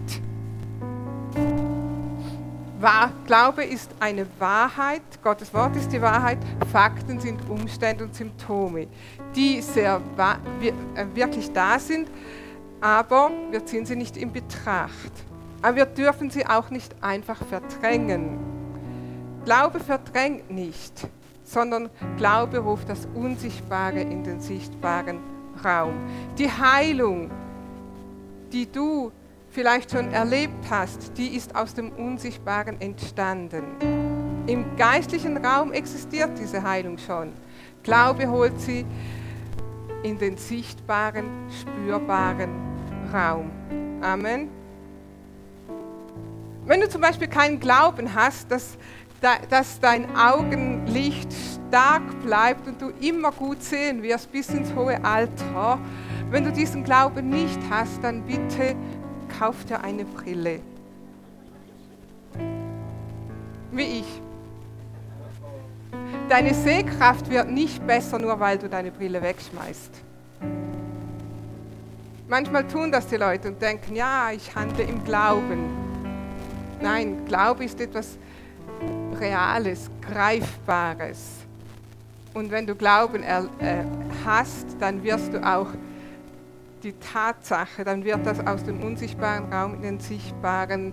Glaube 3.26 3.64
ist 3.64 3.90
eine 4.00 4.28
Wahrheit, 4.40 5.02
Gottes 5.24 5.54
Wort 5.54 5.76
ist 5.78 5.90
die 5.94 6.02
Wahrheit, 6.02 6.38
Fakten 6.70 7.18
sind 7.20 7.40
Umstände 7.50 8.04
und 8.04 8.14
Symptome, 8.14 8.88
die 9.34 9.62
sehr 9.62 10.02
äh, 10.62 11.06
wirklich 11.14 11.52
da 11.54 11.80
sind, 11.80 12.10
aber 12.82 13.32
wir 13.52 13.66
ziehen 13.66 13.86
sie 13.86 13.96
nicht 13.96 14.18
in 14.18 14.34
Betracht. 14.34 15.14
Aber 15.64 15.78
wir 15.78 15.86
dürfen 15.86 16.30
sie 16.30 16.46
auch 16.46 16.70
nicht 16.70 16.94
einfach 17.02 17.42
verdrängen. 17.46 18.38
Glaube 19.46 19.80
verdrängt 19.80 20.52
nicht, 20.52 21.08
sondern 21.46 21.90
Glaube 22.18 22.60
ruft 22.60 22.90
das 22.90 23.08
Unsichtbare 23.16 24.02
in 24.02 24.24
den 24.24 24.42
sichtbaren 24.42 25.20
Raum. 25.64 25.94
Die 26.38 26.52
Heilung, 26.52 27.32
die 28.52 28.70
du 28.70 29.12
vielleicht 29.52 29.92
schon 29.92 30.12
erlebt 30.12 30.66
hast, 30.70 31.18
die 31.18 31.36
ist 31.36 31.56
aus 31.56 31.74
dem 31.74 31.92
Unsichtbaren 31.92 32.82
entstanden. 32.82 33.64
Im 34.48 34.76
geistlichen 34.76 35.38
Raum 35.38 35.72
existiert 35.72 36.38
diese 36.38 36.62
Heilung 36.62 36.98
schon. 36.98 37.32
Glaube 37.84 38.30
holt 38.30 38.60
sie 38.60 38.86
in 40.04 40.18
den 40.18 40.36
sichtbaren, 40.36 41.26
spürbaren 41.50 42.52
Raum. 43.14 43.50
Amen. 44.02 44.63
Wenn 46.66 46.80
du 46.80 46.88
zum 46.88 47.02
Beispiel 47.02 47.28
keinen 47.28 47.60
Glauben 47.60 48.16
hast, 48.16 48.50
dass, 48.50 48.78
dass 49.50 49.80
dein 49.82 50.16
Augenlicht 50.16 51.34
stark 51.34 52.04
bleibt 52.24 52.68
und 52.68 52.82
du 52.82 52.90
immer 53.02 53.32
gut 53.32 53.62
sehen 53.62 54.02
wirst 54.02 54.32
bis 54.32 54.50
ins 54.50 54.74
hohe 54.74 55.04
Alter, 55.04 55.78
wenn 56.30 56.46
du 56.46 56.54
diesen 56.54 56.86
Glauben 56.86 57.30
nicht 57.30 57.60
hast, 57.70 58.02
dann 58.02 58.24
bitte 58.24 58.76
kauf 59.38 59.66
dir 59.66 59.84
eine 59.84 60.06
Brille. 60.06 60.62
Wie 63.72 64.00
ich. 64.00 64.22
Deine 66.30 66.54
Sehkraft 66.54 67.30
wird 67.30 67.50
nicht 67.50 67.86
besser, 67.86 68.20
nur 68.20 68.40
weil 68.40 68.58
du 68.58 68.70
deine 68.70 68.92
Brille 68.92 69.22
wegschmeißt. 69.22 69.92
Manchmal 72.30 72.66
tun 72.68 72.92
das 72.92 73.08
die 73.08 73.18
Leute 73.18 73.50
und 73.50 73.62
denken, 73.62 73.96
ja, 73.96 74.32
ich 74.32 74.56
handle 74.56 74.86
im 74.86 75.04
Glauben. 75.04 75.83
Nein, 76.84 77.24
Glaube 77.24 77.64
ist 77.64 77.80
etwas 77.80 78.18
Reales, 79.18 79.90
Greifbares. 80.02 81.38
Und 82.34 82.52
wenn 82.52 82.68
du 82.68 82.76
Glauben 82.76 83.24
äh, 83.24 83.42
hast, 84.26 84.76
dann 84.80 85.02
wirst 85.02 85.32
du 85.32 85.42
auch 85.42 85.70
die 86.84 86.92
Tatsache, 86.92 87.86
dann 87.86 88.04
wird 88.04 88.26
das 88.26 88.46
aus 88.46 88.66
dem 88.66 88.84
unsichtbaren 88.84 89.54
Raum 89.54 89.76
in 89.76 89.82
den 89.82 90.00
sichtbaren 90.02 90.92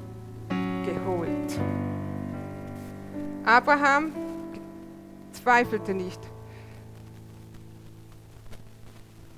geholt. 0.85 1.59
Abraham 3.45 4.13
zweifelte 5.33 5.93
nicht. 5.93 6.21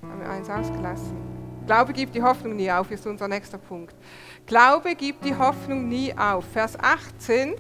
Haben 0.03 0.20
wir 0.20 0.28
eins 0.28 0.50
ausgelassen. 0.50 1.16
Glaube 1.66 1.94
gibt 1.94 2.14
die 2.14 2.22
Hoffnung 2.22 2.57
nie 2.57 2.70
auf, 2.70 2.90
ist 2.90 3.07
unser 3.07 3.28
nächster 3.28 3.57
Punkt. 3.57 3.94
Glaube 4.47 4.95
gibt 4.95 5.24
die 5.24 5.36
Hoffnung 5.36 5.88
nie 5.88 6.16
auf. 6.16 6.45
Vers 6.53 6.78
18. 6.78 7.55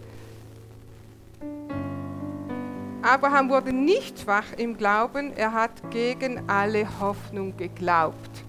Abraham 3.02 3.50
wurde 3.50 3.72
nicht 3.72 4.20
schwach 4.20 4.52
im 4.56 4.76
Glauben, 4.76 5.32
er 5.36 5.52
hat 5.52 5.90
gegen 5.90 6.48
alle 6.48 6.86
Hoffnung 7.00 7.56
geglaubt. 7.56 8.44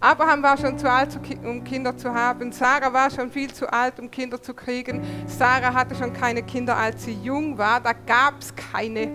Abraham 0.00 0.42
war 0.44 0.56
schon 0.56 0.78
zu 0.78 0.88
alt, 0.88 1.18
um 1.44 1.64
Kinder 1.64 1.96
zu 1.96 2.14
haben. 2.14 2.52
Sarah 2.52 2.92
war 2.92 3.10
schon 3.10 3.32
viel 3.32 3.52
zu 3.52 3.70
alt, 3.70 3.98
um 3.98 4.08
Kinder 4.08 4.40
zu 4.40 4.54
kriegen. 4.54 5.02
Sarah 5.26 5.74
hatte 5.74 5.96
schon 5.96 6.12
keine 6.12 6.42
Kinder, 6.44 6.76
als 6.76 7.04
sie 7.04 7.14
jung 7.14 7.58
war. 7.58 7.80
Da 7.80 7.92
gab 7.92 8.34
es 8.40 8.54
keine, 8.54 9.08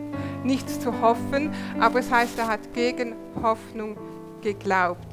nichts 0.43 0.81
zu 0.81 0.99
hoffen. 0.99 1.53
Aber 1.79 1.99
es 1.99 2.11
heißt, 2.11 2.37
er 2.37 2.49
hat 2.49 2.73
gegen 2.73 3.15
Hoffnung 3.41 3.97
geglaubt. 4.41 5.12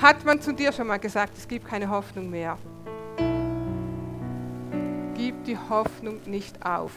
Hat 0.00 0.24
man 0.24 0.40
zu 0.40 0.54
dir 0.54 0.72
schon 0.72 0.86
mal 0.86 0.98
gesagt, 0.98 1.36
es 1.36 1.46
gibt 1.46 1.66
keine 1.66 1.90
Hoffnung 1.90 2.30
mehr? 2.30 2.56
Gib 5.14 5.44
die 5.44 5.58
Hoffnung 5.68 6.20
nicht 6.24 6.64
auf. 6.64 6.92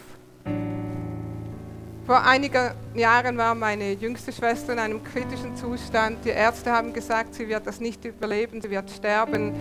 Vor 2.05 2.23
einigen 2.23 2.71
Jahren 2.95 3.37
war 3.37 3.55
meine 3.55 3.91
jüngste 3.91 4.31
Schwester 4.31 4.71
in 4.71 4.79
einem 4.79 5.03
kritischen 5.03 5.53
Zustand. 5.57 6.23
Die 6.23 6.29
Ärzte 6.29 6.71
haben 6.71 6.93
gesagt, 6.93 7.35
sie 7.35 7.49
wird 7.49 7.67
das 7.67 7.81
nicht 7.81 8.05
überleben, 8.05 8.61
sie 8.61 8.69
wird 8.69 8.89
sterben. 8.89 9.53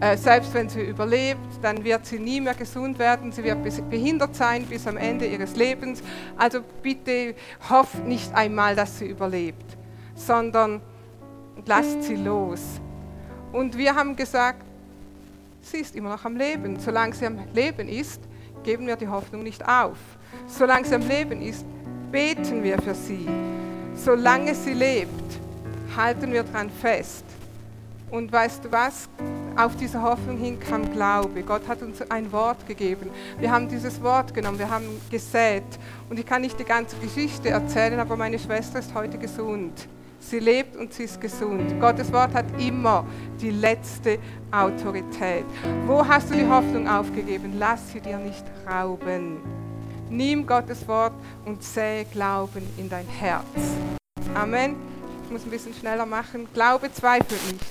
Äh, 0.00 0.18
selbst 0.18 0.52
wenn 0.52 0.68
sie 0.68 0.82
überlebt, 0.82 1.40
dann 1.62 1.82
wird 1.82 2.04
sie 2.04 2.18
nie 2.18 2.42
mehr 2.42 2.54
gesund 2.54 2.98
werden, 2.98 3.32
sie 3.32 3.44
wird 3.44 3.62
behindert 3.88 4.34
sein 4.34 4.66
bis 4.66 4.86
am 4.86 4.98
Ende 4.98 5.26
ihres 5.26 5.56
Lebens. 5.56 6.02
Also 6.36 6.60
bitte 6.82 7.34
hofft 7.70 8.04
nicht 8.04 8.34
einmal, 8.34 8.76
dass 8.76 8.98
sie 8.98 9.06
überlebt, 9.06 9.78
sondern 10.14 10.82
lasst 11.64 12.02
sie 12.02 12.16
los. 12.16 12.80
Und 13.52 13.76
wir 13.76 13.94
haben 13.94 14.14
gesagt, 14.14 14.62
sie 15.62 15.78
ist 15.78 15.96
immer 15.96 16.10
noch 16.10 16.24
am 16.24 16.36
Leben. 16.36 16.78
Solange 16.78 17.14
sie 17.14 17.26
am 17.26 17.38
Leben 17.52 17.88
ist, 17.88 18.20
geben 18.62 18.86
wir 18.86 18.96
die 18.96 19.08
Hoffnung 19.08 19.42
nicht 19.42 19.66
auf. 19.66 19.98
Solange 20.46 20.86
sie 20.86 20.94
am 20.94 21.06
Leben 21.06 21.42
ist, 21.42 21.64
beten 22.12 22.62
wir 22.62 22.80
für 22.80 22.94
sie. 22.94 23.26
Solange 23.94 24.54
sie 24.54 24.74
lebt, 24.74 25.10
halten 25.96 26.32
wir 26.32 26.44
daran 26.44 26.70
fest. 26.70 27.24
Und 28.10 28.32
weißt 28.32 28.64
du 28.64 28.72
was? 28.72 29.08
Auf 29.56 29.76
diese 29.76 30.00
Hoffnung 30.02 30.36
hin 30.36 30.58
kam 30.58 30.90
Glaube. 30.92 31.42
Gott 31.42 31.66
hat 31.68 31.82
uns 31.82 32.02
ein 32.10 32.30
Wort 32.32 32.66
gegeben. 32.66 33.10
Wir 33.38 33.50
haben 33.50 33.68
dieses 33.68 34.00
Wort 34.02 34.32
genommen, 34.32 34.58
wir 34.58 34.70
haben 34.70 34.86
gesät. 35.10 35.64
Und 36.08 36.18
ich 36.18 36.26
kann 36.26 36.42
nicht 36.42 36.58
die 36.58 36.64
ganze 36.64 36.96
Geschichte 36.96 37.50
erzählen, 37.50 37.98
aber 38.00 38.16
meine 38.16 38.38
Schwester 38.38 38.78
ist 38.78 38.94
heute 38.94 39.18
gesund. 39.18 39.88
Sie 40.20 40.38
lebt 40.38 40.76
und 40.76 40.92
sie 40.92 41.04
ist 41.04 41.20
gesund. 41.20 41.80
Gottes 41.80 42.12
Wort 42.12 42.34
hat 42.34 42.44
immer 42.60 43.04
die 43.40 43.50
letzte 43.50 44.18
Autorität. 44.52 45.46
Wo 45.86 46.06
hast 46.06 46.30
du 46.30 46.34
die 46.34 46.46
Hoffnung 46.46 46.86
aufgegeben? 46.86 47.54
Lass 47.58 47.90
sie 47.90 48.00
dir 48.00 48.18
nicht 48.18 48.44
rauben. 48.70 49.38
Nimm 50.10 50.46
Gottes 50.46 50.86
Wort 50.86 51.14
und 51.46 51.62
sähe 51.62 52.04
Glauben 52.04 52.62
in 52.76 52.88
dein 52.88 53.06
Herz. 53.06 53.44
Amen. 54.34 54.76
Ich 55.24 55.30
muss 55.30 55.44
ein 55.44 55.50
bisschen 55.50 55.72
schneller 55.74 56.06
machen. 56.06 56.48
Glaube 56.52 56.92
zweifelt 56.92 57.40
nicht. 57.50 57.64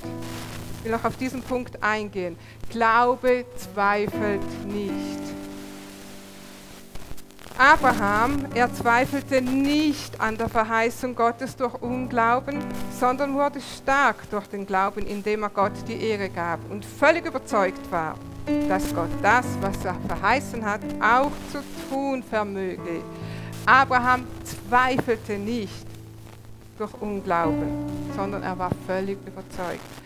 Ich 0.80 0.86
will 0.86 0.91
noch 0.91 1.06
auf 1.06 1.18
diesen 1.18 1.41
Punkt 1.43 1.84
eingehen. 1.84 2.36
Glaube 2.70 3.45
zweifelt 3.58 4.41
nicht. 4.66 5.39
Abraham, 7.60 8.45
er 8.55 8.74
zweifelte 8.74 9.41
nicht 9.41 10.22
an 10.22 10.38
der 10.38 10.47
Verheißung 10.47 11.14
Gottes 11.14 11.57
durch 11.57 11.74
Unglauben, 11.82 12.64
sondern 12.97 13.34
wurde 13.34 13.60
stark 13.60 14.30
durch 14.30 14.47
den 14.47 14.66
Glauben, 14.66 15.05
indem 15.05 15.43
er 15.43 15.49
Gott 15.49 15.74
die 15.86 16.01
Ehre 16.01 16.30
gab 16.30 16.60
und 16.72 16.86
völlig 16.86 17.26
überzeugt 17.26 17.91
war, 17.91 18.16
dass 18.70 18.95
Gott 18.95 19.10
das, 19.22 19.45
was 19.60 19.84
er 19.84 19.97
verheißen 20.07 20.64
hat, 20.64 20.80
auch 21.01 21.34
zu 21.51 21.62
tun 21.89 22.24
vermöge. 22.24 23.03
Abraham 23.66 24.26
zweifelte 24.45 25.34
nicht 25.34 25.86
durch 26.78 26.93
Unglauben, 27.01 27.68
sondern 28.16 28.41
er 28.41 28.57
war 28.57 28.72
völlig 28.88 29.18
überzeugt. 29.28 29.99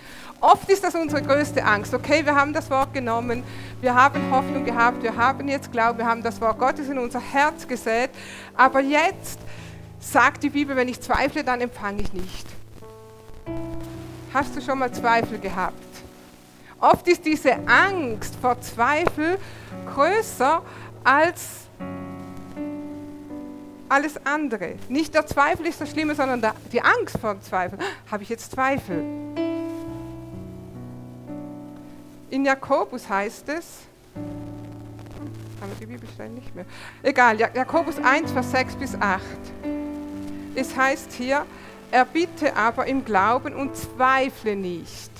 Oft 0.43 0.69
ist 0.69 0.83
das 0.83 0.93
unsere 0.93 1.21
größte 1.21 1.63
Angst. 1.63 1.93
Okay, 1.93 2.25
wir 2.25 2.35
haben 2.35 2.51
das 2.51 2.69
Wort 2.69 2.93
genommen, 2.93 3.45
wir 3.79 3.95
haben 3.95 4.29
Hoffnung 4.29 4.65
gehabt, 4.65 5.01
wir 5.01 5.15
haben 5.15 5.47
jetzt 5.47 5.71
Glauben, 5.71 5.99
wir 5.99 6.05
haben 6.05 6.21
das 6.21 6.41
Wort 6.41 6.59
Gottes 6.59 6.89
in 6.89 6.99
unser 6.99 7.21
Herz 7.21 7.65
gesät, 7.65 8.09
aber 8.53 8.81
jetzt 8.81 9.39
sagt 10.01 10.43
die 10.43 10.49
Bibel, 10.49 10.75
wenn 10.75 10.89
ich 10.89 10.99
zweifle, 10.99 11.45
dann 11.45 11.61
empfange 11.61 12.01
ich 12.01 12.11
nicht. 12.11 12.45
Hast 14.33 14.53
du 14.53 14.59
schon 14.59 14.79
mal 14.79 14.91
Zweifel 14.91 15.39
gehabt? 15.39 15.81
Oft 16.81 17.07
ist 17.07 17.25
diese 17.25 17.53
Angst 17.65 18.35
vor 18.41 18.59
Zweifel 18.59 19.37
größer 19.95 20.61
als 21.05 21.69
alles 23.87 24.19
andere. 24.25 24.75
Nicht 24.89 25.13
der 25.13 25.25
Zweifel 25.25 25.67
ist 25.67 25.79
das 25.79 25.91
Schlimme, 25.91 26.15
sondern 26.15 26.53
die 26.69 26.81
Angst 26.81 27.17
vor 27.21 27.39
Zweifel. 27.39 27.79
Habe 28.11 28.23
ich 28.23 28.29
jetzt 28.29 28.51
Zweifel? 28.51 29.05
In 32.33 32.45
Jakobus 32.45 33.07
heißt 33.07 33.47
es, 33.49 33.81
aber 35.61 35.71
die 35.79 35.85
Bibelstelle 35.85 36.31
nicht 36.31 36.55
mehr. 36.55 36.65
Egal, 37.03 37.39
Jakobus 37.39 37.99
1, 37.99 38.31
Vers 38.31 38.49
6 38.49 38.75
bis 38.75 38.95
8. 38.99 39.21
Es 40.55 40.75
heißt 40.75 41.13
hier, 41.13 41.45
er 41.91 42.05
bitte 42.05 42.55
aber 42.55 42.87
im 42.87 43.05
Glauben 43.05 43.53
und 43.53 43.75
zweifle 43.75 44.55
nicht. 44.55 45.11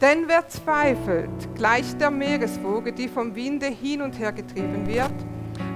Denn 0.00 0.28
wer 0.28 0.46
zweifelt, 0.46 1.30
gleicht 1.56 2.00
der 2.00 2.12
Meereswoge, 2.12 2.92
die 2.92 3.08
vom 3.08 3.34
Winde 3.34 3.66
hin 3.66 4.00
und 4.00 4.20
her 4.20 4.30
getrieben 4.30 4.86
wird. 4.86 5.10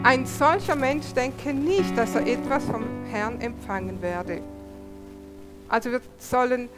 Ein 0.05 0.25
solcher 0.25 0.77
Mensch 0.77 1.13
denke 1.15 1.53
nicht, 1.53 1.99
dass 1.99 2.15
er 2.15 2.25
etwas 2.29 2.63
vom 2.65 2.85
Herrn 3.11 3.41
empfangen 3.41 4.01
werde. 4.01 4.41
Also 5.69 5.91
wir 5.91 6.01
sollen 6.19 6.69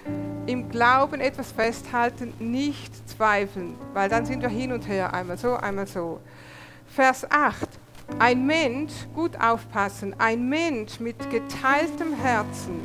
im 0.47 0.71
Glauben 0.71 1.21
etwas 1.21 1.53
festhalten, 1.53 2.33
nicht 2.39 2.93
zweifeln, 3.09 3.75
weil 3.93 4.09
dann 4.09 4.25
sind 4.25 4.41
wir 4.41 4.49
hin 4.49 4.73
und 4.73 4.89
her, 4.89 5.13
einmal 5.13 5.37
so, 5.37 5.55
einmal 5.55 5.87
so. 5.87 6.21
Vers 6.87 7.31
8. 7.31 7.69
Ein 8.19 8.47
Mensch, 8.47 8.93
gut 9.15 9.39
aufpassen, 9.39 10.15
ein 10.19 10.49
Mensch 10.49 10.99
mit 10.99 11.19
geteiltem 11.31 12.15
Herzen 12.15 12.81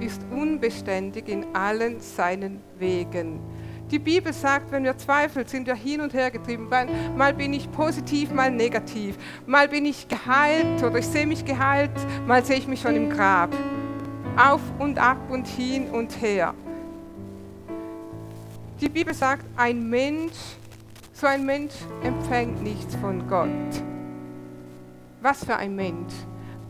ist 0.00 0.22
unbeständig 0.30 1.28
in 1.28 1.44
allen 1.54 2.00
seinen 2.00 2.60
Wegen. 2.78 3.40
Die 3.90 3.98
Bibel 3.98 4.32
sagt, 4.32 4.72
wenn 4.72 4.84
wir 4.84 4.96
zweifeln, 4.96 5.46
sind 5.46 5.66
wir 5.66 5.74
hin 5.74 6.00
und 6.00 6.14
her 6.14 6.30
getrieben. 6.30 6.70
Mal 7.14 7.34
bin 7.34 7.52
ich 7.52 7.70
positiv, 7.70 8.32
mal 8.32 8.50
negativ. 8.50 9.16
Mal 9.44 9.68
bin 9.68 9.84
ich 9.84 10.08
geheilt 10.08 10.82
oder 10.82 10.98
ich 10.98 11.06
sehe 11.06 11.26
mich 11.26 11.44
geheilt, 11.44 11.90
mal 12.26 12.42
sehe 12.42 12.56
ich 12.56 12.66
mich 12.66 12.80
schon 12.80 12.96
im 12.96 13.10
Grab. 13.10 13.50
Auf 14.36 14.60
und 14.78 14.98
ab 14.98 15.18
und 15.30 15.46
hin 15.46 15.90
und 15.90 16.20
her. 16.20 16.54
Die 18.80 18.88
Bibel 18.88 19.12
sagt, 19.12 19.44
ein 19.56 19.88
Mensch, 19.90 20.34
so 21.12 21.26
ein 21.26 21.44
Mensch 21.44 21.74
empfängt 22.02 22.62
nichts 22.62 22.96
von 22.96 23.28
Gott. 23.28 23.48
Was 25.20 25.44
für 25.44 25.54
ein 25.56 25.76
Mensch? 25.76 26.12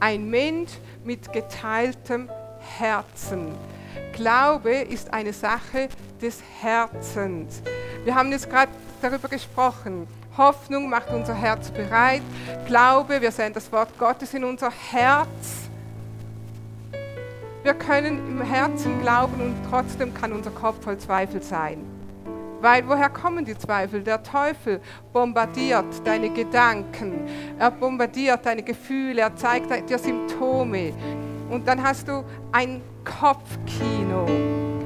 Ein 0.01 0.29
Mensch 0.29 0.73
mit 1.05 1.33
geteiltem 1.33 2.29
Herzen. 2.79 3.55
Glaube 4.13 4.73
ist 4.73 5.13
eine 5.13 5.33
Sache 5.33 5.89
des 6.21 6.43
Herzens. 6.61 7.63
Wir 8.05 8.15
haben 8.15 8.31
jetzt 8.33 8.51
gerade 8.51 8.73
darüber 9.01 9.29
gesprochen. 9.29 10.09
Hoffnung 10.37 10.89
macht 10.89 11.11
unser 11.11 11.35
Herz 11.35 11.71
bereit. 11.71 12.23
Glaube, 12.67 13.21
wir 13.21 13.31
sehen 13.31 13.53
das 13.53 13.71
Wort 13.71 13.97
Gottes 13.99 14.35
in 14.35 14.45
unser 14.45 14.71
Herz. 14.71 15.71
Wir 17.63 17.75
können 17.75 18.19
im 18.27 18.43
Herzen 18.43 19.01
glauben 19.01 19.41
und 19.41 19.55
trotzdem 19.71 20.13
kann 20.13 20.33
unser 20.33 20.51
Kopf 20.51 20.83
voll 20.83 20.99
Zweifel 20.99 21.41
sein. 21.41 21.85
Weil 22.61 22.89
woher 22.89 23.09
kommen 23.09 23.45
die 23.45 23.57
Zweifel? 23.57 24.03
Der 24.03 24.21
Teufel 24.21 24.81
bombardiert 25.13 25.87
deine 26.05 26.31
Gedanken, 26.31 27.29
er 27.61 27.71
bombardiert 27.71 28.45
deine 28.45 28.65
Gefühle, 28.65 29.23
er 29.23 29.37
zeigt 29.37 29.89
dir 29.89 29.99
Symptome. 29.99 30.93
Und 31.51 31.69
dann 31.69 31.81
hast 31.81 32.09
du 32.09 32.25
ein 32.51 32.83
Kopfkino. 33.05 34.27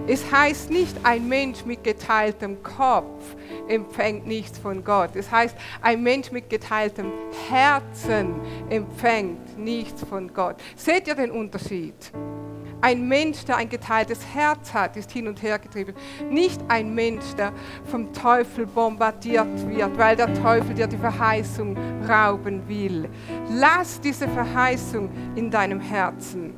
Es 0.06 0.30
heißt 0.30 0.70
nicht, 0.70 0.96
ein 1.02 1.28
Mensch 1.28 1.64
mit 1.64 1.82
geteiltem 1.82 2.62
Kopf 2.62 3.36
empfängt 3.68 4.26
nichts 4.26 4.58
von 4.58 4.84
Gott. 4.84 5.16
Es 5.16 5.30
heißt, 5.30 5.56
ein 5.80 6.02
Mensch 6.02 6.30
mit 6.30 6.50
geteiltem 6.50 7.10
Herzen 7.48 8.34
empfängt 8.68 9.58
nichts 9.58 10.04
von 10.04 10.32
Gott. 10.32 10.56
Seht 10.76 11.08
ihr 11.08 11.14
den 11.14 11.30
Unterschied? 11.30 12.12
Ein 12.80 13.08
Mensch, 13.08 13.44
der 13.44 13.56
ein 13.56 13.68
geteiltes 13.68 14.20
Herz 14.34 14.72
hat, 14.74 14.96
ist 14.96 15.10
hin 15.10 15.26
und 15.28 15.42
her 15.42 15.58
getrieben. 15.58 15.94
Nicht 16.30 16.60
ein 16.68 16.94
Mensch, 16.94 17.24
der 17.36 17.52
vom 17.84 18.12
Teufel 18.12 18.66
bombardiert 18.66 19.68
wird, 19.68 19.96
weil 19.96 20.14
der 20.14 20.32
Teufel 20.34 20.74
dir 20.74 20.86
die 20.86 20.98
Verheißung 20.98 21.76
rauben 22.06 22.68
will. 22.68 23.08
Lass 23.50 24.00
diese 24.00 24.28
Verheißung 24.28 25.10
in 25.34 25.50
deinem 25.50 25.80
Herzen. 25.80 26.54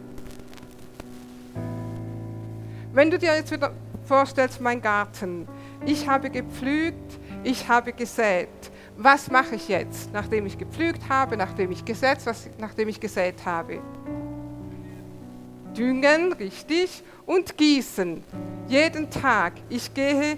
Wenn 2.92 3.10
du 3.10 3.18
dir 3.18 3.36
jetzt 3.36 3.52
wieder 3.52 3.72
vorstellst, 4.04 4.60
mein 4.60 4.82
Garten, 4.82 5.46
ich 5.86 6.08
habe 6.08 6.30
gepflügt, 6.30 7.18
ich 7.44 7.68
habe 7.68 7.92
gesät. 7.92 8.48
Was 8.96 9.30
mache 9.30 9.54
ich 9.54 9.68
jetzt, 9.68 10.12
nachdem 10.12 10.46
ich 10.46 10.58
gepflügt 10.58 11.08
habe, 11.08 11.36
nachdem 11.36 11.70
ich 11.70 11.84
gesät, 11.84 12.18
was, 12.24 12.50
nachdem 12.58 12.88
ich 12.88 12.98
gesät 12.98 13.36
habe? 13.44 13.80
Düngen, 15.78 16.32
richtig, 16.32 17.04
und 17.24 17.56
gießen. 17.56 18.24
Jeden 18.66 19.10
Tag. 19.10 19.52
Ich 19.68 19.94
gehe 19.94 20.36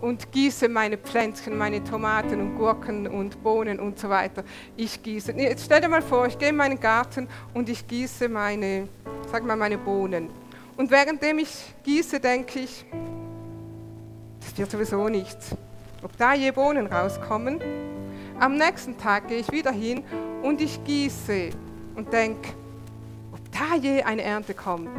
und 0.00 0.30
gieße 0.30 0.68
meine 0.68 0.96
Pflänzchen, 0.96 1.58
meine 1.58 1.82
Tomaten 1.82 2.40
und 2.40 2.56
Gurken 2.56 3.08
und 3.08 3.42
Bohnen 3.42 3.80
und 3.80 3.98
so 3.98 4.08
weiter. 4.08 4.44
Ich 4.76 5.02
gieße. 5.02 5.32
Jetzt 5.32 5.64
stell 5.64 5.80
dir 5.80 5.88
mal 5.88 6.02
vor, 6.02 6.26
ich 6.26 6.38
gehe 6.38 6.50
in 6.50 6.56
meinen 6.56 6.78
Garten 6.78 7.26
und 7.52 7.68
ich 7.68 7.86
gieße 7.88 8.28
meine, 8.28 8.88
sag 9.32 9.44
mal, 9.44 9.56
meine 9.56 9.78
Bohnen. 9.78 10.30
Und 10.76 10.90
währenddem 10.90 11.38
ich 11.40 11.74
gieße, 11.82 12.20
denke 12.20 12.60
ich, 12.60 12.84
das 14.40 14.56
wird 14.56 14.70
sowieso 14.70 15.08
nichts. 15.08 15.56
Ob 16.02 16.16
da 16.16 16.34
je 16.34 16.50
Bohnen 16.50 16.86
rauskommen? 16.86 17.60
Am 18.38 18.56
nächsten 18.56 18.96
Tag 18.98 19.28
gehe 19.28 19.38
ich 19.38 19.50
wieder 19.50 19.72
hin 19.72 20.04
und 20.42 20.60
ich 20.60 20.84
gieße 20.84 21.50
und 21.96 22.12
denke, 22.12 22.50
da 23.58 23.76
je 23.76 24.02
eine 24.02 24.22
Ernte 24.22 24.54
kommt. 24.54 24.90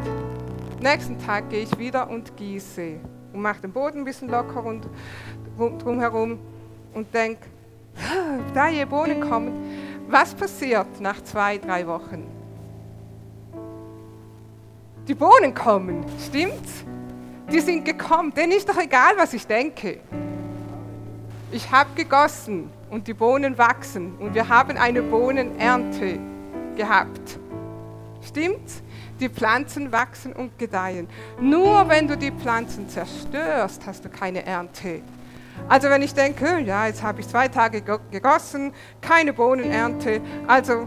Nächsten 0.82 1.20
Tag 1.20 1.50
gehe 1.50 1.64
ich 1.64 1.78
wieder 1.78 2.10
und 2.10 2.36
gieße 2.38 3.00
und 3.34 3.42
mache 3.42 3.62
den 3.62 3.72
Boden 3.72 4.00
ein 4.00 4.06
bisschen 4.06 4.30
locker 4.30 4.64
und 4.64 4.88
drumherum 5.58 6.40
und 6.94 7.14
denke, 7.14 7.46
ob 7.96 8.54
da 8.54 8.68
je 8.70 8.86
Bohnen 8.86 9.22
kommen. 9.22 9.52
Was 10.08 10.34
passiert 10.34 11.00
nach 11.00 11.24
zwei, 11.24 11.58
drei 11.58 11.86
Wochen? 11.86 12.26
Die 15.08 15.16
Bohnen 15.16 15.54
kommen, 15.54 16.04
stimmt's? 16.26 16.84
Die 17.52 17.60
sind 17.60 17.86
gekommen, 17.86 18.34
denen 18.34 18.54
ist 18.54 18.68
doch 18.68 18.78
egal, 18.78 19.14
was 19.18 19.34
ich 19.34 19.46
denke. 19.46 20.00
Ich 21.52 21.72
habe 21.72 21.90
gegossen 21.96 22.70
und 22.90 23.08
die 23.08 23.14
Bohnen 23.14 23.58
wachsen 23.58 24.16
und 24.18 24.34
wir 24.34 24.50
haben 24.50 24.78
eine 24.78 25.02
Bohnenernte 25.02 26.20
gehabt. 26.76 27.40
Stimmt's? 28.28 28.82
Die 29.20 29.30
Pflanzen 29.30 29.92
wachsen 29.92 30.34
und 30.34 30.60
gedeihen. 30.60 31.08
Nur 31.40 31.90
wenn 31.90 32.08
du 32.08 32.18
die 32.18 32.32
Pflanzen 32.32 32.88
zerstörst, 32.88 33.86
hast 33.86 34.06
du 34.06 34.10
keine 34.10 34.46
Ernte. 34.46 35.02
Also 35.68 35.90
wenn 35.90 36.04
ich 36.04 36.14
denke, 36.14 36.60
ja, 36.60 36.86
jetzt 36.86 37.02
habe 37.02 37.22
ich 37.22 37.28
zwei 37.28 37.48
Tage 37.48 37.82
gegossen, 38.12 38.74
keine 39.02 39.34
Bohnenernte, 39.34 40.22
also 40.46 40.86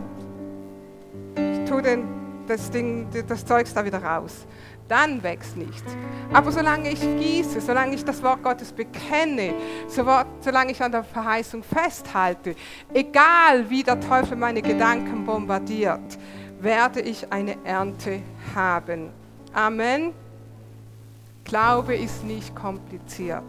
ich 1.34 1.68
tue 1.68 1.82
den 1.82 2.04
das, 2.46 2.70
Ding, 2.70 3.08
das 3.26 3.44
Zeugs 3.44 3.74
da 3.74 3.84
wieder 3.84 4.02
raus. 4.02 4.46
dann 4.90 5.22
wächst 5.22 5.56
nichts. 5.56 5.96
Aber 6.32 6.50
solange 6.50 6.90
ich 6.90 7.00
gieße, 7.00 7.60
solange 7.60 7.94
ich 7.94 8.04
das 8.04 8.22
Wort 8.22 8.42
Gottes 8.42 8.72
bekenne, 8.72 9.54
solange 9.86 10.72
ich 10.72 10.82
an 10.82 10.90
der 10.90 11.04
Verheißung 11.04 11.62
festhalte, 11.62 12.56
egal 12.92 13.70
wie 13.70 13.84
der 13.84 14.00
Teufel 14.00 14.36
meine 14.36 14.60
Gedanken 14.60 15.24
bombardiert, 15.24 16.18
werde 16.62 17.00
ich 17.00 17.32
eine 17.32 17.56
Ernte 17.64 18.20
haben. 18.54 19.10
Amen. 19.52 20.12
Glaube 21.44 21.96
ist 21.96 22.24
nicht 22.24 22.54
kompliziert. 22.54 23.42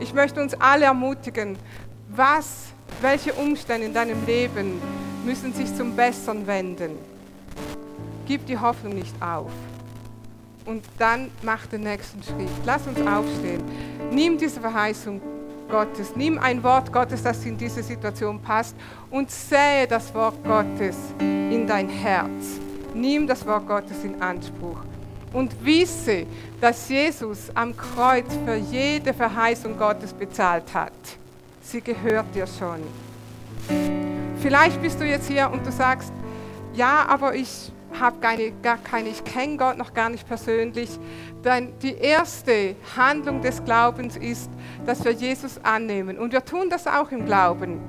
Ich 0.00 0.12
möchte 0.12 0.40
uns 0.42 0.54
alle 0.60 0.84
ermutigen, 0.84 1.56
was, 2.08 2.66
welche 3.00 3.32
Umstände 3.34 3.86
in 3.86 3.94
deinem 3.94 4.24
Leben 4.26 4.80
müssen 5.24 5.52
sich 5.54 5.74
zum 5.74 5.94
Besseren 5.96 6.46
wenden. 6.46 6.98
Gib 8.26 8.44
die 8.46 8.58
Hoffnung 8.58 8.94
nicht 8.94 9.14
auf. 9.22 9.50
Und 10.66 10.84
dann 10.98 11.30
mach 11.42 11.64
den 11.66 11.82
nächsten 11.82 12.22
Schritt. 12.22 12.50
Lass 12.66 12.86
uns 12.86 13.00
aufstehen. 13.00 13.62
Nimm 14.10 14.36
diese 14.36 14.60
Verheißung 14.60 15.22
Gottes, 15.68 16.14
nimm 16.16 16.38
ein 16.38 16.62
Wort 16.62 16.92
Gottes, 16.92 17.22
das 17.22 17.44
in 17.44 17.56
diese 17.56 17.82
Situation 17.82 18.40
passt 18.40 18.76
und 19.10 19.30
sähe 19.30 19.86
das 19.88 20.14
Wort 20.14 20.42
Gottes 20.44 20.96
in 21.18 21.66
dein 21.66 21.88
Herz. 21.88 22.60
Nimm 22.94 23.26
das 23.26 23.46
Wort 23.46 23.66
Gottes 23.66 24.04
in 24.04 24.20
Anspruch 24.20 24.78
und 25.32 25.64
wisse, 25.64 26.26
dass 26.60 26.88
Jesus 26.88 27.50
am 27.54 27.76
Kreuz 27.76 28.26
für 28.44 28.56
jede 28.56 29.12
Verheißung 29.12 29.78
Gottes 29.78 30.12
bezahlt 30.12 30.72
hat. 30.74 30.92
Sie 31.62 31.80
gehört 31.80 32.34
dir 32.34 32.46
schon. 32.46 32.82
Vielleicht 34.40 34.80
bist 34.80 35.00
du 35.00 35.04
jetzt 35.04 35.28
hier 35.28 35.50
und 35.50 35.66
du 35.66 35.72
sagst, 35.72 36.12
ja, 36.74 37.04
aber 37.08 37.34
ich 37.34 37.72
habe 37.98 38.18
keine, 38.20 38.52
gar 38.62 38.78
keine, 38.78 39.08
ich 39.08 39.24
kenne 39.24 39.56
Gott 39.56 39.78
noch 39.78 39.94
gar 39.94 40.08
nicht 40.08 40.26
persönlich. 40.26 40.90
Denn 41.44 41.72
die 41.80 41.94
erste 41.94 42.76
Handlung 42.96 43.40
des 43.40 43.64
Glaubens 43.64 44.16
ist, 44.16 44.50
dass 44.86 45.04
wir 45.04 45.12
Jesus 45.12 45.58
annehmen. 45.62 46.18
Und 46.18 46.32
wir 46.32 46.44
tun 46.44 46.68
das 46.70 46.86
auch 46.86 47.10
im 47.10 47.24
Glauben. 47.24 47.80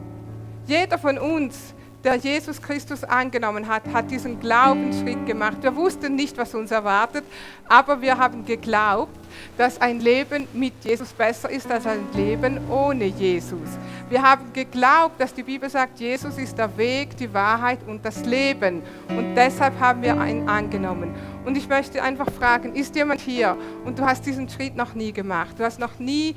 Jeder 0.66 0.98
von 0.98 1.18
uns 1.18 1.74
der 2.04 2.16
Jesus 2.16 2.62
Christus 2.62 3.04
angenommen 3.04 3.68
hat, 3.68 3.84
hat 3.94 4.10
diesen 4.10 4.40
Glaubensschritt 4.40 5.26
gemacht. 5.26 5.58
Wir 5.62 5.76
wussten 5.76 6.16
nicht, 6.16 6.38
was 6.38 6.56
uns 6.56 6.72
erwartet, 6.72 7.26
aber 7.68 8.02
wir 8.02 8.18
haben 8.18 8.46
geglaubt, 8.46 9.18
dass 9.58 9.80
ein 9.82 10.00
Leben 10.00 10.48
mit 10.54 10.74
Jesus 10.84 11.10
besser 11.10 11.50
ist 11.50 11.70
als 11.70 11.86
ein 11.86 12.08
Leben 12.14 12.60
ohne 12.70 13.06
Jesus. 13.06 13.70
Wir 14.10 14.22
haben 14.22 14.52
geglaubt, 14.54 15.20
dass 15.20 15.34
die 15.34 15.44
Bibel 15.44 15.70
sagt, 15.70 16.00
Jesus 16.00 16.38
ist 16.38 16.58
der 16.58 16.76
Weg, 16.78 17.16
die 17.18 17.32
Wahrheit 17.34 17.80
und 17.86 18.04
das 18.04 18.26
Leben. 18.26 18.82
Und 19.10 19.36
deshalb 19.36 19.80
haben 19.80 20.02
wir 20.02 20.16
ihn 20.26 20.50
angenommen. 20.50 21.14
Und 21.46 21.58
ich 21.58 21.68
möchte 21.68 22.02
einfach 22.02 22.32
fragen, 22.32 22.76
ist 22.76 22.96
jemand 22.96 23.22
hier 23.22 23.58
und 23.86 24.00
du 24.00 24.06
hast 24.06 24.26
diesen 24.26 24.50
Schritt 24.50 24.76
noch 24.76 24.96
nie 24.96 25.12
gemacht? 25.12 25.52
Du 25.58 25.64
hast 25.64 25.80
noch 25.80 26.00
nie 26.00 26.36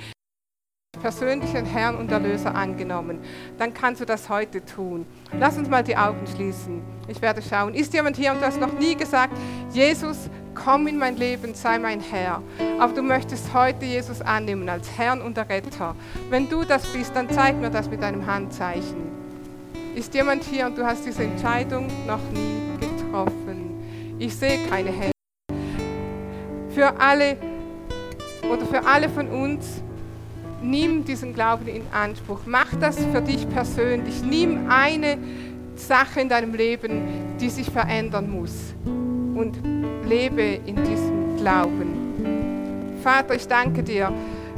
persönlichen 1.02 1.64
Herrn 1.64 1.96
und 1.96 2.12
Erlöser 2.12 2.54
angenommen, 2.54 3.18
dann 3.58 3.74
kannst 3.74 4.00
du 4.00 4.04
das 4.04 4.28
heute 4.28 4.64
tun. 4.64 5.04
Lass 5.38 5.56
uns 5.56 5.68
mal 5.68 5.82
die 5.82 5.96
Augen 5.96 6.24
schließen. 6.26 6.80
Ich 7.08 7.20
werde 7.20 7.42
schauen. 7.42 7.74
Ist 7.74 7.92
jemand 7.92 8.16
hier 8.16 8.30
und 8.30 8.40
du 8.40 8.46
hast 8.46 8.60
noch 8.60 8.72
nie 8.72 8.94
gesagt, 8.94 9.32
Jesus, 9.72 10.30
komm 10.54 10.86
in 10.86 10.98
mein 10.98 11.16
Leben, 11.16 11.54
sei 11.54 11.78
mein 11.78 12.00
Herr. 12.00 12.40
Aber 12.78 12.92
du 12.92 13.02
möchtest 13.02 13.52
heute 13.52 13.84
Jesus 13.84 14.20
annehmen 14.20 14.68
als 14.68 14.88
Herrn 14.96 15.22
und 15.22 15.36
Retter. 15.38 15.96
Wenn 16.30 16.48
du 16.48 16.62
das 16.62 16.86
bist, 16.92 17.16
dann 17.16 17.28
zeig 17.30 17.56
mir 17.56 17.70
das 17.70 17.88
mit 17.90 18.00
deinem 18.00 18.24
Handzeichen. 18.26 19.10
Ist 19.96 20.14
jemand 20.14 20.44
hier 20.44 20.66
und 20.66 20.78
du 20.78 20.84
hast 20.84 21.04
diese 21.04 21.24
Entscheidung 21.24 21.88
noch 22.06 22.20
nie 22.32 22.60
getroffen? 22.78 24.16
Ich 24.18 24.36
sehe 24.36 24.58
keine 24.68 24.90
Hände. 24.90 25.12
Für 26.70 27.00
alle 27.00 27.36
oder 28.48 28.66
für 28.66 28.86
alle 28.86 29.08
von 29.08 29.28
uns, 29.28 29.82
nimm 30.62 31.04
diesen 31.04 31.34
Glauben 31.34 31.66
in 31.66 31.82
Anspruch. 31.92 32.40
Mach 32.46 32.74
das 32.80 32.98
für 33.12 33.20
dich 33.20 33.48
persönlich. 33.48 34.22
Nimm 34.22 34.70
eine 34.70 35.18
Sache 35.76 36.20
in 36.20 36.28
deinem 36.28 36.54
Leben, 36.54 37.36
die 37.40 37.48
sich 37.48 37.70
verändern 37.70 38.30
muss. 38.30 38.74
Und 38.84 39.58
lebe 40.06 40.42
in 40.42 40.76
diesem 40.76 41.36
Glauben. 41.38 42.98
Vater, 43.02 43.34
ich 43.34 43.48
danke 43.48 43.82
dir, 43.82 44.12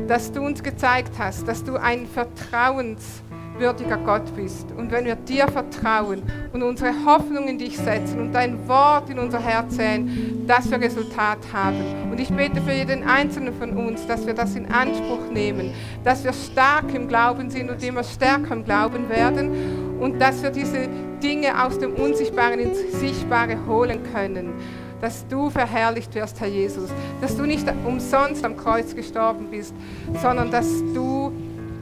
dass 0.06 0.32
du 0.32 0.42
uns 0.42 0.62
gezeigt 0.62 1.12
hast, 1.18 1.48
dass 1.48 1.64
du 1.64 1.76
ein 1.76 2.06
Vertrauens 2.06 3.22
würdiger 3.58 3.96
Gott 3.98 4.34
bist. 4.36 4.66
Und 4.76 4.90
wenn 4.90 5.04
wir 5.04 5.16
dir 5.16 5.48
vertrauen 5.48 6.22
und 6.52 6.62
unsere 6.62 6.92
Hoffnung 7.04 7.48
in 7.48 7.58
dich 7.58 7.76
setzen 7.78 8.20
und 8.20 8.32
dein 8.32 8.68
Wort 8.68 9.10
in 9.10 9.18
unser 9.18 9.40
Herz 9.40 9.76
säen, 9.76 10.44
dass 10.46 10.70
wir 10.70 10.80
Resultat 10.80 11.38
haben. 11.52 12.10
Und 12.10 12.20
ich 12.20 12.30
bete 12.30 12.60
für 12.60 12.72
jeden 12.72 13.04
Einzelnen 13.04 13.54
von 13.54 13.70
uns, 13.76 14.06
dass 14.06 14.26
wir 14.26 14.34
das 14.34 14.54
in 14.54 14.66
Anspruch 14.66 15.30
nehmen, 15.32 15.72
dass 16.02 16.24
wir 16.24 16.32
stark 16.32 16.92
im 16.94 17.08
Glauben 17.08 17.50
sind 17.50 17.70
und 17.70 17.82
immer 17.82 18.04
stärker 18.04 18.54
im 18.54 18.64
Glauben 18.64 19.08
werden 19.08 19.98
und 20.00 20.20
dass 20.20 20.42
wir 20.42 20.50
diese 20.50 20.88
Dinge 21.22 21.64
aus 21.64 21.78
dem 21.78 21.94
Unsichtbaren 21.94 22.58
ins 22.58 22.78
Sichtbare 23.00 23.56
holen 23.66 24.00
können 24.12 24.52
dass 25.00 25.26
du 25.28 25.50
verherrlicht 25.50 26.14
wirst, 26.14 26.40
Herr 26.40 26.48
Jesus, 26.48 26.88
dass 27.20 27.36
du 27.36 27.44
nicht 27.44 27.66
umsonst 27.84 28.42
am 28.42 28.56
Kreuz 28.56 28.94
gestorben 28.94 29.48
bist, 29.50 29.74
sondern 30.22 30.50
dass 30.50 30.66
du 30.94 31.30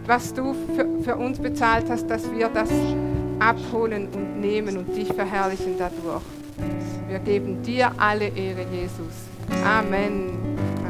was 0.06 0.34
du 0.34 0.54
für, 0.74 0.86
für 1.02 1.16
uns 1.16 1.38
bezahlt 1.38 1.86
hast, 1.88 2.08
dass 2.08 2.30
wir 2.32 2.48
das 2.48 2.70
abholen 3.38 4.08
und 4.14 4.40
nehmen 4.40 4.78
und 4.78 4.96
dich 4.96 5.12
verherrlichen 5.12 5.74
dadurch. 5.78 6.22
Wir 7.08 7.18
geben 7.18 7.62
dir 7.62 7.90
alle 7.98 8.28
Ehre, 8.28 8.64
Jesus. 8.72 9.26
Amen. 9.64 10.30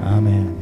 Amen. 0.04 0.61